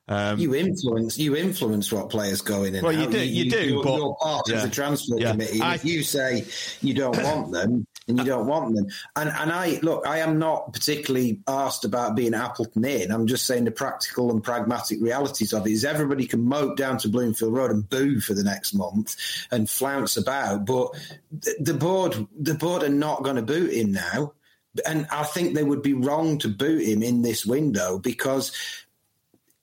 [0.09, 3.64] Um, You influence you influence what players go in and Well, you do- you do,
[3.64, 4.57] you're, but- you're part yeah.
[4.57, 5.30] of the transfer Yeah.
[5.30, 5.61] committee.
[5.61, 6.44] I- if you say
[6.80, 10.40] you don't want them, and you don't want them, and and I look, I am
[10.40, 13.12] not particularly asked about being Appleton in.
[13.12, 16.98] I'm just saying the practical and pragmatic realities of it is everybody can mope down
[16.98, 19.14] to Bloomfield Road and boo for the next month
[19.53, 20.90] and flounce about, but
[21.30, 24.32] the, the board the board are not going to boot him now.
[24.86, 28.53] And I think they would be wrong to boot him in this window because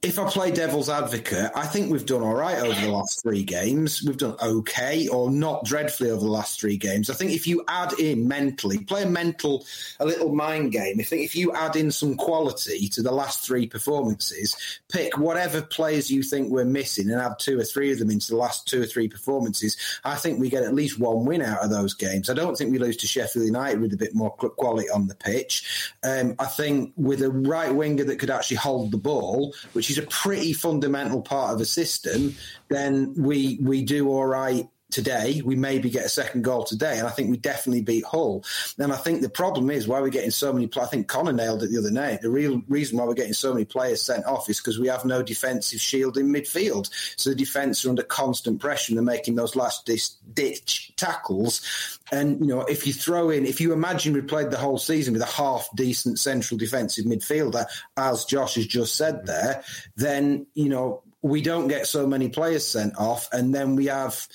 [0.02, 3.44] if I play devil's advocate, I think we've done all right over the last three
[3.44, 4.02] games.
[4.02, 7.10] We've done okay or not dreadfully over the last three games.
[7.10, 9.66] I think if you add in mentally, play a mental,
[10.00, 11.02] a little mind game.
[11.02, 14.56] I think if you add in some quality to the last three performances,
[14.88, 18.30] pick whatever players you think we're missing and add two or three of them into
[18.30, 19.76] the last two or three performances.
[20.06, 22.30] I think we get at least one win out of those games.
[22.30, 25.16] I don't think we lose to Sheffield United with a bit more quality on the
[25.16, 25.92] pitch.
[26.06, 29.98] Um, I think with a right winger that could actually hold the ball, which is
[29.98, 32.36] a pretty fundamental part of a system,
[32.70, 35.42] then we we do all right today.
[35.44, 38.44] We maybe get a second goal today, and I think we definitely beat Hull.
[38.78, 40.70] And I think the problem is why we're getting so many.
[40.80, 42.22] I think Connor nailed it the other night.
[42.22, 45.06] The real reason why we're getting so many players sent off is because we have
[45.06, 46.90] no defensive shield in midfield.
[47.18, 49.90] So the defence are under constant pressure and they're making those last
[50.34, 52.00] ditch tackles.
[52.12, 55.14] And you know, if you throw in, if you imagine we played the whole season
[55.14, 57.66] with a half decent central defensive midfielder,
[57.98, 59.64] as Josh has just said there,
[59.96, 64.28] then you know we don't get so many players sent off, and then we have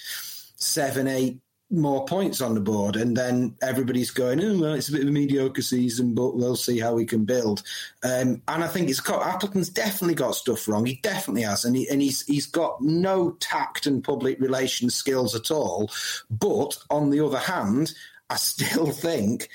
[0.65, 1.41] seven, eight
[1.71, 5.09] more points on the board, and then everybody's going, "Oh, well, it's a bit of
[5.09, 7.63] a mediocre season, but we'll see how we can build."
[8.03, 10.87] Um, and I think it's got Appleton's definitely got stuff wrong.
[10.87, 15.35] He definitely has, and he, and he's he's got no tact and public relations skills
[15.35, 15.91] at all.
[16.31, 17.93] But on the other hand,
[18.31, 19.49] I still think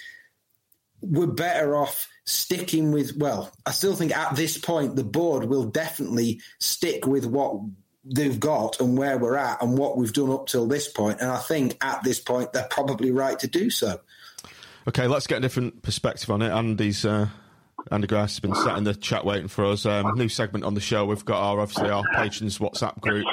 [1.01, 5.64] we're better off sticking with well i still think at this point the board will
[5.64, 7.60] definitely stick with what
[8.04, 11.30] they've got and where we're at and what we've done up till this point and
[11.30, 14.00] i think at this point they're probably right to do so
[14.88, 16.50] Okay, let's get a different perspective on it.
[16.50, 17.28] Andy's uh,
[17.91, 19.86] Andy Grass has been sat in the chat waiting for us.
[19.86, 21.06] Um, new segment on the show.
[21.06, 23.26] We've got our obviously our patrons WhatsApp group.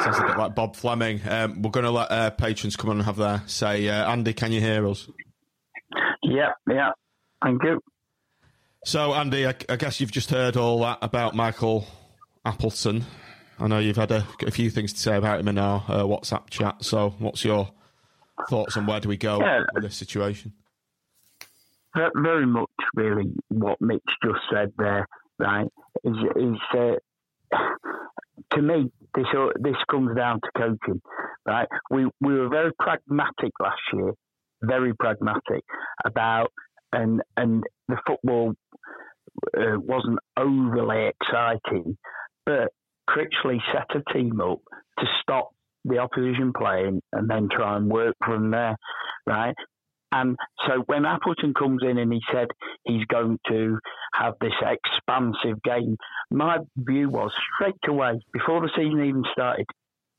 [0.00, 1.20] Sounds a bit like Bob Fleming.
[1.26, 3.88] Um, we're going to let uh, patrons come on and have their say.
[3.88, 5.08] Uh, Andy, can you hear us?
[6.22, 6.90] Yeah, yeah.
[7.42, 7.80] Thank you.
[8.84, 11.86] So, Andy, I, I guess you've just heard all that about Michael
[12.44, 13.06] Appleton.
[13.62, 16.02] I know you've had a, a few things to say about him in our uh,
[16.02, 16.84] WhatsApp chat.
[16.84, 17.70] So, what's your
[18.50, 19.62] thoughts on where do we go Yeah.
[19.72, 20.52] with this situation?
[21.94, 25.06] Very much, really, what Mitch just said there,
[25.38, 25.68] right?
[26.02, 27.56] Is, is uh,
[28.54, 29.26] to me, this
[29.60, 31.00] this comes down to coaching,
[31.46, 31.68] right?
[31.90, 34.12] We we were very pragmatic last year,
[34.62, 35.62] very pragmatic
[36.04, 36.50] about
[36.92, 38.54] and and the football
[39.56, 41.98] uh, wasn't overly exciting,
[42.46, 42.72] but
[43.12, 44.60] Critchley set a team up
[44.98, 45.50] to stop
[45.84, 48.76] the opposition playing and then try and work from there,
[49.26, 49.54] right?
[50.12, 50.36] And
[50.66, 52.48] so when Appleton comes in and he said
[52.84, 53.78] he's going to
[54.14, 55.96] have this expansive game,
[56.30, 59.66] my view was straight away before the season even started.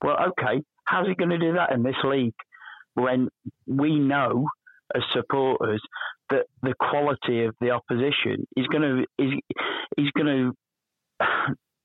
[0.03, 2.33] Well, okay, how's he going to do that in this league
[2.95, 3.29] when
[3.67, 4.47] we know
[4.95, 5.81] as supporters
[6.29, 9.33] that the quality of the opposition is going to is
[9.97, 10.53] is going
[11.19, 11.25] to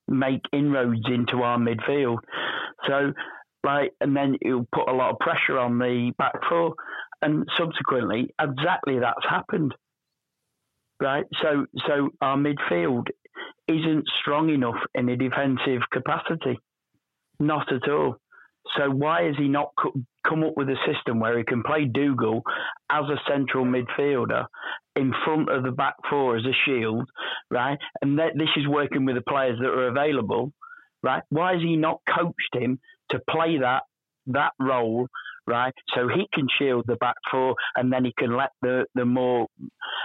[0.08, 2.18] make inroads into our midfield.
[2.86, 3.12] So,
[3.64, 6.74] like, and then it'll put a lot of pressure on the back four,
[7.22, 9.74] and subsequently, exactly that's happened.
[11.00, 11.26] Right.
[11.42, 13.06] So, so our midfield
[13.68, 16.58] isn't strong enough in a defensive capacity.
[17.38, 18.16] Not at all.
[18.76, 19.94] So why has he not co-
[20.26, 22.42] come up with a system where he can play Dougall
[22.90, 24.46] as a central midfielder
[24.96, 27.08] in front of the back four as a shield,
[27.50, 27.78] right?
[28.02, 30.52] And that this is working with the players that are available,
[31.02, 31.22] right?
[31.30, 32.78] Why has he not coached him
[33.10, 33.82] to play that
[34.26, 35.06] that role,
[35.46, 35.72] right?
[35.94, 39.46] So he can shield the back four, and then he can let the the more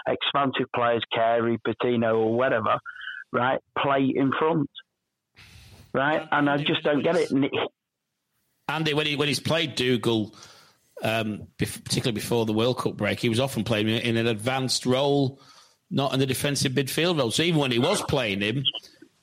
[0.08, 2.78] expansive players, Carey, Patino, or whatever,
[3.32, 4.70] right, play in front,
[5.94, 6.22] right?
[6.32, 7.32] And I just don't get it.
[7.32, 7.52] And it
[8.68, 10.36] Andy, when he when he's played Dougall,
[11.02, 15.40] um, particularly before the World Cup break, he was often playing in an advanced role,
[15.92, 17.32] not in the defensive midfield role.
[17.32, 18.64] So even when he was playing him,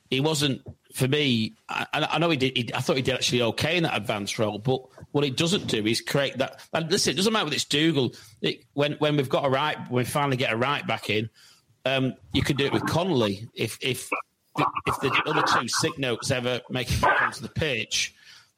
[0.09, 0.61] he wasn't.
[0.93, 2.57] For me, I, I know he did.
[2.57, 4.59] He, I thought he did actually okay in that advanced role.
[4.59, 4.81] But
[5.11, 6.59] what he doesn't do is create that.
[6.73, 8.13] And listen, it doesn't matter with it's Dougall.
[8.41, 11.29] It, when when we've got a right, when we finally get a right back in,
[11.85, 14.09] um, you could do it with Connolly if if
[14.85, 18.13] if the other two sick notes ever make it back onto the pitch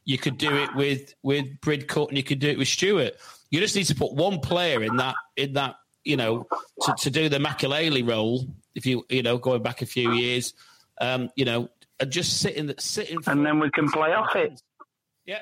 [0.06, 3.14] you could do it with with Bridcut and you could do it with Stewart.
[3.50, 6.48] You just need to put one player in that in that you know
[6.82, 8.46] to, to do the Makelele role.
[8.76, 10.54] If you you know going back a few years,
[11.00, 14.62] um, you know, and just sitting in the and then we can play off it.
[15.26, 15.40] Yeah,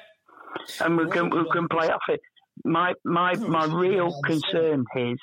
[0.79, 2.21] and we can we can play off it.
[2.63, 5.17] My my my real concern is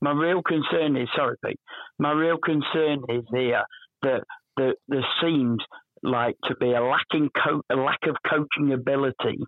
[0.00, 1.60] my real concern is sorry, Pete.
[1.98, 3.64] My real concern is here
[4.02, 4.22] that
[4.56, 5.58] that there seems
[6.06, 9.38] like to be a lacking co- a lack of coaching ability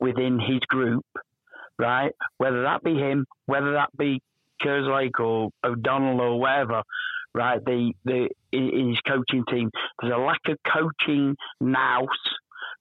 [0.00, 1.04] within his group,
[1.78, 2.12] right?
[2.38, 4.20] Whether that be him, whether that be
[4.62, 6.82] Kerslake or O'Donnell or whatever,
[7.34, 7.64] right?
[7.64, 9.70] The the in his coaching team,
[10.00, 12.06] there's a lack of coaching now,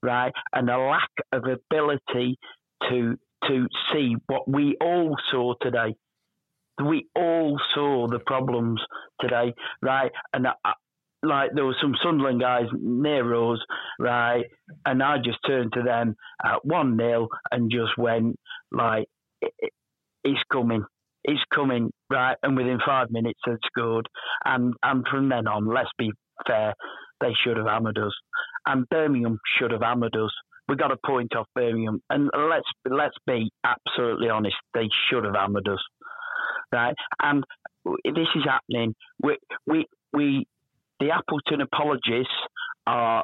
[0.01, 2.37] right, and a lack of ability
[2.89, 5.95] to to see what we all saw today.
[6.83, 8.81] We all saw the problems
[9.21, 10.11] today, right?
[10.33, 10.47] And
[11.27, 13.59] like there were some Sunderland guys near us,
[13.99, 14.45] right?
[14.85, 18.37] And I just turned to them at one 0 and just went
[18.71, 19.07] like,
[19.41, 19.73] "It- it-
[20.23, 20.85] "It's coming,
[21.23, 24.07] it's coming, right?" And within five minutes, they'd scored.
[24.45, 26.11] And and from then on, let's be
[26.47, 26.73] fair,
[27.21, 28.13] they should have hammered us,
[28.65, 30.31] and Birmingham should have hammered us.
[30.67, 35.35] We got a point off Birmingham, and let's let's be absolutely honest, they should have
[35.35, 35.83] hammered us,
[36.73, 36.95] right?
[37.21, 37.43] And
[38.05, 38.95] this is happening.
[39.23, 40.45] We we we
[40.99, 42.33] the Appleton apologists
[42.85, 43.23] are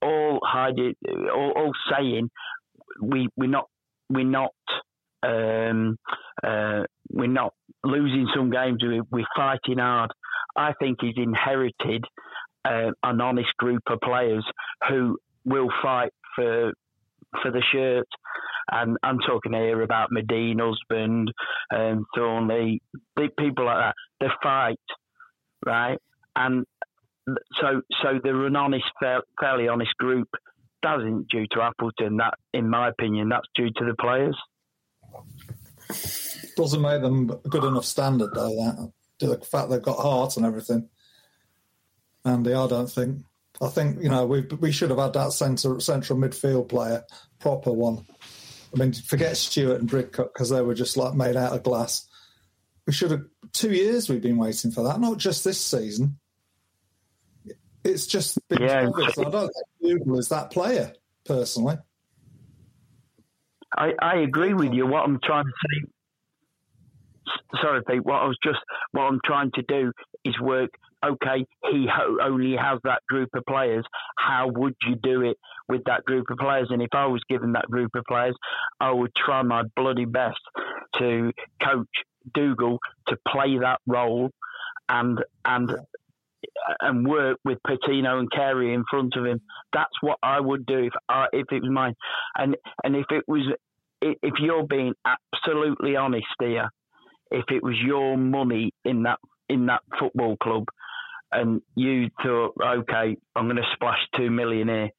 [0.00, 0.94] all hiding,
[1.32, 2.28] all, all saying
[3.00, 3.66] we we're not
[4.08, 4.50] we're not
[5.22, 5.96] um,
[6.42, 7.52] uh, we're not
[7.84, 8.82] losing some games.
[8.82, 10.10] We're, fighting hard.
[10.56, 12.04] I think he's inherited
[12.64, 14.44] uh, an honest group of players
[14.88, 16.72] who will fight for
[17.40, 18.06] for the shirt.
[18.70, 21.32] And I'm talking here about Madine, Husband,
[21.74, 22.78] um, Thorniley,
[23.16, 23.94] people like that.
[24.20, 24.78] They fight,
[25.66, 25.98] right?
[26.36, 26.64] And
[27.60, 28.84] so so they're an honest,
[29.40, 30.28] fairly honest group.
[30.82, 32.16] That isn't due to Appleton.
[32.16, 34.36] That, in my opinion, that's due to the players.
[36.56, 38.48] Doesn't make them a good enough standard, though.
[38.48, 38.92] That
[39.22, 40.88] to the fact they've got heart and everything.
[42.24, 43.24] Andy, I don't think.
[43.60, 47.04] I think you know we we should have had that centre central midfield player,
[47.38, 48.04] proper one.
[48.74, 52.08] I mean, forget Stewart and Bridcut because they were just like made out of glass.
[52.86, 54.08] we should have two years.
[54.08, 56.18] We've been waiting for that, not just this season.
[57.84, 58.86] It's just Yeah.
[58.88, 59.18] obvious.
[59.18, 59.50] I don't
[59.82, 60.92] think Dougall is that player
[61.24, 61.76] personally.
[63.76, 64.86] I, I agree with you.
[64.86, 65.88] What I'm trying to say,
[67.62, 68.04] sorry, Pete.
[68.04, 68.58] What I was just,
[68.92, 69.92] what I'm trying to do
[70.24, 70.70] is work.
[71.04, 73.84] Okay, he ho- only has that group of players.
[74.18, 75.36] How would you do it
[75.68, 76.68] with that group of players?
[76.70, 78.36] And if I was given that group of players,
[78.78, 80.38] I would try my bloody best
[80.98, 81.88] to coach
[82.34, 82.78] Dougall
[83.08, 84.30] to play that role
[84.88, 85.74] and and
[86.80, 89.40] and work with Patino and Carey in front of him.
[89.72, 91.94] That's what I would do if I, if it was mine.
[92.36, 93.42] And and if it was
[94.00, 96.68] if you're being absolutely honest here,
[97.30, 99.18] if it was your money in that
[99.48, 100.64] in that football club,
[101.30, 104.90] and you thought, okay, I'm going to splash two million here,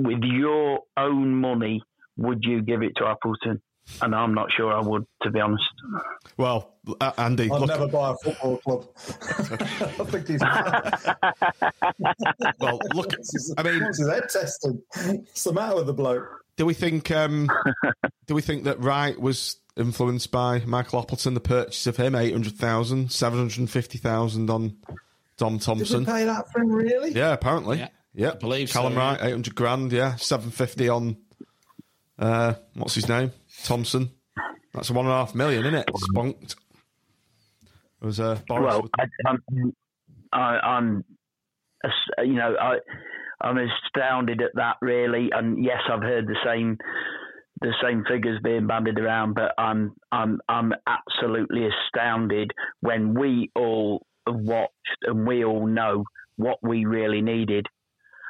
[0.00, 1.82] with your own money,
[2.16, 3.60] would you give it to Appleton?
[4.02, 5.62] And I'm not sure I would, to be honest.
[6.36, 8.86] Well, uh, Andy, I'd look, never buy a football club.
[8.98, 10.40] I think he's.
[12.60, 13.12] well, look.
[13.56, 14.82] I mean, what's his head testing?
[15.04, 16.42] What's the matter with the bloke?
[16.56, 17.48] do we think um,
[18.26, 23.12] do we think that Wright was influenced by Michael Appleton, the purchase of him, 800,000,
[23.12, 24.76] 750,000 on
[25.36, 26.00] Dom Did Thompson?
[26.00, 26.70] we pay that for him?
[26.70, 27.12] Really?
[27.12, 27.78] Yeah, apparently.
[27.78, 29.10] Yeah, Yeah, I believe Callum so, yeah.
[29.10, 30.16] Wright, 800 grand, yeah.
[30.16, 31.16] 750 on,
[32.18, 33.32] uh, what's his name?
[33.66, 34.10] Thompson.
[34.72, 35.90] That's one and a half million, isn't it?
[35.96, 36.56] Spunked.
[38.00, 38.74] It was uh, Boris.
[38.74, 39.72] Well, I, I'm,
[40.32, 41.04] I, I'm,
[42.24, 42.76] you know, I,
[43.40, 45.30] I'm astounded at that really.
[45.32, 46.78] And yes, I've heard the same,
[47.60, 52.50] the same figures being bandied around, but I'm, I'm, I'm absolutely astounded
[52.80, 56.04] when we all have watched and we all know
[56.36, 57.66] what we really needed.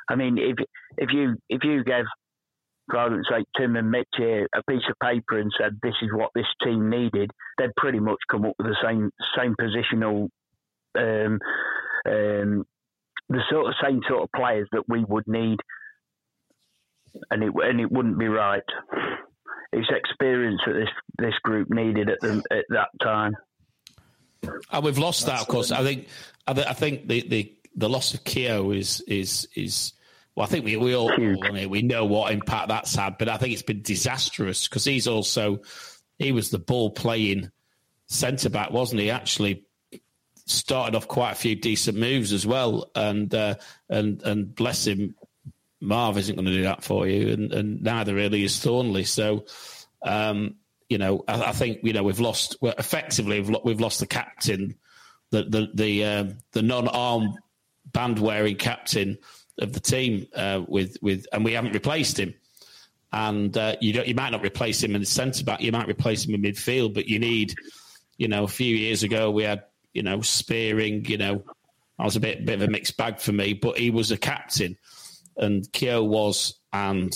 [0.08, 0.56] I mean, if
[0.98, 2.04] if you if you gave,
[2.94, 6.30] argument's sake, Tim and Mitch here a piece of paper and said this is what
[6.34, 10.28] this team needed, they'd pretty much come up with the same same positional,
[10.98, 11.38] um,
[12.06, 12.64] um,
[13.28, 15.58] the sort of same sort of players that we would need,
[17.30, 18.62] and it and it wouldn't be right.
[19.72, 23.36] It's experience that this this group needed at the, at that time.
[24.70, 25.72] And we've lost that, of course.
[25.72, 26.06] I think,
[26.46, 29.92] I think the, the, the loss of Keogh is is is.
[30.36, 33.30] Well, I think we we all I mean, we know what impact that's had, but
[33.30, 35.62] I think it's been disastrous because he's also
[36.18, 37.50] he was the ball playing
[38.06, 39.10] centre back, wasn't he?
[39.10, 39.64] Actually,
[40.44, 43.54] started off quite a few decent moves as well, and uh,
[43.88, 45.14] and and bless him,
[45.80, 49.06] Marv isn't going to do that for you, and, and neither really is Thorniley.
[49.06, 49.46] So,
[50.02, 50.56] um,
[50.90, 52.56] you know, I, I think you know we've lost.
[52.60, 54.76] Well, effectively, we've, we've lost the captain,
[55.30, 57.34] the the the um, the non-arm
[57.90, 59.16] band wearing captain
[59.58, 62.34] of the team uh, with with, and we haven't replaced him.
[63.12, 65.60] And uh, you don't, you might not replace him in the centre back.
[65.60, 67.54] You might replace him in midfield, but you need,
[68.18, 69.62] you know, a few years ago we had,
[69.94, 71.04] you know, Spearing.
[71.06, 71.44] You know,
[71.98, 74.18] I was a bit bit of a mixed bag for me, but he was a
[74.18, 74.76] captain,
[75.36, 77.14] and Keogh was, and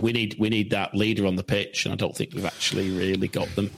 [0.00, 2.90] we need we need that leader on the pitch, and I don't think we've actually
[2.90, 3.70] really got them.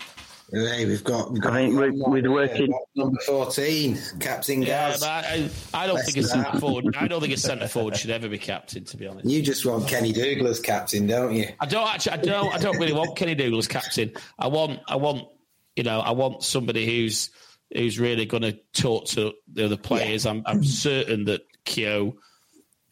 [0.54, 1.32] Hey, we've got.
[1.32, 2.74] We've got I think with, with working.
[2.94, 6.94] number fourteen, Captain Yeah, but I, I don't think a centre forward.
[6.94, 8.84] I don't think a centre forward should ever be captain.
[8.84, 11.48] To be honest, You just want Kenny Dougall as captain, don't you?
[11.58, 12.12] I don't actually.
[12.12, 12.54] I don't.
[12.54, 14.12] I don't really want Kenny Dougall as captain.
[14.38, 14.80] I want.
[14.86, 15.26] I want.
[15.74, 16.00] You know.
[16.00, 17.30] I want somebody who's
[17.72, 20.26] who's really going to talk to the other players.
[20.26, 20.42] I'm.
[20.44, 22.18] I'm certain that Keogh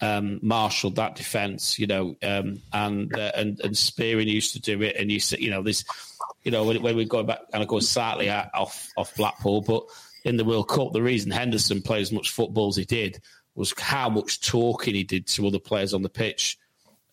[0.00, 1.78] um, marshalled that defence.
[1.78, 4.96] You know, um, and uh, and and Spearing used to do it.
[4.96, 5.84] And you see, you know, this.
[6.42, 9.84] You know, when, when we go back and I go slightly off off Blackpool, but
[10.25, 13.21] in the World Cup, the reason Henderson played as much football as he did
[13.54, 16.58] was how much talking he did to other players on the pitch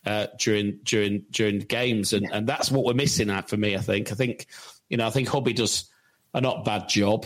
[0.06, 3.76] uh, during during during games, and, and that's what we're missing out for me.
[3.76, 4.12] I think.
[4.12, 4.48] I think
[4.90, 5.06] you know.
[5.06, 5.86] I think Hobby does
[6.34, 7.26] a not bad job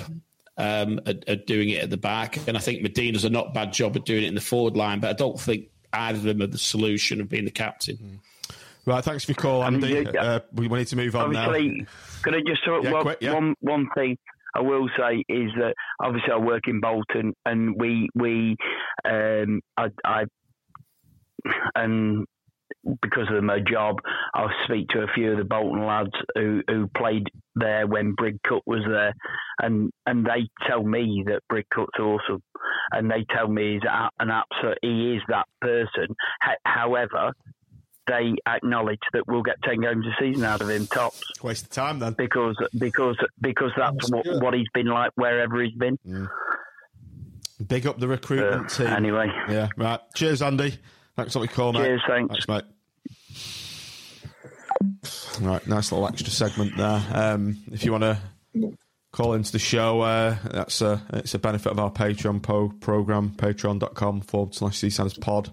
[0.57, 3.53] um, at, at doing it at the back, and I think Madine does a not
[3.53, 4.99] bad job at doing it in the forward line.
[4.99, 8.19] But I don't think either of them are the solution of being the captain.
[8.85, 10.17] Right, thanks for your call, I mean, Andy.
[10.17, 11.51] Uh, we need to move on now.
[11.51, 13.33] Could I just Yeah, one, quick, yeah.
[13.33, 14.17] one one thing
[14.55, 18.55] I will say is that obviously I work in Bolton and we we
[19.05, 20.23] um I, I
[21.75, 22.25] and
[23.01, 23.97] because of my job
[24.33, 28.61] I'll speak to a few of the Bolton lads who, who played there when Bridcut
[28.65, 29.13] was there
[29.61, 32.41] and and they tell me that Bridcut's awesome
[32.91, 33.81] and they tell me he's
[34.19, 36.07] an absolute he is that person
[36.43, 37.33] H- however
[38.11, 41.23] they acknowledge that we'll get ten games a season out of him tops.
[41.41, 42.13] Waste of time then.
[42.13, 45.97] Because because because that's what, what he's been like wherever he's been.
[47.67, 48.87] Big up the recruitment Uh, team.
[48.87, 49.27] anyway.
[49.49, 49.99] Yeah, right.
[50.15, 50.75] Cheers, Andy.
[51.15, 51.85] Thanks for the call, mate.
[51.85, 52.47] Cheers, thanks.
[52.47, 52.63] mate.
[55.41, 57.03] Right, nice little extra segment there.
[57.13, 58.17] Um, if you want to
[59.11, 60.01] call into the show.
[60.01, 65.19] Uh, that's a it's a benefit of our Patreon po- program, patreon.com forward slash seasiders
[65.19, 65.51] pod.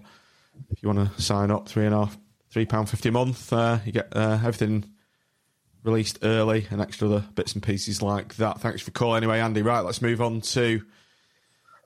[0.71, 2.17] If you want to sign up, three and a half,
[2.51, 4.85] three pound fifty a month, uh, you get uh, everything
[5.83, 8.59] released early and extra other bits and pieces like that.
[8.59, 9.61] Thanks for calling anyway, Andy.
[9.61, 10.81] Right, let's move on to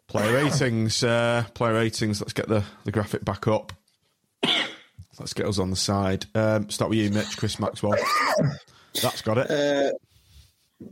[0.08, 1.04] player ratings.
[1.04, 2.22] Uh, player ratings.
[2.22, 3.74] Let's get the, the graphic back up.
[5.20, 6.26] Let's get us on the side.
[6.34, 7.38] Um, start with you, Mitch.
[7.38, 7.94] Chris Maxwell.
[9.00, 9.52] That's got it.
[9.52, 9.92] Uh,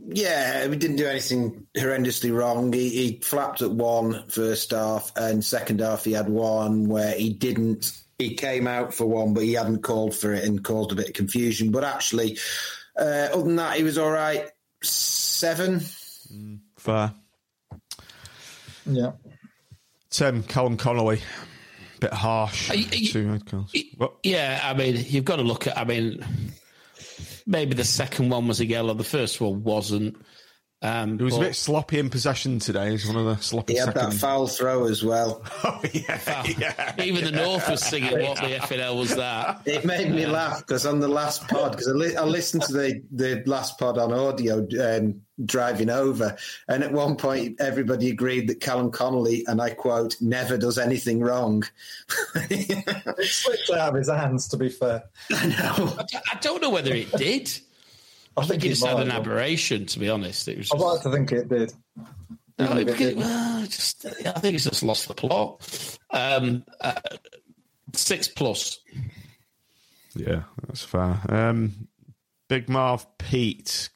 [0.06, 2.72] yeah, we didn't do anything horrendously wrong.
[2.72, 7.32] He, he flapped at one first half, and second half he had one where he
[7.32, 7.92] didn't.
[8.22, 11.08] He came out for one, but he hadn't called for it and caused a bit
[11.08, 11.70] of confusion.
[11.70, 12.38] But actually,
[12.98, 14.48] uh, other than that, he was all right.
[14.82, 15.80] Seven.
[16.76, 17.14] Fair.
[18.86, 19.12] Yeah.
[20.10, 21.20] Tim, Callum Connolly.
[22.00, 22.70] Bit harsh.
[22.70, 23.74] Are you- you- Two red cards.
[24.22, 25.78] Yeah, I mean, you've got to look at.
[25.78, 26.24] I mean,
[27.46, 30.16] maybe the second one was a yellow, the first one wasn't.
[30.82, 32.90] Um, He was a bit sloppy in possession today.
[32.90, 34.12] He's one of the sloppy He had second.
[34.12, 35.42] that foul throw as well.
[35.64, 36.94] Oh yeah.
[37.02, 40.58] Even the North was singing, "What the effing hell was that?" It made me laugh
[40.60, 43.96] because on the last pod, because I, li- I listened to the, the last pod
[43.98, 46.36] on audio um, driving over,
[46.68, 51.20] and at one point everybody agreed that Callum Connolly, and I quote, never does anything
[51.20, 51.62] wrong.
[52.34, 55.04] It slipped out of his hands, to be fair.
[55.32, 55.94] I know.
[55.98, 57.50] I I don't know whether it did.
[58.36, 59.22] I, think he he just had an have.
[59.22, 59.86] aberration.
[59.86, 60.70] To be honest, it was.
[60.72, 61.72] I'd like to think it did.
[62.58, 63.18] no, Even it it- didn't.
[63.20, 65.98] well, just, I think it's just lost the plot.
[66.10, 66.94] Um, uh,
[67.94, 68.78] six plus.
[70.14, 71.20] Yeah, that's fair.
[71.28, 71.88] Um,
[72.48, 73.88] Big Marv Pete.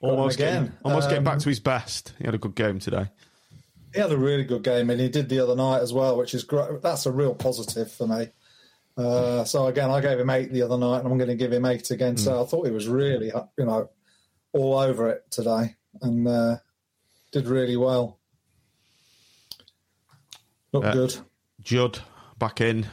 [0.00, 0.62] Almost again.
[0.64, 2.14] getting, almost getting back Um, to his best.
[2.18, 3.10] He had a good game today.
[3.94, 6.32] He had a really good game, and he did the other night as well, which
[6.32, 6.80] is great.
[6.80, 8.28] That's a real positive for me.
[8.96, 11.52] Uh, so again, I gave him eight the other night, and I'm going to give
[11.52, 12.16] him eight again.
[12.16, 13.26] So I thought he was really,
[13.58, 13.88] you know,
[14.52, 16.56] all over it today, and uh,
[17.32, 18.18] did really well.
[20.72, 21.16] Looked Uh, good.
[21.62, 21.98] Judd
[22.38, 22.86] back in.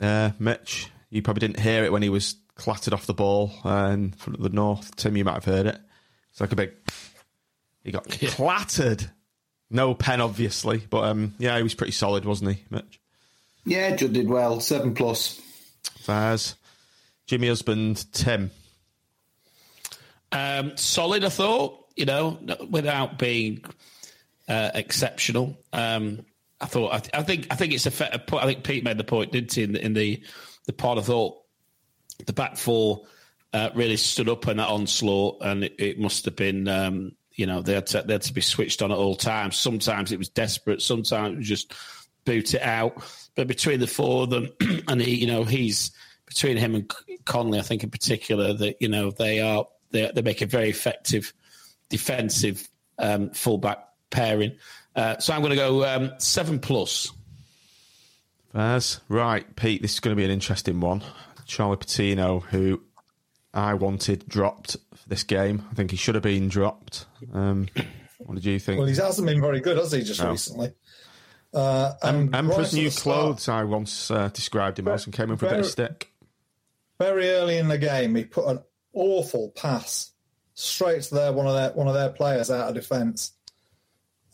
[0.00, 3.90] Uh, Mitch, you probably didn't hear it when he was clattered off the ball uh,
[3.92, 4.94] in front of the North.
[4.96, 5.78] Tim, you might have heard it.
[6.30, 6.72] It's like a big.
[7.84, 9.10] He got clattered.
[9.70, 13.00] No pen, obviously, but um, yeah, he was pretty solid, wasn't he, Mitch?
[13.68, 14.60] Yeah, Judd did well.
[14.60, 15.40] Seven plus.
[16.00, 16.54] Fairs.
[17.26, 18.50] Jimmy Husband, Tim.
[20.32, 21.84] Um, solid, I thought.
[21.96, 22.38] You know,
[22.70, 23.64] without being
[24.48, 25.56] uh, exceptional.
[25.72, 26.24] Um,
[26.60, 26.94] I thought.
[26.94, 27.46] I, th- I think.
[27.50, 27.90] I think it's a.
[27.90, 29.62] Fair, point- I think Pete made the point, didn't he?
[29.64, 30.22] In the in the,
[30.66, 31.42] the pod, I thought
[32.24, 33.02] the back four
[33.52, 36.68] uh, really stood up in that onslaught, and it, it must have been.
[36.68, 39.56] Um, you know, they had, to, they had to be switched on at all times.
[39.56, 40.82] Sometimes it was desperate.
[40.82, 41.72] Sometimes it was just
[42.28, 43.02] boot it out.
[43.34, 44.48] But between the four of them,
[44.88, 45.90] and he, you know, he's
[46.26, 46.92] between him and
[47.24, 50.68] Connolly, I think in particular, that you know they are they, they make a very
[50.70, 51.32] effective
[51.88, 52.68] defensive
[52.98, 53.78] um, fullback
[54.10, 54.56] pairing.
[54.94, 57.10] Uh, so I'm going to go um, seven plus.
[58.52, 59.00] Fairs.
[59.08, 61.02] Right, Pete, this is going to be an interesting one.
[61.46, 62.82] Charlie Patino, who
[63.54, 65.64] I wanted dropped for this game.
[65.70, 67.06] I think he should have been dropped.
[67.32, 67.68] Um,
[68.18, 68.78] what did you think?
[68.78, 70.02] Well, he hasn't been very good, has he?
[70.02, 70.30] Just No.
[70.30, 70.72] recently.
[71.52, 75.36] Uh, Emperor's New the start- Clothes, I once uh, described him as and came in
[75.36, 76.12] for a bit of stick.
[76.98, 78.60] very early in the game, he put an
[78.92, 80.12] awful pass
[80.54, 83.32] straight to their one of their one of their players out of defence,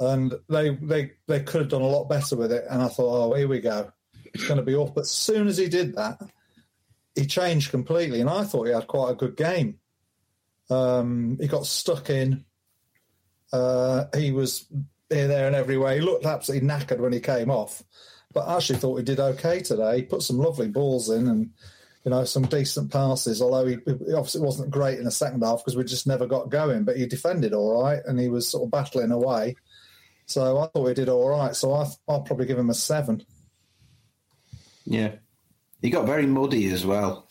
[0.00, 2.64] and they they they could have done a lot better with it.
[2.68, 3.92] And I thought, oh, here we go,
[4.24, 4.94] it's going to be off.
[4.94, 6.20] But as soon as he did that,
[7.14, 9.78] he changed completely, and I thought he had quite a good game.
[10.68, 12.44] Um, he got stuck in.
[13.52, 14.66] Uh, he was
[15.14, 15.94] here, there, and everywhere.
[15.94, 17.82] He looked absolutely knackered when he came off,
[18.32, 19.96] but I actually thought he did okay today.
[19.96, 21.50] He put some lovely balls in and
[22.04, 23.40] you know some decent passes.
[23.40, 26.50] Although he, he obviously wasn't great in the second half because we just never got
[26.50, 26.84] going.
[26.84, 29.56] But he defended all right, and he was sort of battling away.
[30.26, 31.54] So I thought he did all right.
[31.54, 33.24] So I, I'll probably give him a seven.
[34.84, 35.12] Yeah.
[35.80, 37.26] He got very muddy as well.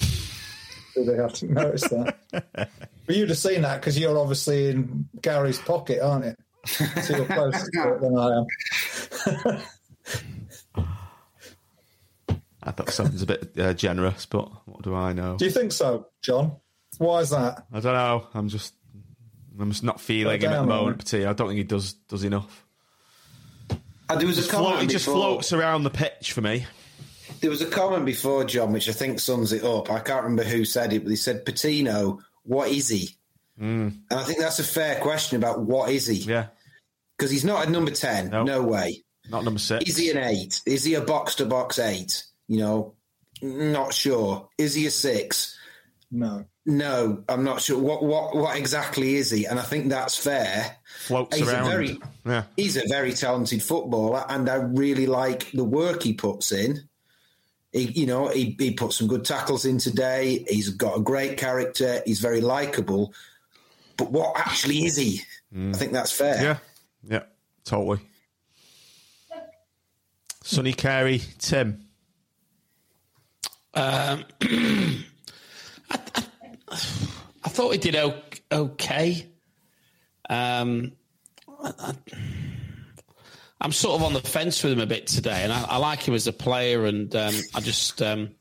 [0.95, 2.18] Did they have to notice that?
[2.31, 6.35] but you'd have seen that because you're obviously in Gary's pocket, aren't you?
[6.65, 9.61] So you're closer to it than I am.
[12.65, 15.35] I thought something's a bit uh, generous, but what do I know?
[15.38, 16.53] Do you think so, John?
[16.98, 17.65] Why is that?
[17.73, 18.27] I don't know.
[18.34, 18.73] I'm just,
[19.60, 20.95] I'm just not feeling Go him at the moment.
[20.95, 21.06] it.
[21.06, 21.30] Patino.
[21.30, 22.65] I don't think he does does enough.
[24.10, 26.65] Uh, there was Just a comment float- he just floats around the pitch for me.
[27.41, 29.90] There was a comment before, John, which I think sums it up.
[29.90, 33.10] I can't remember who said it, but he said, Patino, what is he?
[33.59, 33.99] Mm.
[34.09, 36.17] And I think that's a fair question about what is he?
[36.17, 36.47] Yeah.
[37.17, 38.30] Because he's not a number 10.
[38.30, 39.03] No, way.
[39.30, 39.89] Not number six.
[39.89, 40.61] Is he an eight?
[40.65, 42.25] Is he a box to box eight?
[42.47, 42.95] You know,
[43.41, 44.49] not sure.
[44.57, 45.57] Is he a six?
[46.11, 46.45] No.
[46.65, 47.77] No, I'm not sure.
[47.77, 49.45] What what what exactly is he?
[49.45, 50.77] And I think that's fair.
[50.99, 51.67] Floats he's around.
[51.67, 52.43] A very, yeah.
[52.55, 56.88] He's a very talented footballer, and I really like the work he puts in.
[57.73, 60.45] He, you know, he, he put some good tackles in today.
[60.47, 62.01] He's got a great character.
[62.05, 63.13] He's very likable.
[63.98, 65.22] But what actually is he?
[65.56, 66.41] I think that's fair.
[66.41, 66.57] Yeah,
[67.07, 67.24] yeah,
[67.64, 67.99] totally.
[70.44, 71.86] Sonny Carey, Tim.
[73.74, 75.06] Um, I,
[75.91, 76.24] I,
[76.70, 77.95] I thought he did
[78.52, 79.28] okay.
[80.30, 80.91] Um,
[81.48, 81.94] I,
[83.61, 86.02] am sort of on the fence with him a bit today, and I, I like
[86.02, 88.32] him as a player, and um, I just um,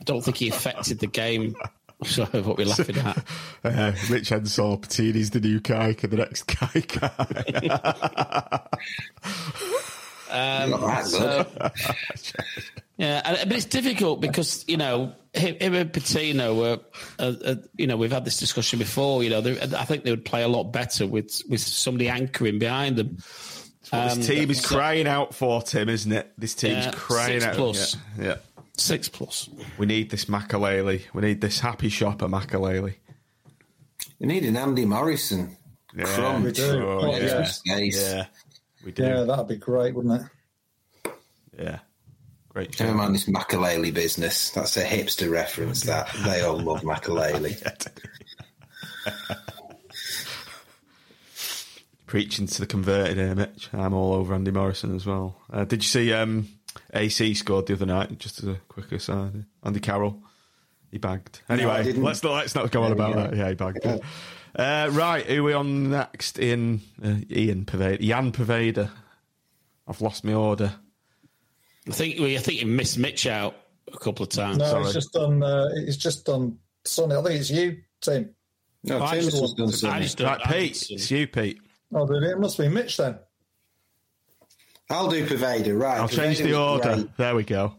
[0.00, 1.54] I don't think he affected the game.
[2.04, 3.24] Sorry, what we're laughing at.
[3.64, 7.08] Uh, Rich Henshaw, Patino's the new Kaikai, the next Kaikai.
[10.30, 11.46] Um, so,
[12.98, 16.80] yeah, but it's difficult because you know him, him and Patino were,
[17.18, 19.22] uh, uh, you know, we've had this discussion before.
[19.22, 22.96] You know, I think they would play a lot better with with somebody anchoring behind
[22.96, 23.18] them.
[23.90, 26.30] Um, this team is so, crying out for Tim, isn't it?
[26.36, 27.54] This team's yeah, crying out.
[27.54, 27.96] Plus.
[28.18, 28.36] Yeah, yeah,
[28.78, 29.48] six plus.
[29.78, 31.02] We need this Makelele.
[31.12, 32.94] We need this happy shopper Makelele.
[34.18, 35.56] We need an Andy Morrison.
[35.96, 36.44] Yeah, Crunch.
[36.44, 36.82] we do.
[36.86, 37.48] Oh, Oh, yeah.
[37.64, 37.78] yeah.
[37.78, 38.26] yeah,
[38.84, 39.02] we do.
[39.02, 40.22] Yeah, that'd be great, wouldn't
[41.04, 41.12] it?
[41.58, 41.78] Yeah.
[42.50, 42.84] Great show.
[42.84, 44.50] Never mind this Makelele business.
[44.50, 45.82] That's a hipster reference.
[45.82, 47.56] That they all love Makelele.
[52.06, 53.68] Preaching to the converted here, Mitch.
[53.72, 55.36] I'm all over Andy Morrison as well.
[55.52, 56.48] Uh, did you see um,
[56.94, 58.18] AC scored the other night?
[58.18, 60.22] Just as a quick aside, Andy Carroll,
[60.90, 61.40] he bagged.
[61.48, 62.02] Anyway, didn't.
[62.02, 63.36] let's not let's not go on about that.
[63.36, 63.84] Yeah, he bagged.
[63.84, 64.02] it.
[64.56, 66.40] Uh, right, who are we on next?
[66.40, 68.90] Ian, uh, Ian Poveda, Jan Poveda.
[69.86, 70.72] I've lost my order.
[71.86, 73.54] I think we, I think you missed Mitch out
[73.92, 74.56] a couple of times.
[74.58, 74.84] No, Sorry.
[74.84, 75.42] it's just on.
[75.42, 77.14] Uh, it's just on Sonny.
[77.14, 78.34] I think it's you, Tim.
[78.82, 80.02] No, I Tim's just- just done I something.
[80.02, 81.60] just- Right, Pete, it's you, Pete.
[81.94, 83.18] Oh, then it must be Mitch then.
[84.90, 85.98] I'll do Poveda, right.
[86.00, 86.94] I'll change the order.
[86.94, 87.16] great.
[87.18, 87.74] There we go.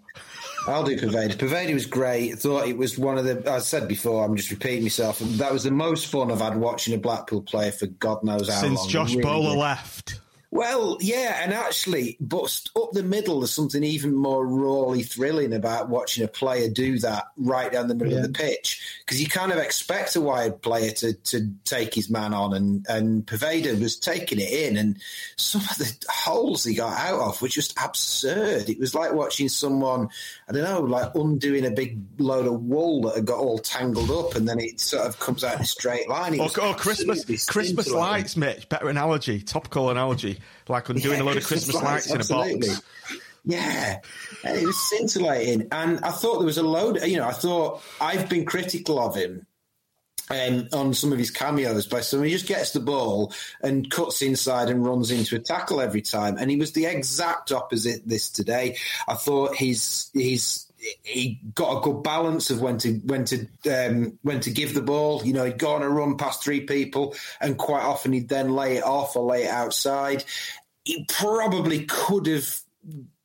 [0.68, 1.34] I'll do Poveda.
[1.36, 2.38] Poveda was great.
[2.38, 3.50] Thought it was one of the.
[3.52, 5.18] I said before, I'm just repeating myself.
[5.20, 8.60] That was the most fun I've had watching a Blackpool player for God knows how
[8.60, 8.78] Since long.
[8.78, 9.60] Since Josh Really Bowler good.
[9.60, 10.20] left.
[10.52, 15.90] Well, yeah, and actually, but up the middle, there's something even more rawly thrilling about
[15.90, 19.52] watching a player do that right down the middle of the pitch because you kind
[19.52, 24.00] of expect a wide player to to take his man on, and and Poveda was
[24.00, 24.98] taking it in, and
[25.36, 28.70] some of the holes he got out of were just absurd.
[28.70, 30.10] It was like watching someone,
[30.48, 34.10] I don't know, like undoing a big load of wool that had got all tangled
[34.10, 36.34] up, and then it sort of comes out in a straight line.
[36.34, 38.68] It Or, or Christmas Christmas lights, Mitch.
[38.68, 40.39] Better analogy, topical analogy.
[40.68, 42.82] Like undoing Yeah, a load of Christmas lights, in a box.
[43.46, 44.00] Yeah,
[44.44, 47.02] and it was scintillating, and I thought there was a load.
[47.06, 49.48] You know, I thought I've been critical of him
[50.30, 52.24] um, on some of his cameos by some.
[52.24, 56.38] He just gets the ball and cuts inside and runs into a tackle every time,
[56.38, 58.78] and he was the exact opposite this today.
[59.08, 60.69] I thought he's he's.
[61.04, 64.82] He got a good balance of when to when to um, when to give the
[64.82, 65.22] ball.
[65.26, 68.54] You know, he'd go on a run past three people, and quite often he'd then
[68.54, 70.24] lay it off or lay it outside.
[70.86, 72.62] He probably could have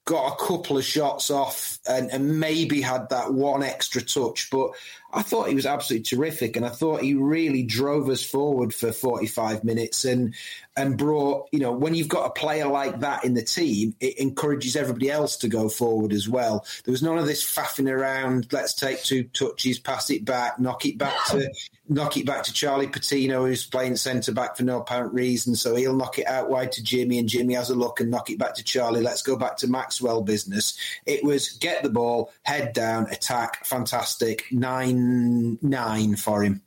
[0.05, 4.51] got a couple of shots off and, and maybe had that one extra touch.
[4.51, 4.72] But
[5.12, 8.93] I thought he was absolutely terrific, and I thought he really drove us forward for
[8.93, 10.35] 45 minutes and
[10.76, 14.18] and brought you know when you've got a player like that in the team, it
[14.18, 16.66] encourages everybody else to go forward as well.
[16.85, 18.52] There was none of this faffing around.
[18.52, 21.51] Let's take two touches, pass it back, knock it back to.
[21.86, 25.55] Knock it back to Charlie Patino, who's playing centre back for no apparent reason.
[25.55, 28.31] So he'll knock it out wide to Jimmy, and Jimmy has a look and knock
[28.31, 29.02] it back to Charlie.
[29.02, 30.78] Let's go back to Maxwell business.
[31.05, 34.47] It was get the ball, head down, attack, fantastic.
[34.51, 36.62] Nine nine for him.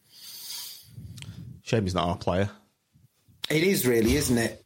[1.64, 2.50] Shame he's not our player.
[3.50, 4.64] It is really, isn't it?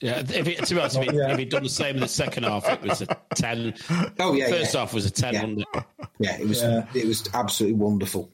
[0.00, 1.32] Yeah, if it, to be honest, if, he, Yeah.
[1.32, 3.74] if he'd done the same in the second half, it was a ten.
[4.18, 4.80] Oh yeah, First yeah.
[4.80, 5.40] half was a ten, Yeah.
[5.42, 5.84] wasn't it?
[6.18, 6.36] yeah.
[6.40, 6.86] It was Yeah.
[6.94, 8.30] it was absolutely wonderful.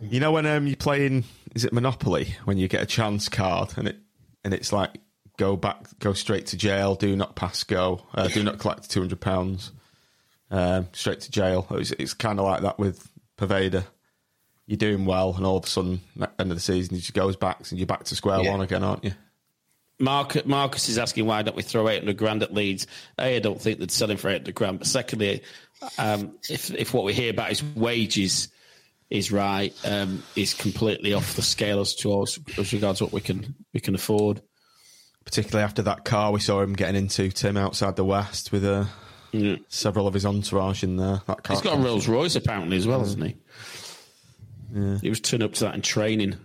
[0.00, 1.24] You know when um, you're playing,
[1.54, 2.34] is it Monopoly?
[2.44, 3.96] When you get a chance card and it
[4.44, 4.98] and it's like
[5.36, 9.00] go back, go straight to jail, do not pass go, uh, do not collect two
[9.00, 9.72] hundred pounds,
[10.50, 11.66] um, straight to jail.
[11.72, 13.84] It's, it's kind of like that with Poveda.
[14.66, 17.00] You're doing well, and all of a sudden, at the end of the season, he
[17.00, 18.52] just goes back, and you're back to square Yeah.
[18.52, 19.12] one again, aren't you?
[19.98, 22.86] Mark, Marcus is asking why don't we throw 800 grand at Leeds?
[23.18, 24.78] A, I don't think they'd sell him for 800 grand.
[24.78, 25.42] But secondly,
[25.98, 28.48] um, if, if what we hear about his wages
[29.10, 33.54] is right, um, is completely off the scale as to as regards what we can
[33.74, 34.40] we can afford.
[35.24, 38.84] Particularly after that car we saw him getting into, Tim, outside the West with uh,
[39.68, 41.20] several of his entourage in there.
[41.26, 43.36] That car He's got a Rolls Royce apparently as well, hasn't he?
[44.72, 44.98] Yeah.
[44.98, 46.36] He was turning up to that in training.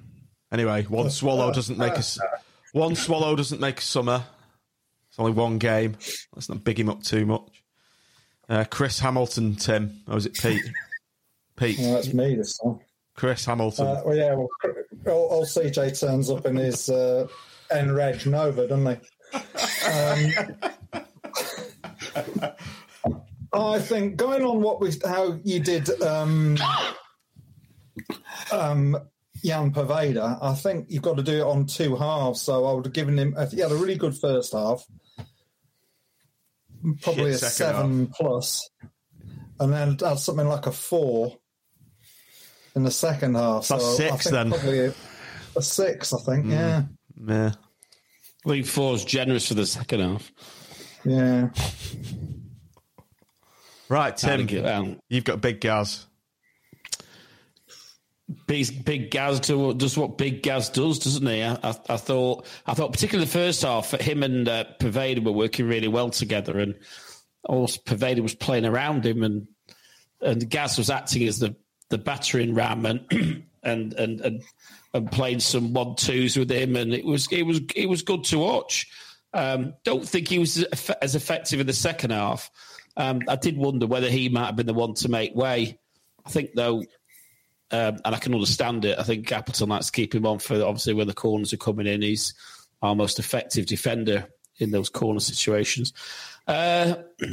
[0.52, 2.04] Anyway, one swallow doesn't make a
[2.74, 4.24] one swallow doesn't make a summer.
[5.10, 5.98] It's only one game.
[6.34, 7.64] Let's not big him up too much.
[8.50, 10.64] Uh, Chris Hamilton, Tim, or was it Pete?
[11.56, 12.80] Pete, that's me this time.
[13.16, 13.88] Chris Hamilton.
[13.88, 14.50] Uh, well, yeah, well,
[15.08, 17.28] old, old CJ turns up in his uh,
[17.72, 19.40] N-Reg Nova, doesn't he?
[19.90, 20.32] Um,
[23.54, 26.58] I think going on what we how you did um,
[28.52, 28.98] um,
[29.44, 32.42] Jan Poveda, I think you've got to do it on two halves.
[32.42, 33.36] So I would have given him.
[33.52, 34.86] He had a really good first half,
[37.02, 38.70] probably Shit a seven plus,
[39.60, 41.38] and then had something like a four
[42.76, 43.68] in the second half.
[43.68, 44.50] That's so I six think then.
[44.52, 44.94] Probably a,
[45.56, 46.46] a six, I think.
[46.48, 46.84] Yeah,
[47.28, 47.52] Yeah.
[48.46, 50.32] I think four is generous for the second half.
[51.04, 51.50] yeah.
[53.88, 56.06] Right, Tim, I'd give- you've got big Gaz.
[58.48, 61.44] Big, big Gaz do, does what Big Gaz does, doesn't he?
[61.44, 65.32] I, I, I thought, I thought, particularly the first half, him and uh, Poveda were
[65.32, 66.74] working really well together, and
[67.44, 69.48] also Poveda was playing around him, and
[70.22, 71.56] and Gaz was acting as the
[71.90, 74.44] the battering ram, and and and and,
[74.94, 78.24] and playing some one twos with him, and it was it was it was good
[78.26, 78.88] to watch.
[79.34, 82.50] Um, don't think he was as effective in the second half.
[82.98, 85.78] Um, I did wonder whether he might have been the one to make way.
[86.26, 86.84] I think though
[87.72, 89.00] um, and I can understand it.
[89.00, 91.88] I think Appleton likes to keep him on for obviously when the corners are coming
[91.88, 92.02] in.
[92.02, 92.34] He's
[92.82, 95.94] our most effective defender in those corner situations.
[96.48, 96.96] Uh,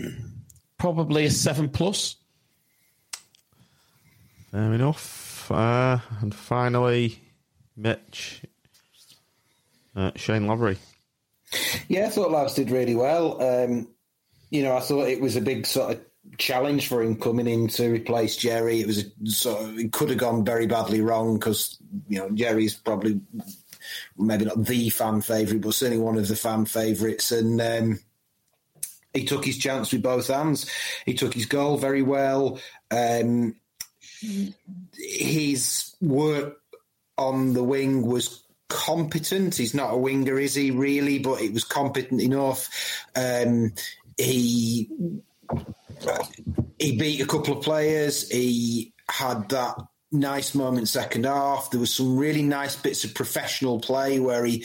[0.78, 2.16] probably a seven plus.
[4.52, 5.50] Fair enough.
[5.50, 7.18] Uh, and finally,
[7.74, 8.42] Mitch,
[9.96, 10.76] uh, Shayne Lavery.
[11.88, 13.42] Yeah, I thought Labs did really well.
[13.42, 13.88] Um,
[14.50, 16.00] you know, I thought it was a big sort of
[16.36, 18.80] challenge for him coming in to replace Jerry.
[18.80, 22.30] It was a, sort of, it could have gone very badly wrong because you know
[22.30, 23.20] Jerry's probably
[24.18, 28.00] maybe not the fan favourite, but certainly one of the fan favourites, and um,
[29.14, 30.70] he took his chance with both hands.
[31.06, 32.60] He took his goal very well.
[32.90, 33.56] Um,
[34.94, 36.58] his work
[37.18, 39.56] on the wing was competent.
[39.56, 40.70] He's not a winger, is he?
[40.70, 42.68] Really, but it was competent enough.
[43.14, 43.72] Um,
[44.16, 44.90] he
[46.78, 48.28] he beat a couple of players.
[48.30, 49.76] He had that
[50.10, 51.70] nice moment second half.
[51.70, 54.64] There was some really nice bits of professional play where he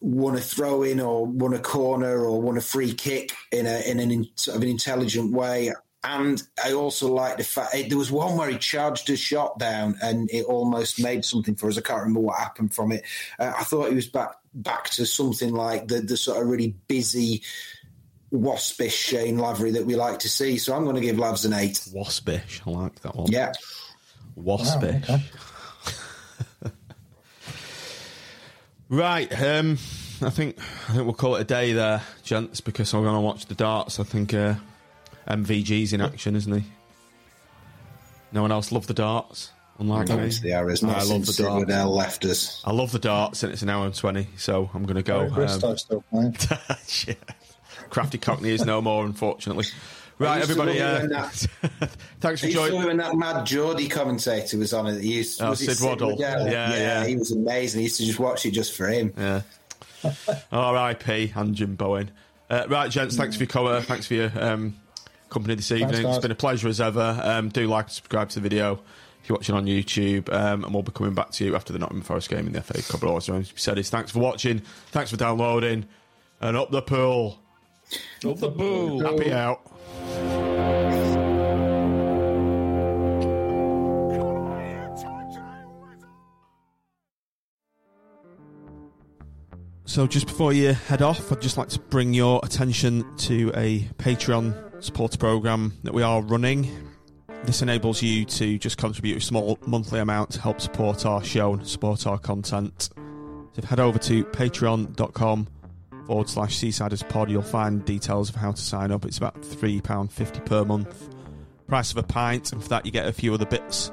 [0.00, 3.80] won a throw in or won a corner or won a free kick in a
[3.88, 5.72] in an in, sort of an intelligent way.
[6.08, 9.96] And I also like the fact there was one where he charged a shot down
[10.00, 11.76] and it almost made something for us.
[11.76, 13.02] I can't remember what happened from it.
[13.40, 16.76] Uh, I thought he was back back to something like the the sort of really
[16.86, 17.42] busy
[18.30, 20.58] waspish Shayne Lavery that we like to see.
[20.58, 21.82] So I'm going to give Lavs an eight.
[21.92, 22.62] Waspish.
[22.64, 23.32] I like that one.
[23.32, 23.52] Yeah.
[24.36, 25.08] Waspish.
[28.88, 29.42] right.
[29.42, 29.72] Um,
[30.22, 30.56] I think
[30.88, 33.56] I think we'll call it a day there, gents, because I'm going to watch the
[33.56, 33.98] darts.
[33.98, 34.54] I think uh,
[35.28, 36.64] MVG's in action, isn't he?
[38.32, 39.50] No one else love the darts.
[39.78, 40.50] Unlike me.
[40.50, 41.70] Harris, not I love the darts.
[41.86, 42.62] Left us.
[42.64, 45.28] I love the darts, and it's an hour and twenty, so I'm going to go.
[45.28, 46.34] Um, still playing.
[46.86, 47.18] Shit.
[47.90, 49.66] Crafty Cockney is no more, unfortunately.
[50.18, 50.80] Right, everybody.
[50.80, 51.28] Uh,
[52.20, 52.86] thanks for I used to love joining.
[52.86, 55.02] when that mad Geordie commentator was on it.
[55.02, 56.16] He used, Oh, was it Sid Waddell.
[56.16, 56.48] Liddell?
[56.48, 57.06] Yeah, yeah.
[57.06, 57.80] he was amazing.
[57.80, 59.12] I used to just watch it just for him.
[59.14, 59.42] Yeah.
[60.52, 61.32] R.I.P.
[61.34, 62.10] and Jim Bowen.
[62.48, 63.82] Uh, right, gents, thanks for your cover.
[63.82, 64.76] Thanks for your um,
[65.36, 65.88] company this evening.
[65.88, 66.22] Thanks, it's guys.
[66.22, 67.20] been a pleasure as ever.
[67.22, 68.80] Um, do like and subscribe to the video
[69.22, 70.32] if you're watching on YouTube.
[70.32, 72.62] Um, and we'll be coming back to you after the Nottingham Forest game in the
[72.62, 73.04] FA Cup.
[73.04, 74.60] All I said is thanks for watching.
[74.92, 75.84] Thanks for downloading.
[76.40, 77.38] And up the pool.
[78.24, 79.00] Up the pool.
[79.00, 79.60] Happy out.
[89.84, 93.80] So, just before you head off, I'd just like to bring your attention to a
[93.98, 96.70] Patreon supporter program that we are running.
[97.44, 101.54] This enables you to just contribute a small monthly amount to help support our show
[101.54, 102.90] and support our content.
[103.52, 105.48] So, head over to patreon.com
[106.06, 109.04] forward slash seasiders pod, you'll find details of how to sign up.
[109.04, 111.08] It's about £3.50 per month.
[111.66, 113.90] Price of a pint, and for that, you get a few other bits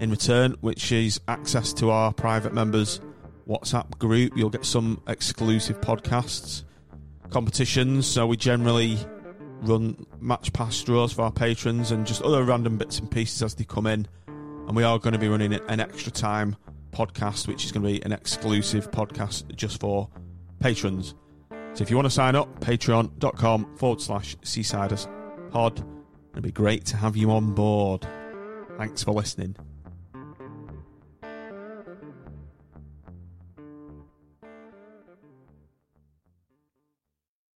[0.00, 3.00] in return, which is access to our private members'
[3.48, 4.36] WhatsApp group.
[4.36, 6.64] You'll get some exclusive podcasts,
[7.30, 8.06] competitions.
[8.06, 8.98] So we generally
[9.62, 13.54] run match pass draws for our patrons and just other random bits and pieces as
[13.54, 14.06] they come in.
[14.26, 16.56] And we are going to be running an extra time
[16.92, 20.08] podcast, which is going to be an exclusive podcast just for
[20.60, 21.14] patrons.
[21.74, 25.10] So if you want to sign up, patreon.com forward slash seasiders
[25.50, 25.84] pod.
[26.32, 28.06] It'd be great to have you on board.
[28.78, 29.56] Thanks for listening.